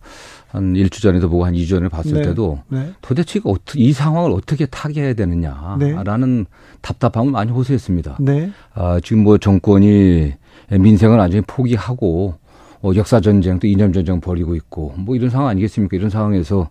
한 0.52 0.76
일주 0.76 1.02
전에도 1.02 1.30
보고 1.30 1.46
한 1.46 1.54
2주 1.54 1.70
전에 1.70 1.88
봤을 1.88 2.14
네. 2.14 2.22
때도 2.24 2.60
네. 2.68 2.92
도대체 3.02 3.40
이거 3.40 3.52
어떻게, 3.52 3.80
이 3.80 3.94
상황을 3.94 4.32
어떻게 4.32 4.66
타개해야 4.66 5.14
되느냐라는 5.14 6.46
답답함을 6.82 7.32
많이 7.32 7.52
호소했습니다. 7.52 8.18
네. 8.20 8.52
아, 8.74 9.00
지금 9.02 9.24
뭐 9.24 9.38
정권이 9.38 10.34
민생을 10.70 11.18
완전히 11.18 11.42
포기하고 11.48 12.36
어, 12.82 12.92
역사 12.96 13.22
전쟁 13.22 13.60
또 13.60 13.68
이념 13.68 13.94
전쟁 13.94 14.20
벌이고 14.20 14.56
있고 14.56 14.94
뭐 14.98 15.16
이런 15.16 15.30
상황 15.30 15.48
아니겠습니까? 15.48 15.96
이런 15.96 16.10
상황에서 16.10 16.70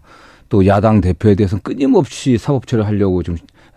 또 0.50 0.66
야당 0.66 1.00
대표에 1.00 1.34
대해서는 1.34 1.62
끊임없이 1.62 2.36
사법처를 2.36 2.86
하려고 2.86 3.22
좀 3.22 3.36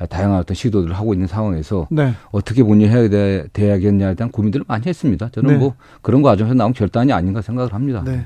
다양한 0.10 0.39
어떤 0.39 0.56
시도들을 0.56 0.93
하고 0.93 1.14
있는 1.14 1.28
상황에서 1.28 1.88
네. 1.91 2.14
어떻게 2.32 2.64
본인해야 2.64 3.10
돼, 3.10 3.45
돼야겠냐에 3.54 4.16
대한 4.16 4.32
고민들을 4.32 4.66
많이 4.68 4.86
했습니다. 4.86 5.30
저는 5.30 5.51
네. 5.51 5.58
뭐 5.58 5.76
그런 6.01 6.22
과정에서 6.22 6.56
나온 6.56 6.74
결단이 6.74 7.14
아닌가 7.14 7.41
생각을 7.41 7.74
합니다. 7.74 8.04
네. 8.06 8.26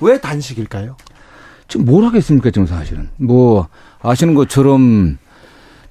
왜 0.00 0.20
단식일까요? 0.20 0.96
지금 1.68 1.86
뭘 1.86 2.04
하겠습니까, 2.04 2.50
지금 2.50 2.66
사실은. 2.66 3.08
뭐, 3.16 3.68
아시는 4.02 4.34
것처럼 4.34 5.18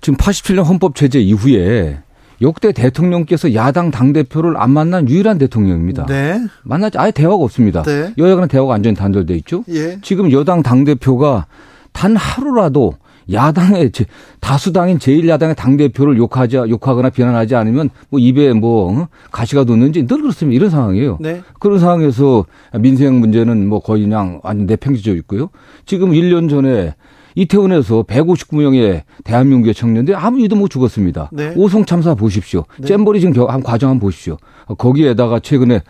지금 0.02 0.18
87년 0.18 0.66
헌법 0.66 0.96
제재 0.96 1.20
이후에 1.20 2.00
역대 2.42 2.72
대통령께서 2.72 3.54
야당 3.54 3.92
당대표를 3.92 4.56
안 4.58 4.72
만난 4.72 5.10
유일한 5.10 5.38
대통령입니다. 5.38 6.06
네. 6.06 6.40
만나지 6.64 6.98
아예 6.98 7.12
대화가 7.12 7.36
없습니다. 7.44 7.84
네. 7.84 8.14
여야간의 8.18 8.48
대화가 8.48 8.72
완전히 8.72 8.96
단절돼 8.96 9.36
있죠. 9.38 9.64
예. 9.70 10.00
지금 10.02 10.32
여당 10.32 10.64
당대표가 10.64 11.48
단 11.92 12.16
하루라도 12.16 12.94
야당의 13.32 13.92
제- 13.92 14.06
다수당인 14.40 14.98
제1야당의 14.98 15.56
당대표를 15.56 16.18
욕하지, 16.18 16.58
욕하거나 16.58 17.10
비난하지 17.10 17.56
않으면 17.56 17.90
뭐 18.10 18.20
입에 18.20 18.54
뭐 18.54 18.92
어? 19.02 19.08
가시가 19.32 19.64
돋는지 19.66 20.08
늘 20.08 20.22
그렇습니다. 20.22 20.56
이런 20.56 20.70
상황이에요. 20.70 21.18
네. 21.20 21.42
그런 21.60 21.80
상황에서 21.80 22.46
민생 22.80 23.20
문제는 23.20 23.68
뭐 23.68 23.80
거의 23.80 24.04
그냥 24.04 24.40
완전 24.44 24.66
내팽개쳐 24.66 25.14
있고요. 25.16 25.50
지금 25.86 26.12
1년 26.12 26.50
전에 26.50 26.96
이태원에서 27.36 28.04
159명의 28.04 29.02
대한민국의 29.24 29.74
청년들이 29.74 30.16
아무 30.16 30.40
이유도 30.40 30.56
못 30.56 30.70
죽었습니다. 30.70 31.30
네. 31.32 31.54
오송 31.56 31.86
참사 31.86 32.16
보십시오. 32.16 32.64
네. 32.80 32.88
잼버리 32.88 33.20
지금 33.20 33.34
겨- 33.34 33.46
한 33.46 33.62
과정 33.62 33.90
한번 33.92 34.08
보십시오. 34.08 34.38
어, 34.66 34.76
거기에다가 34.76 35.40
최근에 35.40 35.82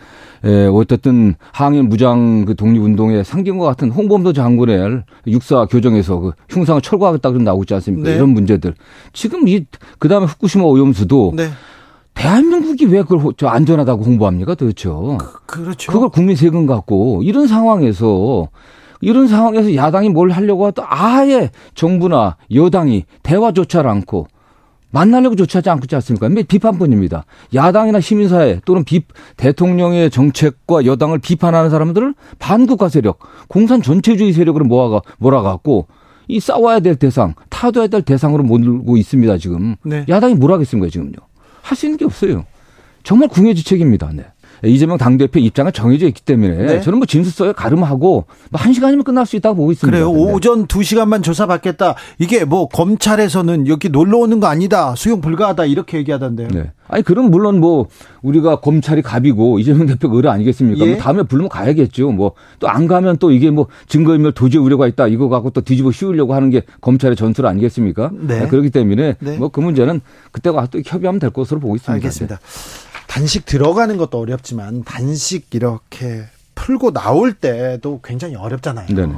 에, 0.44 0.66
어쨌든 0.66 1.34
항일 1.52 1.82
무장 1.84 2.44
그 2.46 2.54
독립운동의 2.54 3.24
상징과 3.24 3.66
같은 3.66 3.90
홍범도 3.90 4.32
장군의 4.32 5.02
육사 5.26 5.66
교정에서 5.66 6.18
그 6.20 6.32
흉상을 6.48 6.80
철거하겠다 6.82 7.30
그런 7.30 7.44
나오고 7.44 7.64
있지 7.64 7.74
않습니까? 7.74 8.08
네. 8.10 8.16
이런 8.16 8.30
문제들. 8.30 8.74
지금 9.12 9.48
이 9.48 9.64
그다음에 9.98 10.26
후쿠시마 10.26 10.64
오염수도 10.64 11.32
네. 11.36 11.48
대한민국이 12.14 12.86
왜 12.86 13.02
그걸 13.02 13.18
호- 13.18 13.32
저 13.32 13.46
안전하다고 13.48 14.02
홍보합니까 14.04 14.54
도대체? 14.54 14.88
그 15.46 15.60
렇죠. 15.60 15.92
그걸 15.92 16.08
국민 16.08 16.36
세금 16.36 16.66
갖고 16.66 17.22
이런 17.22 17.46
상황에서 17.46 18.48
이런 19.00 19.28
상황에서 19.28 19.74
야당이 19.74 20.08
뭘 20.10 20.30
하려고 20.30 20.66
하도 20.66 20.82
아예 20.86 21.50
정부나 21.74 22.36
여당이 22.54 23.04
대화조차 23.22 23.80
않고 23.80 24.26
만나려고 24.92 25.36
조치하지 25.36 25.70
않고 25.70 25.84
있지 25.84 25.94
않습니까? 25.94 26.28
매- 26.28 26.42
비판뿐입니다. 26.42 27.24
야당이나 27.54 28.00
시민사회 28.00 28.60
또는 28.64 28.82
비, 28.84 29.02
대통령의 29.36 30.10
정책과 30.10 30.84
여당을 30.84 31.18
비판하는 31.20 31.70
사람들을 31.70 32.14
반국가 32.40 32.88
세력, 32.88 33.20
공산 33.48 33.82
전체주의 33.82 34.32
세력으로 34.32 34.64
모아가 34.64 35.00
몰아갖고 35.18 35.86
이 36.26 36.40
싸워야 36.40 36.80
될 36.80 36.96
대상, 36.96 37.34
타도해야 37.48 37.86
될 37.88 38.02
대상으로 38.02 38.42
몰고 38.42 38.96
있습니다 38.96 39.38
지금. 39.38 39.76
네. 39.84 40.04
야당이 40.08 40.34
뭘 40.34 40.52
하겠습니까 40.52 40.90
지금요? 40.90 41.12
할 41.62 41.76
수 41.76 41.86
있는 41.86 41.96
게 41.96 42.04
없어요. 42.04 42.44
정말 43.04 43.28
궁예지책입니다. 43.28 44.10
네. 44.12 44.24
이재명 44.64 44.98
당대표 44.98 45.38
입장은 45.38 45.72
정해져 45.72 46.06
있기 46.06 46.22
때문에 46.22 46.56
네. 46.56 46.80
저는 46.80 46.98
뭐 46.98 47.06
진술서에 47.06 47.52
가름하고 47.52 48.24
뭐한 48.50 48.72
시간이면 48.72 49.04
끝날 49.04 49.26
수 49.26 49.36
있다고 49.36 49.56
보고 49.56 49.72
있습니다. 49.72 49.96
그래요. 49.96 50.12
네. 50.12 50.32
오전 50.32 50.66
2시간만 50.66 51.22
조사받겠다. 51.22 51.94
이게 52.18 52.44
뭐 52.44 52.68
검찰에서는 52.68 53.68
여기 53.68 53.88
놀러 53.88 54.18
오는 54.18 54.40
거 54.40 54.46
아니다. 54.48 54.94
수용 54.96 55.20
불가하다. 55.20 55.64
이렇게 55.66 55.98
얘기하던데요. 55.98 56.48
네. 56.48 56.70
아니 56.88 57.04
그럼 57.04 57.30
물론 57.30 57.60
뭐 57.60 57.86
우리가 58.22 58.56
검찰이 58.60 59.02
갑이고 59.02 59.60
이재명 59.60 59.86
대표가 59.86 60.16
의뢰 60.16 60.28
아니겠습니까? 60.30 60.84
예. 60.84 60.90
뭐 60.90 60.98
다음에 60.98 61.22
부르면 61.22 61.48
가야겠죠. 61.48 62.10
뭐 62.10 62.32
또 62.58 62.68
안 62.68 62.86
가면 62.86 63.16
또 63.18 63.30
이게 63.32 63.50
뭐 63.50 63.66
증거인멸 63.88 64.32
도저히 64.32 64.62
우려가 64.62 64.86
있다 64.86 65.06
이거 65.08 65.28
갖고 65.28 65.50
또 65.50 65.60
뒤집어 65.60 65.90
씌우려고 65.92 66.34
하는 66.34 66.50
게 66.50 66.62
검찰의 66.80 67.16
전술 67.16 67.46
아니겠습니까? 67.46 68.10
네. 68.12 68.46
그렇기 68.48 68.70
때문에 68.70 69.16
네. 69.18 69.36
뭐그 69.38 69.60
문제는 69.60 70.00
그때 70.30 70.50
가서 70.50 70.68
또 70.70 70.80
협의하면 70.84 71.18
될 71.18 71.30
것으로 71.30 71.58
보고 71.60 71.74
있습니다. 71.76 71.94
알겠습니다. 71.94 72.38
단식 73.10 73.44
들어가는 73.44 73.96
것도 73.96 74.18
어렵지만 74.20 74.84
단식 74.84 75.52
이렇게 75.52 76.22
풀고 76.54 76.92
나올 76.92 77.32
때도 77.32 78.00
굉장히 78.04 78.36
어렵잖아요. 78.36 78.86
네. 78.86 78.94
네네. 78.94 79.14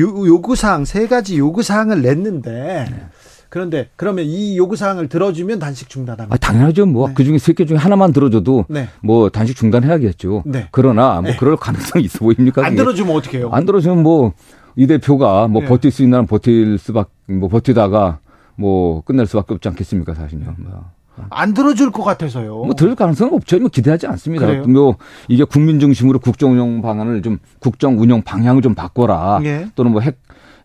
요, 0.00 0.26
요구사항 0.26 0.84
세 0.84 1.06
가지 1.06 1.38
요구사항을 1.38 2.02
냈는데 2.02 2.86
네. 2.90 3.06
그런데 3.48 3.90
그러면 3.94 4.24
이 4.24 4.58
요구사항을 4.58 5.08
들어주면 5.08 5.60
단식 5.60 5.88
중단합니다. 5.88 6.34
아, 6.34 6.36
당연하죠. 6.38 6.84
뭐 6.86 7.06
네. 7.08 7.14
그 7.14 7.22
중에 7.22 7.38
세 7.38 7.52
개 7.52 7.64
중에 7.64 7.76
하나만 7.78 8.12
들어줘도 8.12 8.64
네. 8.68 8.88
뭐 9.00 9.30
단식 9.30 9.56
중단해야겠죠. 9.56 10.42
네. 10.46 10.66
그러나 10.72 11.20
뭐 11.20 11.30
네. 11.30 11.36
그럴 11.36 11.56
가능성이 11.56 12.04
있어 12.06 12.18
보입니까? 12.18 12.66
안? 12.66 12.74
들어주면 12.74 13.14
어떻게 13.14 13.38
해요? 13.38 13.50
안 13.52 13.64
들어주면 13.64 14.02
뭐 14.02 14.32
이 14.76 14.86
대표가 14.86 15.48
뭐 15.48 15.62
네. 15.62 15.68
버틸 15.68 15.90
수 15.90 16.02
있는 16.04 16.18
한 16.18 16.26
버틸 16.28 16.78
수밖 16.78 17.10
뭐 17.26 17.48
버티다가 17.48 18.20
뭐 18.54 19.02
끝낼 19.02 19.26
수밖에 19.26 19.54
없지 19.54 19.68
않겠습니까 19.68 20.14
사실요. 20.14 20.54
뭐. 20.56 20.97
안 21.30 21.54
들어줄 21.54 21.90
것 21.90 22.02
같아서요. 22.04 22.64
뭐 22.64 22.74
들을 22.74 22.94
가능성은 22.94 23.34
없죠. 23.34 23.58
뭐 23.58 23.68
기대하지 23.68 24.06
않습니다. 24.06 24.46
그래요? 24.46 24.64
뭐 24.66 24.96
이게 25.28 25.44
국민 25.44 25.80
중심으로 25.80 26.18
국정 26.18 26.52
운영 26.52 26.82
방안을 26.82 27.22
좀 27.22 27.38
국정 27.60 28.00
운영 28.00 28.22
방향을 28.22 28.62
좀 28.62 28.74
바꿔라. 28.74 29.40
예. 29.44 29.68
또는 29.74 29.92
뭐 29.92 30.00
핵 30.02 30.18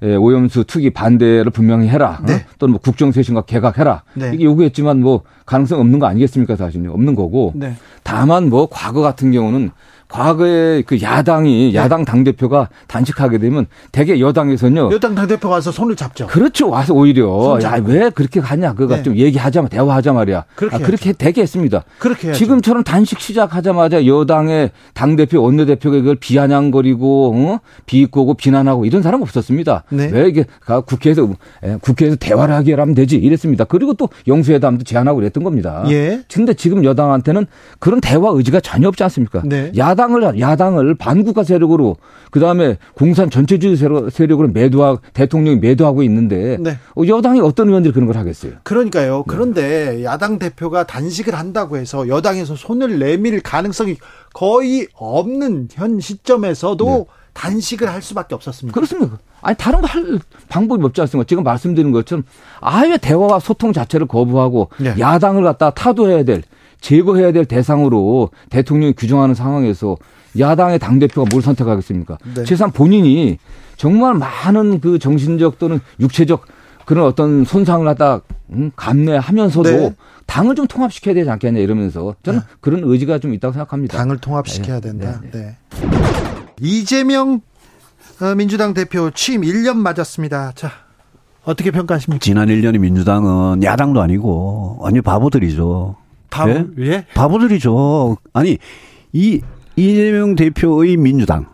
오염수 0.03 0.65
투기 0.65 0.89
반대를 0.89 1.49
분명히 1.51 1.87
해라. 1.87 2.19
어? 2.21 2.25
네. 2.25 2.45
또는 2.59 2.73
뭐 2.73 2.81
국정 2.81 3.13
쇄신과 3.13 3.43
개각해라. 3.43 4.03
네. 4.15 4.31
이게 4.33 4.43
요구했지만 4.43 4.99
뭐 4.99 5.21
가능성 5.45 5.79
없는 5.79 5.99
거 5.99 6.07
아니겠습니까 6.07 6.57
사실요. 6.57 6.91
없는 6.91 7.15
거고. 7.15 7.53
네. 7.55 7.75
다만 8.03 8.49
뭐 8.49 8.67
과거 8.69 8.99
같은 9.01 9.31
경우는 9.31 9.71
과거에 10.13 10.83
그 10.83 11.01
야당이 11.01 11.73
야당 11.73 12.05
당 12.05 12.23
대표가 12.23 12.69
단식하게 12.87 13.39
되면 13.39 13.65
대개 13.91 14.19
여당에서는요. 14.19 14.91
여당 14.93 15.15
당 15.15 15.25
대표 15.27 15.49
가서 15.49 15.71
손을 15.71 15.95
잡죠. 15.95 16.27
그렇죠. 16.27 16.69
와서 16.69 16.93
오히려 16.93 17.25
손잡고. 17.59 17.93
야왜 17.95 18.11
그렇게 18.11 18.39
가냐 18.39 18.73
그거 18.75 18.97
네. 18.97 19.01
좀 19.03 19.17
얘기하자 19.17 19.63
대화하자 19.69 20.13
말이야. 20.13 20.45
그렇게 20.53 20.75
아, 20.75 20.79
그렇게 20.79 21.13
되게 21.13 21.41
했습니다. 21.41 21.83
그렇게 21.97 22.27
해야죠. 22.27 22.37
지금처럼 22.37 22.83
단식 22.83 23.19
시작하자마자 23.19 24.05
여당의 24.05 24.69
당 24.93 25.15
대표 25.15 25.41
원내 25.41 25.65
대표가 25.65 25.97
이걸 25.97 26.15
비아냥거리고 26.15 27.33
어? 27.35 27.59
비꼬고 27.87 28.35
비난하고 28.35 28.85
이런 28.85 29.01
사람 29.01 29.23
없었습니다. 29.23 29.83
네. 29.89 30.09
왜 30.13 30.27
이게 30.27 30.45
가- 30.61 30.81
국회에서 30.81 31.27
에, 31.63 31.77
국회에서 31.81 32.17
대화를 32.17 32.53
하게 32.53 32.75
하면 32.75 32.93
되지 32.93 33.15
이랬습니다. 33.15 33.63
그리고 33.63 33.95
또 33.95 34.09
영수회담도 34.27 34.83
제안하고 34.83 35.17
그랬던 35.21 35.43
겁니다. 35.43 35.83
예. 35.89 36.21
근데 36.31 36.53
지금 36.53 36.83
여당한테는 36.83 37.47
그런 37.79 37.99
대화 37.99 38.29
의지가 38.29 38.59
전혀 38.59 38.87
없지 38.89 39.01
않습니까? 39.05 39.41
네. 39.43 39.71
야당 39.75 40.02
을 40.11 40.39
야당을 40.39 40.95
반국가 40.95 41.43
세력으로 41.43 41.95
그 42.31 42.39
다음에 42.39 42.77
공산 42.95 43.29
전체주의 43.29 43.77
세력- 43.77 44.09
세력으로 44.11 44.49
매도하 44.49 44.97
대통령이 45.13 45.57
매도하고 45.59 46.03
있는데 46.03 46.57
네. 46.59 46.77
어, 46.95 47.03
여당이 47.07 47.39
어떤 47.41 47.67
의원들이 47.69 47.93
그런 47.93 48.07
걸 48.07 48.17
하겠어요? 48.17 48.53
그러니까요. 48.63 49.23
그런데 49.27 50.03
야당 50.03 50.39
대표가 50.39 50.85
단식을 50.85 51.35
한다고 51.35 51.77
해서 51.77 52.07
여당에서 52.07 52.55
손을 52.55 52.99
내밀 52.99 53.41
가능성이 53.41 53.97
거의 54.33 54.87
없는 54.95 55.69
현 55.71 55.99
시점에서도 55.99 57.07
단식을 57.33 57.89
할 57.89 58.01
수밖에 58.01 58.35
없었습니다. 58.35 58.73
그렇습니다. 58.75 59.17
아니 59.41 59.57
다른 59.57 59.81
거 59.81 59.87
할 59.87 60.19
방법이 60.49 60.83
없지 60.85 61.01
않습니까? 61.01 61.27
지금 61.27 61.43
말씀드린 61.43 61.91
것처럼 61.91 62.23
아예 62.61 62.97
대화와 62.97 63.39
소통 63.39 63.73
자체를 63.73 64.07
거부하고 64.07 64.69
네. 64.79 64.93
야당을 64.99 65.43
갖다 65.43 65.71
타도해야 65.71 66.23
될 66.23 66.43
제거해야 66.83 67.31
될 67.31 67.45
대상으로 67.45 68.29
대통령이 68.49 68.93
규정하는 68.93 69.33
상황에서 69.33 69.95
야당의 70.37 70.79
당 70.79 70.99
대표가 70.99 71.27
뭘 71.31 71.41
선택하겠습니까? 71.41 72.17
네. 72.35 72.43
최소한 72.43 72.71
본인이 72.71 73.39
정말 73.77 74.13
많은 74.15 74.81
그 74.81 74.99
정신적 74.99 75.59
또는 75.59 75.79
육체적 76.01 76.45
그런 76.85 77.05
어떤 77.05 77.45
손상을 77.45 77.85
갖다 77.85 78.19
음, 78.49 78.71
감내하면서도 78.75 79.69
네. 79.69 79.95
당을 80.25 80.55
좀 80.55 80.67
통합시켜야 80.67 81.15
되지 81.15 81.29
않겠냐 81.29 81.59
이러면서 81.59 82.15
저는 82.23 82.41
그런 82.59 82.81
의지가 82.83 83.19
좀 83.19 83.33
있다고 83.33 83.53
생각합니다. 83.53 83.97
당을 83.97 84.17
통합시켜야 84.17 84.81
네, 84.81 84.89
된다. 84.89 85.21
네, 85.21 85.31
네. 85.31 85.57
이재명 86.59 87.39
어, 88.21 88.35
민주당 88.35 88.73
대표 88.73 89.09
취임 89.11 89.41
1년 89.41 89.77
맞았습니다. 89.77 90.51
자, 90.55 90.71
어떻게 91.45 91.71
평가하십니까? 91.71 92.21
지난 92.21 92.49
1년의 92.49 92.79
민주당은 92.79 93.63
야당도 93.63 94.01
아니고 94.01 94.77
완전 94.81 95.01
바보들이죠. 95.01 96.02
바보, 96.33 96.51
예? 96.51 96.65
예? 96.79 97.05
바보들이죠. 97.13 98.17
아니 98.33 98.57
이 99.11 99.41
이재명 99.75 100.35
대표의 100.35 100.97
민주당 100.97 101.47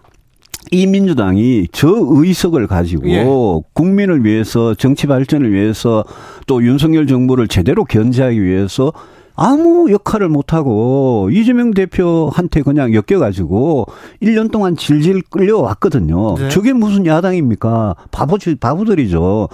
이 0.71 0.85
민주당이 0.85 1.67
저 1.71 1.89
의석을 1.91 2.67
가지고 2.67 3.09
예. 3.09 3.25
국민을 3.73 4.23
위해서 4.23 4.73
정치 4.75 5.07
발전을 5.07 5.51
위해서 5.51 6.03
또 6.47 6.63
윤석열 6.63 7.07
정부를 7.07 7.47
제대로 7.47 7.85
견제하기 7.85 8.41
위해서 8.41 8.93
아무 9.41 9.89
역할을 9.89 10.27
못하고 10.27 11.29
이재명 11.31 11.71
대표한테 11.71 12.61
그냥 12.61 12.93
엮여가지고 12.93 13.85
1년 14.21 14.51
동안 14.51 14.75
질질 14.75 15.21
끌려왔거든요. 15.29 16.35
네. 16.35 16.49
저게 16.49 16.73
무슨 16.73 17.05
야당입니까? 17.05 17.95
바보지, 18.11 18.55
바보들이죠. 18.55 19.47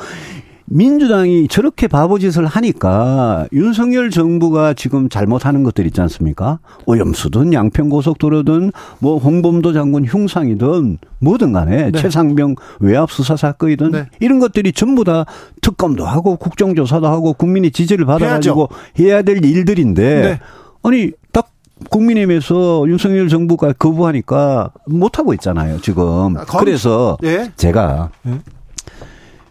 민주당이 0.67 1.47
저렇게 1.47 1.87
바보짓을 1.87 2.47
하니까 2.47 3.47
윤석열 3.53 4.09
정부가 4.09 4.73
지금 4.73 5.09
잘못하는 5.09 5.63
것들 5.63 5.85
있지 5.85 6.01
않습니까? 6.01 6.59
오염수든 6.87 7.53
양평고속도로든 7.53 8.71
뭐 8.99 9.17
홍범도 9.19 9.73
장군 9.73 10.05
흉상이든 10.05 10.97
뭐든 11.19 11.53
간에 11.53 11.91
네. 11.91 11.99
최상병 12.01 12.55
외압 12.79 13.11
수사 13.11 13.35
사건이든 13.37 13.91
네. 13.91 14.05
이런 14.19 14.39
것들이 14.39 14.73
전부 14.73 15.03
다 15.03 15.25
특검도 15.61 16.05
하고 16.05 16.35
국정조사도 16.37 17.05
하고 17.07 17.33
국민의 17.33 17.71
지지를 17.71 18.05
받아가지고 18.05 18.69
해야 18.99 19.21
될 19.21 19.45
일들인데 19.45 20.21
네. 20.21 20.39
아니 20.83 21.11
딱 21.31 21.49
국민의힘에서 21.89 22.85
윤석열 22.87 23.27
정부가 23.29 23.73
거부하니까 23.73 24.71
못하고 24.87 25.33
있잖아요, 25.33 25.79
지금. 25.81 26.37
아, 26.37 26.45
검- 26.45 26.61
그래서 26.63 27.17
예? 27.23 27.51
제가 27.57 28.09
예? 28.27 28.39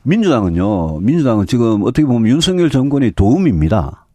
민주당은요, 0.04 1.00
민주당은 1.00 1.46
지금 1.46 1.82
어떻게 1.82 2.04
보면 2.06 2.26
윤석열 2.30 2.70
정권의 2.70 3.12
도움입니다. 3.12 4.06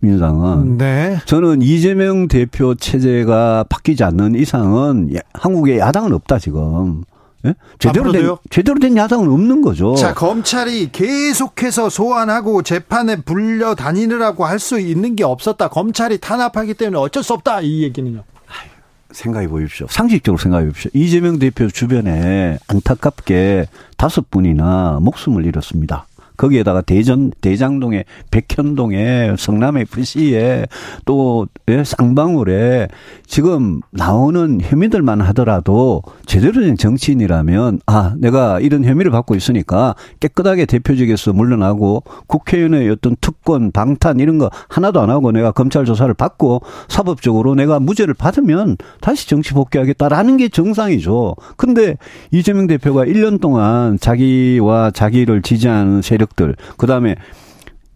민주당은. 0.00 0.78
네. 0.78 1.18
저는 1.26 1.62
이재명 1.62 2.26
대표 2.28 2.74
체제가 2.74 3.64
바뀌지 3.68 4.02
않는 4.04 4.34
이상은 4.34 5.14
야- 5.14 5.20
한국에 5.34 5.78
야당은 5.78 6.12
없다, 6.14 6.38
지금. 6.38 7.02
예? 7.46 7.54
제대로 7.78 8.10
된, 8.12 8.20
앞으로도요? 8.22 8.38
제대로 8.50 8.78
된 8.78 8.96
야당은 8.96 9.30
없는 9.30 9.62
거죠. 9.62 9.94
자, 9.94 10.12
검찰이 10.14 10.90
계속해서 10.92 11.88
소환하고 11.90 12.62
재판에 12.62 13.16
불려 13.22 13.74
다니느라고 13.74 14.44
할 14.44 14.58
수 14.58 14.78
있는 14.80 15.16
게 15.16 15.24
없었다. 15.24 15.68
검찰이 15.68 16.18
탄압하기 16.18 16.74
때문에 16.74 16.98
어쩔 16.98 17.22
수 17.22 17.32
없다. 17.34 17.60
이 17.62 17.82
얘기는요. 17.82 18.22
생각해 19.12 19.48
보십시오. 19.48 19.86
상식적으로 19.88 20.38
생각해 20.40 20.66
보십시오. 20.66 20.90
이재명 20.94 21.38
대표 21.38 21.68
주변에 21.68 22.58
안타깝게 22.68 23.66
다섯 23.96 24.30
분이나 24.30 24.98
목숨을 25.02 25.44
잃었습니다. 25.46 26.06
거기에다가 26.40 26.80
대전 26.80 27.30
대장동에 27.42 28.04
백현동에 28.30 29.34
성남 29.38 29.76
FC에 29.76 30.64
또 31.04 31.46
예, 31.68 31.84
쌍방울에 31.84 32.88
지금 33.26 33.80
나오는 33.90 34.58
혐의들만 34.62 35.20
하더라도 35.20 36.02
제대로 36.24 36.62
된 36.62 36.78
정치인이라면 36.78 37.80
아 37.86 38.14
내가 38.16 38.58
이런 38.60 38.84
혐의를 38.84 39.10
받고 39.10 39.34
있으니까 39.34 39.94
깨끗하게 40.20 40.64
대표직에서 40.64 41.34
물러나고 41.34 42.04
국회의원의 42.26 42.88
어떤 42.88 43.16
특권 43.20 43.70
방탄 43.70 44.18
이런 44.18 44.38
거 44.38 44.50
하나도 44.68 45.00
안 45.00 45.10
하고 45.10 45.32
내가 45.32 45.52
검찰 45.52 45.84
조사를 45.84 46.12
받고 46.14 46.62
사법적으로 46.88 47.54
내가 47.54 47.80
무죄를 47.80 48.14
받으면 48.14 48.78
다시 49.02 49.28
정치 49.28 49.52
복귀하겠다라는 49.52 50.38
게 50.38 50.48
정상이죠. 50.48 51.36
근데 51.56 51.96
이재명 52.30 52.66
대표가 52.66 53.04
1년 53.04 53.40
동안 53.40 53.98
자기와 53.98 54.90
자기를 54.92 55.42
지지하는 55.42 56.00
세력 56.00 56.29
세력들 56.30 56.56
그다음에 56.76 57.16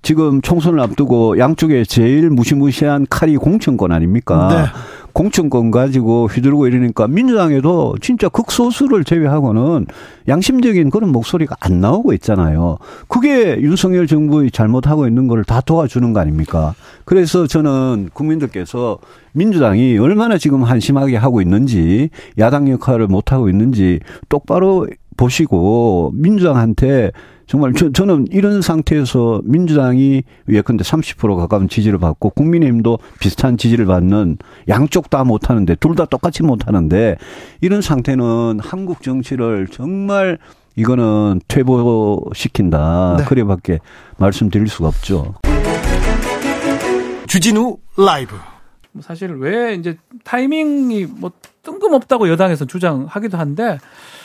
지금 0.02 0.42
총선을 0.42 0.80
앞두고 0.80 1.38
양쪽에 1.38 1.84
제일 1.84 2.28
무시무시한 2.28 3.06
칼이 3.08 3.36
공천권 3.36 3.90
아닙니까? 3.90 4.48
네. 4.48 4.80
공천권 5.14 5.70
가지고 5.70 6.26
휘두르고 6.26 6.66
이러니까 6.66 7.06
민주당에도 7.08 7.94
진짜 8.02 8.28
극소수를 8.28 9.04
제외하고는 9.04 9.86
양심적인 10.28 10.90
그런 10.90 11.10
목소리가 11.10 11.56
안 11.60 11.80
나오고 11.80 12.12
있잖아요. 12.14 12.76
그게 13.08 13.58
윤석열 13.60 14.06
정부의 14.06 14.50
잘못하고 14.50 15.06
있는 15.06 15.26
거를 15.28 15.44
다 15.44 15.62
도와주는 15.62 16.12
거 16.12 16.20
아닙니까? 16.20 16.74
그래서 17.06 17.46
저는 17.46 18.10
국민들께서 18.12 18.98
민주당이 19.32 19.96
얼마나 19.96 20.36
지금 20.36 20.64
한심하게 20.64 21.16
하고 21.16 21.40
있는지 21.40 22.10
야당 22.38 22.68
역할을 22.68 23.06
못 23.06 23.32
하고 23.32 23.48
있는지 23.48 24.00
똑바로 24.28 24.86
보시고 25.16 26.12
민주당한테 26.14 27.12
정말 27.46 27.72
저, 27.74 27.90
저는 27.92 28.26
이런 28.30 28.62
상태에서 28.62 29.40
민주당이 29.44 30.22
예컨대 30.48 30.82
30% 30.82 31.36
가까운 31.36 31.68
지지를 31.68 31.98
받고 31.98 32.30
국민의힘도 32.30 32.98
비슷한 33.20 33.56
지지를 33.58 33.86
받는 33.86 34.38
양쪽 34.68 35.10
다 35.10 35.24
못하는데 35.24 35.74
둘 35.76 35.94
다 35.94 36.06
똑같이 36.06 36.42
못하는데 36.42 37.16
이런 37.60 37.80
상태는 37.82 38.58
한국 38.60 39.02
정치를 39.02 39.68
정말 39.70 40.38
이거는 40.76 41.40
퇴보시킨다. 41.46 43.16
네. 43.18 43.24
그래밖에 43.26 43.78
말씀드릴 44.18 44.66
수가 44.66 44.88
없죠. 44.88 45.34
주진우 47.28 47.76
라이브. 47.96 48.34
뭐 48.92 49.02
사실 49.02 49.32
왜 49.34 49.74
이제 49.74 49.96
타이밍이 50.24 51.06
뭐 51.18 51.30
뜬금없다고 51.62 52.28
여당에서 52.28 52.64
주장하기도 52.64 53.36
한데 53.38 53.78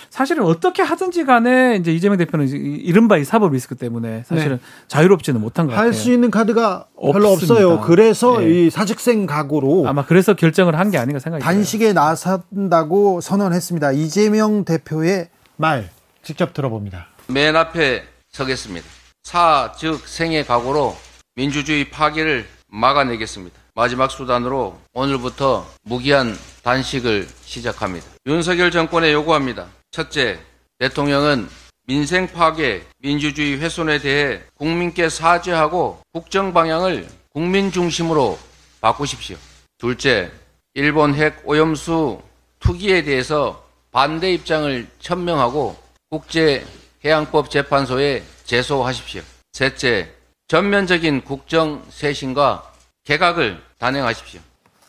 사실은 0.10 0.44
어떻게 0.44 0.82
하든지 0.82 1.24
간에 1.26 1.78
이제 1.80 1.94
이재명 1.94 2.18
대표는 2.18 2.48
이른바 2.48 3.18
이 3.18 3.24
사법 3.24 3.54
리스크 3.54 3.76
때문에 3.76 4.24
사실은 4.26 4.58
네. 4.58 4.62
자유롭지는 4.88 5.40
못한 5.40 5.68
것 5.68 5.74
같아요. 5.74 5.88
할 5.88 5.94
수 5.94 6.12
있는 6.12 6.32
카드가 6.32 6.88
별로 7.14 7.30
없어요. 7.32 7.82
그래서 7.82 8.40
네. 8.40 8.66
이 8.66 8.70
사직생 8.70 9.26
각오로 9.26 9.88
아마 9.88 10.06
그래서 10.06 10.34
결정을 10.34 10.78
한 10.78 10.90
게 10.90 10.98
아닌가 10.98 11.20
생각이 11.20 11.44
단식에 11.44 11.94
들어요. 11.94 12.06
나선다고 12.06 13.22
선언했습니다. 13.22 13.92
이재명 13.92 14.66
대표의 14.66 15.30
말 15.58 15.90
직접 16.24 16.54
들어봅니다. 16.54 17.08
맨 17.28 17.56
앞에 17.56 18.04
서겠습니다. 18.32 18.88
사, 19.24 19.72
즉 19.78 20.08
생의 20.08 20.46
각오로 20.46 20.96
민주주의 21.36 21.90
파괴를 21.90 22.46
막아내겠습니다. 22.68 23.58
마지막 23.76 24.10
수단으로 24.12 24.78
오늘부터 24.94 25.66
무기한 25.84 26.36
단식을 26.64 27.28
시작합니다. 27.46 28.08
윤석열 28.26 28.72
정권에 28.72 29.14
요구합니다. 29.14 29.68
첫째, 29.92 30.40
대통령은 30.78 31.50
민생 31.86 32.28
파괴, 32.28 32.86
민주주의 33.00 33.60
훼손에 33.60 33.98
대해 34.00 34.42
국민께 34.56 35.10
사죄하고 35.10 36.00
국정 36.14 36.54
방향을 36.54 37.08
국민 37.34 37.72
중심으로 37.72 38.38
바꾸십시오. 38.82 39.38
둘째, 39.80 40.32
일본 40.76 41.16
핵 41.16 41.42
오염수 41.44 42.22
투기에 42.60 43.04
대해서 43.04 43.66
반대 43.92 44.32
입장을 44.34 44.88
천명하고 45.00 45.76
국제해양법 46.12 47.50
재판소에 47.50 48.24
제소하십시오. 48.44 49.24
셋째, 49.54 50.14
전면적인 50.48 51.22
국정 51.22 51.84
쇄신과 51.90 52.72
개각을 53.06 53.62
단행하십시오. 53.80 54.40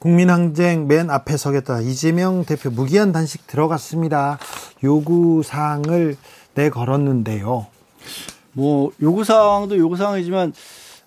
국민항쟁 0.01 0.89
맨 0.89 1.11
앞에 1.11 1.37
서겠다. 1.37 1.83
이재명 1.83 2.47
대표 2.47 2.71
무기한 2.71 3.13
단식 3.13 3.47
들어갔습니다. 3.47 4.39
요구 4.83 5.43
사항을 5.45 6.17
내걸었는데요. 6.55 7.67
뭐, 8.53 8.93
요구 9.03 9.25
사항도 9.25 9.77
요구 9.77 9.97
사항이지만 9.97 10.55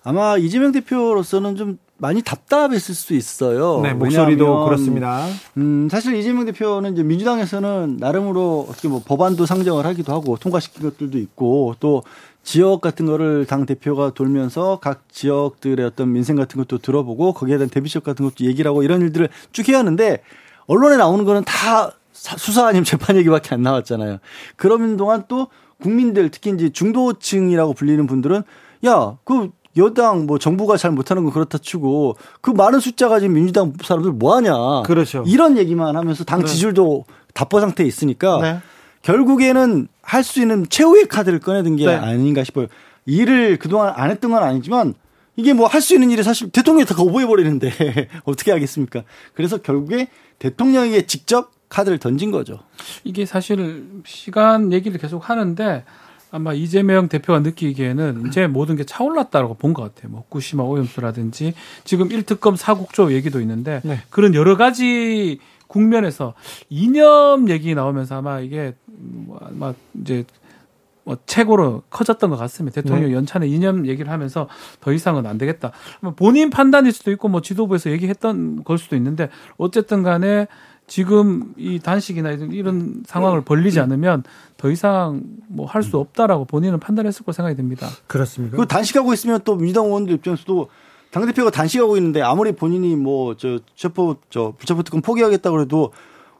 아마 0.04 0.36
이재명 0.38 0.70
대표로서는 0.70 1.56
좀 1.56 1.78
많이 1.96 2.22
답답했을 2.22 2.94
수 2.94 3.14
있어요. 3.14 3.80
네, 3.80 3.94
목소리도 3.94 4.64
그렇습니다. 4.66 5.26
음, 5.56 5.88
사실 5.90 6.14
이재명 6.14 6.44
대표는 6.44 6.92
이제 6.92 7.02
민주당에서는 7.02 7.96
나름으로 7.98 8.66
어떻게 8.70 8.86
뭐 8.86 9.02
법안도 9.04 9.44
상정을 9.44 9.86
하기도 9.86 10.12
하고 10.12 10.36
통과시킨 10.36 10.82
것들도 10.82 11.18
있고 11.18 11.74
또 11.80 12.04
지역 12.44 12.82
같은 12.82 13.06
거를 13.06 13.46
당 13.46 13.66
대표가 13.66 14.10
돌면서 14.10 14.78
각 14.80 15.08
지역들의 15.10 15.84
어떤 15.84 16.12
민생 16.12 16.36
같은 16.36 16.58
것도 16.58 16.78
들어보고 16.78 17.32
거기에 17.32 17.56
대한 17.56 17.70
대비책 17.70 18.04
같은 18.04 18.24
것도 18.24 18.44
얘기를 18.44 18.68
하고 18.68 18.82
이런 18.82 19.00
일들을 19.00 19.30
쭉 19.52 19.68
해야 19.68 19.78
하는데 19.78 20.22
언론에 20.66 20.96
나오는 20.96 21.24
거는 21.24 21.44
다 21.44 21.92
수사 22.12 22.66
아니면 22.66 22.84
재판 22.86 23.16
얘기밖에 23.16 23.54
안 23.54 23.62
나왔잖아요. 23.62 24.18
그러는 24.56 24.96
동안 24.96 25.24
또 25.26 25.48
국민들 25.80 26.30
특히 26.30 26.50
이제 26.50 26.68
중도층이라고 26.68 27.72
불리는 27.72 28.06
분들은 28.06 28.42
야, 28.86 29.16
그 29.24 29.50
여당 29.76 30.26
뭐 30.26 30.38
정부가 30.38 30.76
잘 30.76 30.92
못하는 30.92 31.24
건 31.24 31.32
그렇다 31.32 31.58
치고 31.58 32.16
그 32.40 32.50
많은 32.50 32.78
숫자 32.78 33.08
가진 33.08 33.32
민주당 33.32 33.72
사람들 33.82 34.12
뭐 34.12 34.36
하냐. 34.36 34.82
그렇죠. 34.84 35.24
이런 35.26 35.56
얘기만 35.56 35.96
하면서 35.96 36.24
당 36.24 36.40
네. 36.40 36.46
지지율도 36.46 37.06
답보 37.32 37.60
상태에 37.60 37.86
있으니까 37.86 38.40
네. 38.40 38.58
결국에는 39.02 39.88
할 40.04 40.22
수 40.22 40.40
있는 40.40 40.66
최후의 40.68 41.06
카드를 41.06 41.40
꺼내든 41.40 41.76
게 41.76 41.86
네. 41.86 41.94
아닌가 41.94 42.44
싶어요. 42.44 42.66
일을 43.06 43.58
그동안 43.58 43.92
안 43.96 44.10
했던 44.10 44.30
건 44.30 44.42
아니지만 44.42 44.94
이게 45.36 45.52
뭐 45.52 45.66
할 45.66 45.80
수 45.80 45.94
있는 45.94 46.10
일이 46.10 46.22
사실 46.22 46.50
대통령이 46.50 46.86
다 46.86 46.94
거부해버리는데 46.94 47.70
어떻게 48.24 48.52
하겠습니까? 48.52 49.02
그래서 49.34 49.58
결국에 49.58 50.08
대통령에게 50.38 51.06
직접 51.06 51.50
카드를 51.68 51.98
던진 51.98 52.30
거죠. 52.30 52.60
이게 53.02 53.26
사실 53.26 53.84
시간 54.06 54.72
얘기를 54.72 54.98
계속 54.98 55.28
하는데 55.28 55.84
아마 56.30 56.52
이재명 56.52 57.08
대표가 57.08 57.40
느끼기에는 57.40 58.24
이제 58.26 58.46
모든 58.46 58.76
게 58.76 58.84
차올랐다고 58.84 59.54
본 59.54 59.72
것 59.74 59.82
같아요. 59.82 60.10
뭐 60.12 60.20
후쿠시마 60.22 60.62
오염수라든지 60.64 61.54
지금 61.84 62.08
1특검 62.08 62.56
사국조 62.56 63.12
얘기도 63.12 63.40
있는데 63.40 63.80
네. 63.84 64.00
그런 64.10 64.34
여러 64.34 64.56
가지 64.56 65.38
국면에서 65.74 66.34
이념 66.70 67.48
얘기 67.48 67.74
나오면서 67.74 68.16
아마 68.16 68.38
이게 68.38 68.74
뭐 68.86 69.40
아마 69.42 69.74
이제 70.00 70.24
뭐 71.02 71.18
최고로 71.26 71.82
커졌던 71.90 72.30
것 72.30 72.36
같습니다. 72.36 72.80
대통령 72.80 73.10
네. 73.10 73.16
연찬의 73.16 73.50
이념 73.50 73.86
얘기를 73.86 74.10
하면서 74.10 74.48
더 74.80 74.92
이상은 74.92 75.26
안 75.26 75.36
되겠다. 75.36 75.72
뭐 76.00 76.14
본인 76.14 76.48
판단일 76.48 76.92
수도 76.92 77.10
있고 77.10 77.28
뭐 77.28 77.40
지도부에서 77.42 77.90
얘기했던 77.90 78.62
걸 78.62 78.78
수도 78.78 78.94
있는데 78.96 79.28
어쨌든 79.56 80.02
간에 80.04 80.46
지금 80.86 81.54
이 81.56 81.80
단식이나 81.80 82.30
이런 82.30 83.02
상황을 83.06 83.40
벌리지 83.42 83.80
않으면 83.80 84.22
더 84.56 84.70
이상 84.70 85.22
뭐 85.48 85.66
할 85.66 85.82
수 85.82 85.98
없다라고 85.98 86.44
본인은 86.44 86.78
판단했을 86.78 87.24
거 87.24 87.32
생각이 87.32 87.56
듭니다. 87.56 87.88
그렇습니까? 88.06 88.56
그 88.56 88.66
단식하고 88.66 89.12
있으면 89.12 89.40
또 89.44 89.56
민주당 89.56 89.86
의원들 89.86 90.14
입장에서도 90.14 90.68
당대표가 91.14 91.50
단식하고 91.50 91.96
있는데 91.96 92.20
아무리 92.22 92.52
본인이 92.52 92.96
뭐 92.96 93.34
저 93.36 93.60
체포 93.76 94.16
저 94.30 94.52
불체포 94.58 94.82
특권 94.82 95.00
포기하겠다 95.00 95.48
그래도 95.50 95.92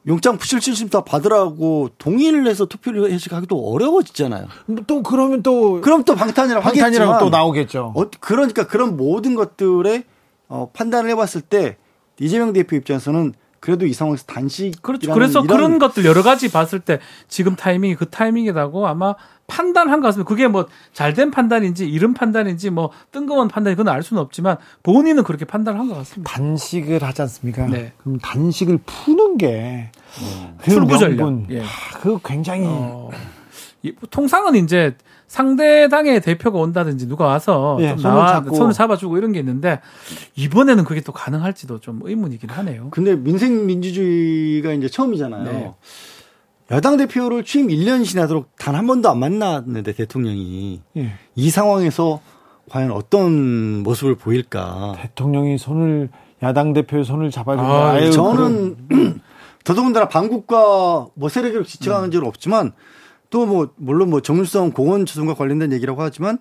영장 0.07 0.37
부실실심 0.37 0.91
다 0.91 1.03
받으라고 1.03 1.91
동의를 1.97 2.47
해서 2.47 2.67
투표를 2.67 3.11
해식하기도 3.11 3.57
어려워지잖아요. 3.57 4.49
또 4.87 5.03
그러면 5.03 5.43
또 5.43 5.81
그럼 5.81 6.03
또 6.05 6.15
방탄이라고 6.15 6.63
방탄이라고 6.63 7.19
또 7.21 7.31
나오겠죠. 7.31 7.93
어, 7.97 8.11
그러니까 8.21 8.67
그런 8.67 8.97
모든 8.97 9.35
것들에 9.35 10.05
어, 10.49 10.69
판단을 10.73 11.09
해봤을 11.11 11.41
때 11.49 11.77
이재명 12.21 12.53
대표 12.53 12.77
입장에서는 12.77 13.33
그래도 13.65 13.87
이 13.87 13.95
상황에서 13.95 14.25
단식 14.27 14.83
그렇죠. 14.83 15.11
그래서 15.15 15.43
그런 15.43 15.79
것들 15.79 16.05
여러 16.05 16.23
가지 16.23 16.53
봤을 16.53 16.81
때 16.81 16.99
지금 17.29 17.57
타이밍이 17.57 17.95
그 17.95 18.11
타이밍이라고 18.11 18.87
아마 18.87 19.15
판단한 19.47 20.03
것 20.03 20.09
같습니다. 20.09 20.29
그게 20.29 20.49
뭐 20.49 20.67
잘된 20.93 21.31
판단인지 21.31 21.89
이른 21.89 22.13
판단인지 22.13 22.69
뭐 22.69 22.91
뜬금없는 23.13 23.49
판단이 23.49 23.75
그건 23.75 23.91
알 23.95 24.03
수는 24.03 24.21
없지만 24.23 24.59
본인은 24.83 25.23
그렇게 25.25 25.47
판단을 25.47 25.81
한 25.81 25.89
것 25.89 25.95
같습니다. 25.97 26.31
단식을 26.31 27.03
하지 27.03 27.23
않습니까? 27.23 27.67
네. 27.69 27.93
그럼 28.03 28.19
단식을 28.19 28.81
푸는 28.85 29.39
게 29.39 29.91
음. 30.21 30.59
그 30.61 30.71
출구 30.71 30.99
전략. 30.99 31.51
예. 31.51 31.63
아, 31.63 31.65
그 32.03 32.19
굉장히 32.23 32.67
어. 32.69 33.09
통상은 34.11 34.57
이제 34.57 34.95
상대당의 35.27 36.21
대표가 36.21 36.59
온다든지 36.59 37.09
누가 37.09 37.27
와서 37.27 37.77
예, 37.81 37.89
좀 37.91 37.99
손을 37.99 38.17
나와 38.17 38.33
잡고. 38.35 38.55
손을 38.57 38.73
잡아주고 38.73 39.19
이런 39.19 39.33
게 39.33 39.39
있는데 39.41 39.81
이번에는 40.37 40.85
그게 40.85 41.01
또 41.01 41.13
가능할지도 41.13 41.81
좀 41.81 42.01
의문이긴 42.05 42.51
하네요. 42.51 42.89
근데 42.91 43.17
민생 43.17 43.67
민주주의가 43.67 44.73
이제 44.73 44.89
처음이잖아요. 44.89 45.45
네. 45.45 45.73
여당 46.71 46.97
대표를 46.97 47.45
취임 47.45 47.69
1년 47.69 48.05
지나도록 48.05 48.49
단 48.59 48.75
한 48.75 48.87
번도 48.87 49.09
안 49.11 49.19
만났는데 49.19 49.93
대통령이 49.93 50.81
예. 50.97 51.13
이 51.35 51.51
상황에서 51.51 52.21
과연 52.71 52.91
어떤 52.93 53.83
모습을 53.83 54.15
보일까? 54.17 54.95
대통령이 55.01 55.59
손을 55.59 56.09
야당 56.43 56.73
대표의 56.73 57.05
손을 57.05 57.31
잡아준다. 57.31 57.71
아, 57.71 58.11
저는 58.11 58.77
더더군다나 59.65 60.09
반국가 60.09 61.07
뭐 61.15 61.29
세력을 61.29 61.65
지칭하는 61.65 62.11
적은 62.11 62.27
없지만 62.29 62.73
또 63.35 63.47
뭐 63.47 63.71
물론 63.77 64.11
뭐 64.11 64.21
정일성 64.21 64.71
공원 64.71 65.07
조성과 65.07 65.35
관련된 65.35 65.73
얘기라고 65.73 66.01
하지만 66.03 66.39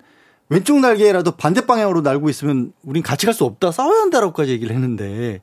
왼쪽 0.50 0.80
날개라도 0.80 1.32
반대 1.32 1.66
방향으로 1.66 2.02
날고 2.02 2.30
있으면 2.30 2.72
우린 2.84 3.02
같이 3.02 3.26
갈 3.26 3.34
수 3.34 3.46
없다 3.46 3.72
싸워야 3.72 4.02
한다라고까지 4.02 4.52
얘기를 4.52 4.76
했는데 4.76 5.42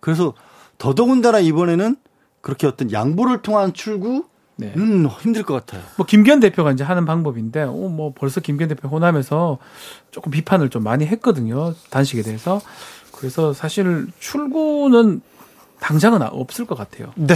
그래서 0.00 0.32
더더군다나 0.78 1.40
이번에는 1.40 1.96
그렇게 2.40 2.66
어떤 2.66 2.90
양보를 2.90 3.42
통한 3.42 3.74
출구는 3.74 4.22
네. 4.56 4.72
힘들 5.20 5.42
것 5.42 5.52
같아요. 5.52 5.82
뭐 5.96 6.06
김기현 6.06 6.40
대표가 6.40 6.72
이제 6.72 6.82
하는 6.82 7.04
방법인데, 7.04 7.62
어, 7.62 7.72
뭐 7.72 8.14
벌써 8.14 8.40
김기현 8.40 8.68
대표 8.68 8.88
호남에서 8.88 9.58
조금 10.10 10.30
비판을 10.32 10.70
좀 10.70 10.82
많이 10.82 11.04
했거든요. 11.06 11.74
단식에 11.90 12.22
대해서. 12.22 12.62
그래서 13.12 13.52
사실 13.52 14.06
출구는 14.18 15.20
당장은 15.80 16.22
없을 16.22 16.64
것 16.66 16.74
같아요. 16.78 17.12
네. 17.16 17.34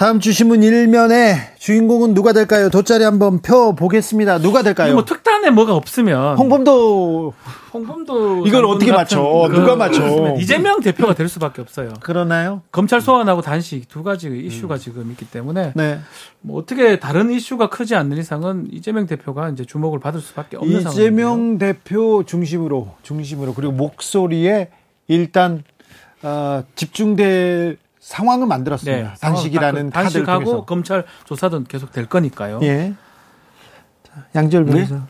다음 0.00 0.18
주신문 0.18 0.62
일면에 0.62 1.52
주인공은 1.58 2.14
누가 2.14 2.32
될까요? 2.32 2.70
돗자리 2.70 3.04
한번 3.04 3.40
펴 3.40 3.72
보겠습니다. 3.72 4.38
누가 4.38 4.62
될까요? 4.62 4.94
뭐 4.94 5.04
특단에 5.04 5.50
뭐가 5.50 5.74
없으면 5.74 6.38
홍범도 6.38 7.34
홍범도 7.74 8.46
이걸 8.46 8.64
어떻게 8.64 8.92
맞춰? 8.92 9.46
그- 9.50 9.56
누가 9.56 9.76
맞춰? 9.76 10.36
이재명 10.38 10.80
대표가 10.80 11.12
될 11.12 11.28
수밖에 11.28 11.60
없어요. 11.60 11.92
그러나요? 12.00 12.62
검찰 12.72 13.02
소환하고 13.02 13.42
단식 13.42 13.90
두 13.90 14.02
가지 14.02 14.28
이슈가 14.28 14.78
지금 14.78 15.10
있기 15.10 15.26
때문에 15.26 15.74
네. 15.76 16.00
뭐 16.40 16.58
어떻게 16.58 16.98
다른 16.98 17.30
이슈가 17.30 17.68
크지 17.68 17.94
않는 17.94 18.16
이상은 18.16 18.68
이재명 18.72 19.06
대표가 19.06 19.50
이제 19.50 19.66
주목을 19.66 20.00
받을 20.00 20.22
수밖에 20.22 20.56
없는 20.56 20.80
상황이에요. 20.80 21.08
이재명 21.08 21.58
대표 21.58 22.24
중심으로 22.24 22.94
중심으로 23.02 23.52
그리고 23.52 23.74
목소리에 23.74 24.70
일단 25.08 25.62
어, 26.22 26.64
집중될 26.74 27.76
상황을 28.10 28.48
만들었습니다. 28.48 29.14
단식이라는 29.20 29.90
단- 29.90 30.02
카드를 30.04 30.22
네. 30.22 30.26
단식하고 30.26 30.44
통해서. 30.44 30.64
검찰 30.64 31.04
조사도 31.26 31.62
계속 31.64 31.92
될 31.92 32.06
거니까요. 32.06 32.58
예. 32.62 32.94
자, 34.02 34.26
양지열 34.34 34.64
네? 34.64 34.72
변호사. 34.72 35.06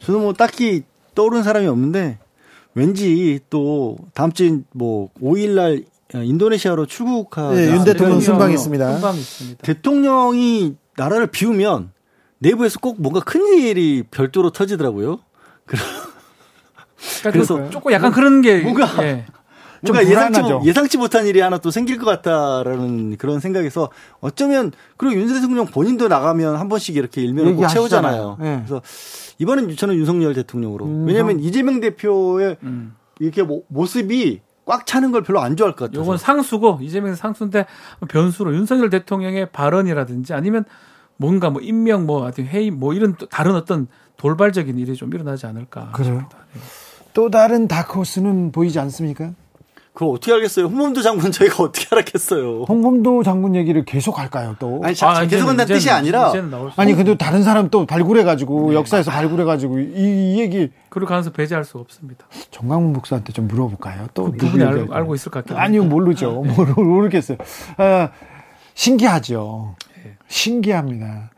저는 0.00 0.20
뭐 0.20 0.34
딱히 0.34 0.82
떠오르는 1.14 1.42
사람이 1.44 1.66
없는데 1.66 2.18
왠지 2.74 3.40
또 3.48 3.96
다음 4.12 4.32
주인 4.32 4.66
뭐 4.72 5.08
5일 5.22 5.50
날 5.54 5.84
인도네시아로 6.14 6.84
출국하 6.84 7.56
예, 7.56 7.68
윤 7.70 7.84
대통령 7.84 8.20
순방 8.20 8.52
있습니다. 8.52 8.92
순방 8.92 9.14
있습니다. 9.16 9.62
대통령이 9.62 10.76
나라를 10.98 11.28
비우면 11.28 11.92
내부에서 12.38 12.78
꼭 12.80 13.00
뭔가 13.00 13.20
큰 13.20 13.40
일이 13.60 14.02
별도로 14.10 14.50
터지더라고요. 14.50 15.20
그러니까 15.64 15.90
그래서 17.32 17.56
그 17.56 17.70
조금 17.70 17.92
약간 17.92 18.12
그런 18.12 18.42
게 18.42 18.60
뭔가 18.60 18.86
예. 19.02 19.24
좀 19.84 19.94
뭔가 19.96 20.10
예상치, 20.10 20.40
예상치 20.64 20.96
못한 20.98 21.26
일이 21.26 21.40
하나 21.40 21.58
또 21.58 21.70
생길 21.70 21.98
것 21.98 22.06
같다라는 22.06 23.16
그런 23.16 23.40
생각에서 23.40 23.90
어쩌면 24.20 24.70
그리고 24.96 25.20
윤 25.20 25.26
대통령 25.28 25.66
본인도 25.66 26.08
나가면 26.08 26.56
한 26.56 26.68
번씩 26.68 26.96
이렇게 26.96 27.20
일면을 27.22 27.56
꼭. 27.56 27.66
채우잖아요. 27.66 28.38
예. 28.42 28.62
그래서 28.64 28.80
이번엔 29.38 29.74
저는 29.76 29.96
윤석열 29.96 30.34
대통령으로 30.34 30.86
윤석- 30.86 31.06
왜냐하면 31.08 31.40
이재명 31.40 31.80
대표의 31.80 32.56
음. 32.62 32.94
이렇게 33.18 33.42
모- 33.42 33.64
모습이 33.68 34.40
꽉 34.64 34.86
차는 34.86 35.10
걸 35.10 35.22
별로 35.24 35.40
안 35.40 35.56
좋아할 35.56 35.74
것 35.74 35.86
같아서 35.86 36.00
요건 36.00 36.16
상수고 36.18 36.78
이재명 36.80 37.14
상수인데 37.16 37.66
변수로 38.08 38.54
윤석열 38.54 38.90
대통령의 38.90 39.50
발언이라든지 39.50 40.32
아니면 40.34 40.64
뭔가 41.16 41.50
뭐 41.50 41.60
임명 41.60 42.06
뭐 42.06 42.22
하여튼 42.22 42.46
회의 42.46 42.70
뭐 42.70 42.94
이런 42.94 43.16
또 43.16 43.26
다른 43.26 43.56
어떤 43.56 43.88
돌발적인 44.16 44.78
일이 44.78 44.94
좀 44.94 45.12
일어나지 45.12 45.46
않을까. 45.46 45.90
그래요? 45.92 46.28
네. 46.54 46.60
또 47.14 47.28
다른 47.30 47.66
다크호스는 47.68 48.52
보이지 48.52 48.78
않습니까? 48.78 49.32
그걸 49.92 50.14
어떻게 50.14 50.32
알겠어요? 50.32 50.66
홍범도 50.66 51.02
장군 51.02 51.30
저희가 51.32 51.62
어떻게 51.64 51.86
알았겠어요? 51.92 52.62
홍범도 52.64 53.22
장군 53.22 53.54
얘기를 53.54 53.84
계속 53.84 54.18
할까요? 54.18 54.56
또 54.58 54.80
아니 54.82 54.94
자, 54.94 55.10
아, 55.10 55.20
계속 55.26 55.44
이제는- 55.44 55.48
한다는 55.48 55.74
뜻이 55.74 55.90
아니라 55.90 56.32
아니 56.76 56.92
없- 56.92 56.96
근데 56.96 57.14
다른 57.18 57.42
사람 57.42 57.68
또 57.68 57.84
발굴해가지고 57.84 58.72
역사에서 58.74 59.10
발굴해가지고 59.10 59.78
이, 59.80 59.92
이 59.94 60.40
얘기 60.40 60.70
그럴 60.88 61.06
가능성 61.06 61.34
배제할 61.34 61.64
수 61.64 61.76
없습니다. 61.76 62.24
정강훈 62.50 62.94
목사한테 62.94 63.34
좀 63.34 63.46
물어볼까요? 63.48 64.06
또 64.14 64.24
그 64.24 64.30
누구 64.32 64.38
부분이 64.46 64.52
얘기할까요? 64.62 64.82
알고, 64.84 64.94
알고 64.94 65.14
있을 65.14 65.30
것 65.30 65.40
같긴 65.44 65.56
아니요. 65.58 65.84
모르죠. 65.84 66.32
모르, 66.42 66.72
모르겠어요. 66.80 67.36
아, 67.76 68.08
신기하죠. 68.74 69.74
예. 70.06 70.16
신기합니다. 70.28 71.30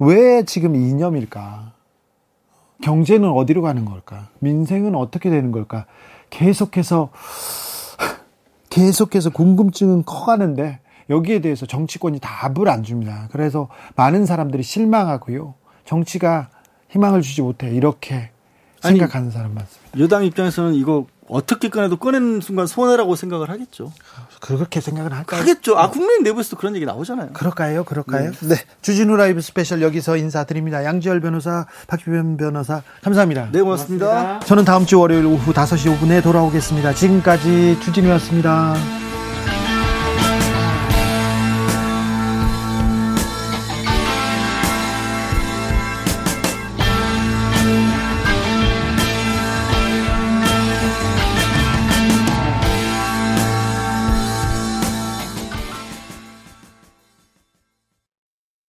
왜 0.00 0.42
지금 0.44 0.74
이념일까? 0.74 1.72
경제는 2.82 3.28
어디로 3.30 3.62
가는 3.62 3.84
걸까? 3.84 4.28
민생은 4.40 4.96
어떻게 4.96 5.30
되는 5.30 5.52
걸까? 5.52 5.86
계속해서 6.30 7.10
계속해서 8.74 9.30
궁금증은 9.30 10.04
커가는데 10.04 10.80
여기에 11.08 11.40
대해서 11.40 11.64
정치권이 11.64 12.18
답을 12.18 12.68
안 12.68 12.82
줍니다. 12.82 13.28
그래서 13.30 13.68
많은 13.94 14.26
사람들이 14.26 14.64
실망하고요. 14.64 15.54
정치가 15.84 16.48
희망을 16.88 17.22
주지 17.22 17.40
못해 17.42 17.70
이렇게 17.70 18.30
아니, 18.82 18.98
생각하는 18.98 19.30
사람 19.30 19.54
많습니다. 19.54 20.00
여당 20.00 20.24
입장에서는 20.24 20.74
이거 20.74 21.06
어떻게 21.28 21.68
꺼내도 21.68 21.98
꺼내는 21.98 22.40
순간 22.40 22.66
손해라고 22.66 23.14
생각을 23.14 23.48
하겠죠. 23.48 23.92
그렇게 24.44 24.82
생각을 24.82 25.14
할까요? 25.14 25.40
하겠죠. 25.40 25.78
아 25.78 25.88
국민 25.88 26.22
내부에서도 26.22 26.58
그런 26.58 26.76
얘기 26.76 26.84
나오잖아요. 26.84 27.32
그럴까요? 27.32 27.82
그럴까요? 27.84 28.30
네. 28.42 28.56
주진우 28.82 29.16
라이브 29.16 29.40
스페셜 29.40 29.80
여기서 29.80 30.18
인사드립니다. 30.18 30.84
양지열 30.84 31.20
변호사, 31.22 31.66
박지훈 31.86 32.36
변호사, 32.36 32.82
감사합니다. 33.02 33.48
네 33.52 33.62
고맙습니다. 33.62 34.40
저는 34.40 34.66
다음 34.66 34.84
주 34.84 35.00
월요일 35.00 35.24
오후 35.24 35.54
5시 35.54 35.98
5분에 35.98 36.22
돌아오겠습니다. 36.22 36.92
지금까지 36.92 37.78
주진우였습니다. 37.80 38.74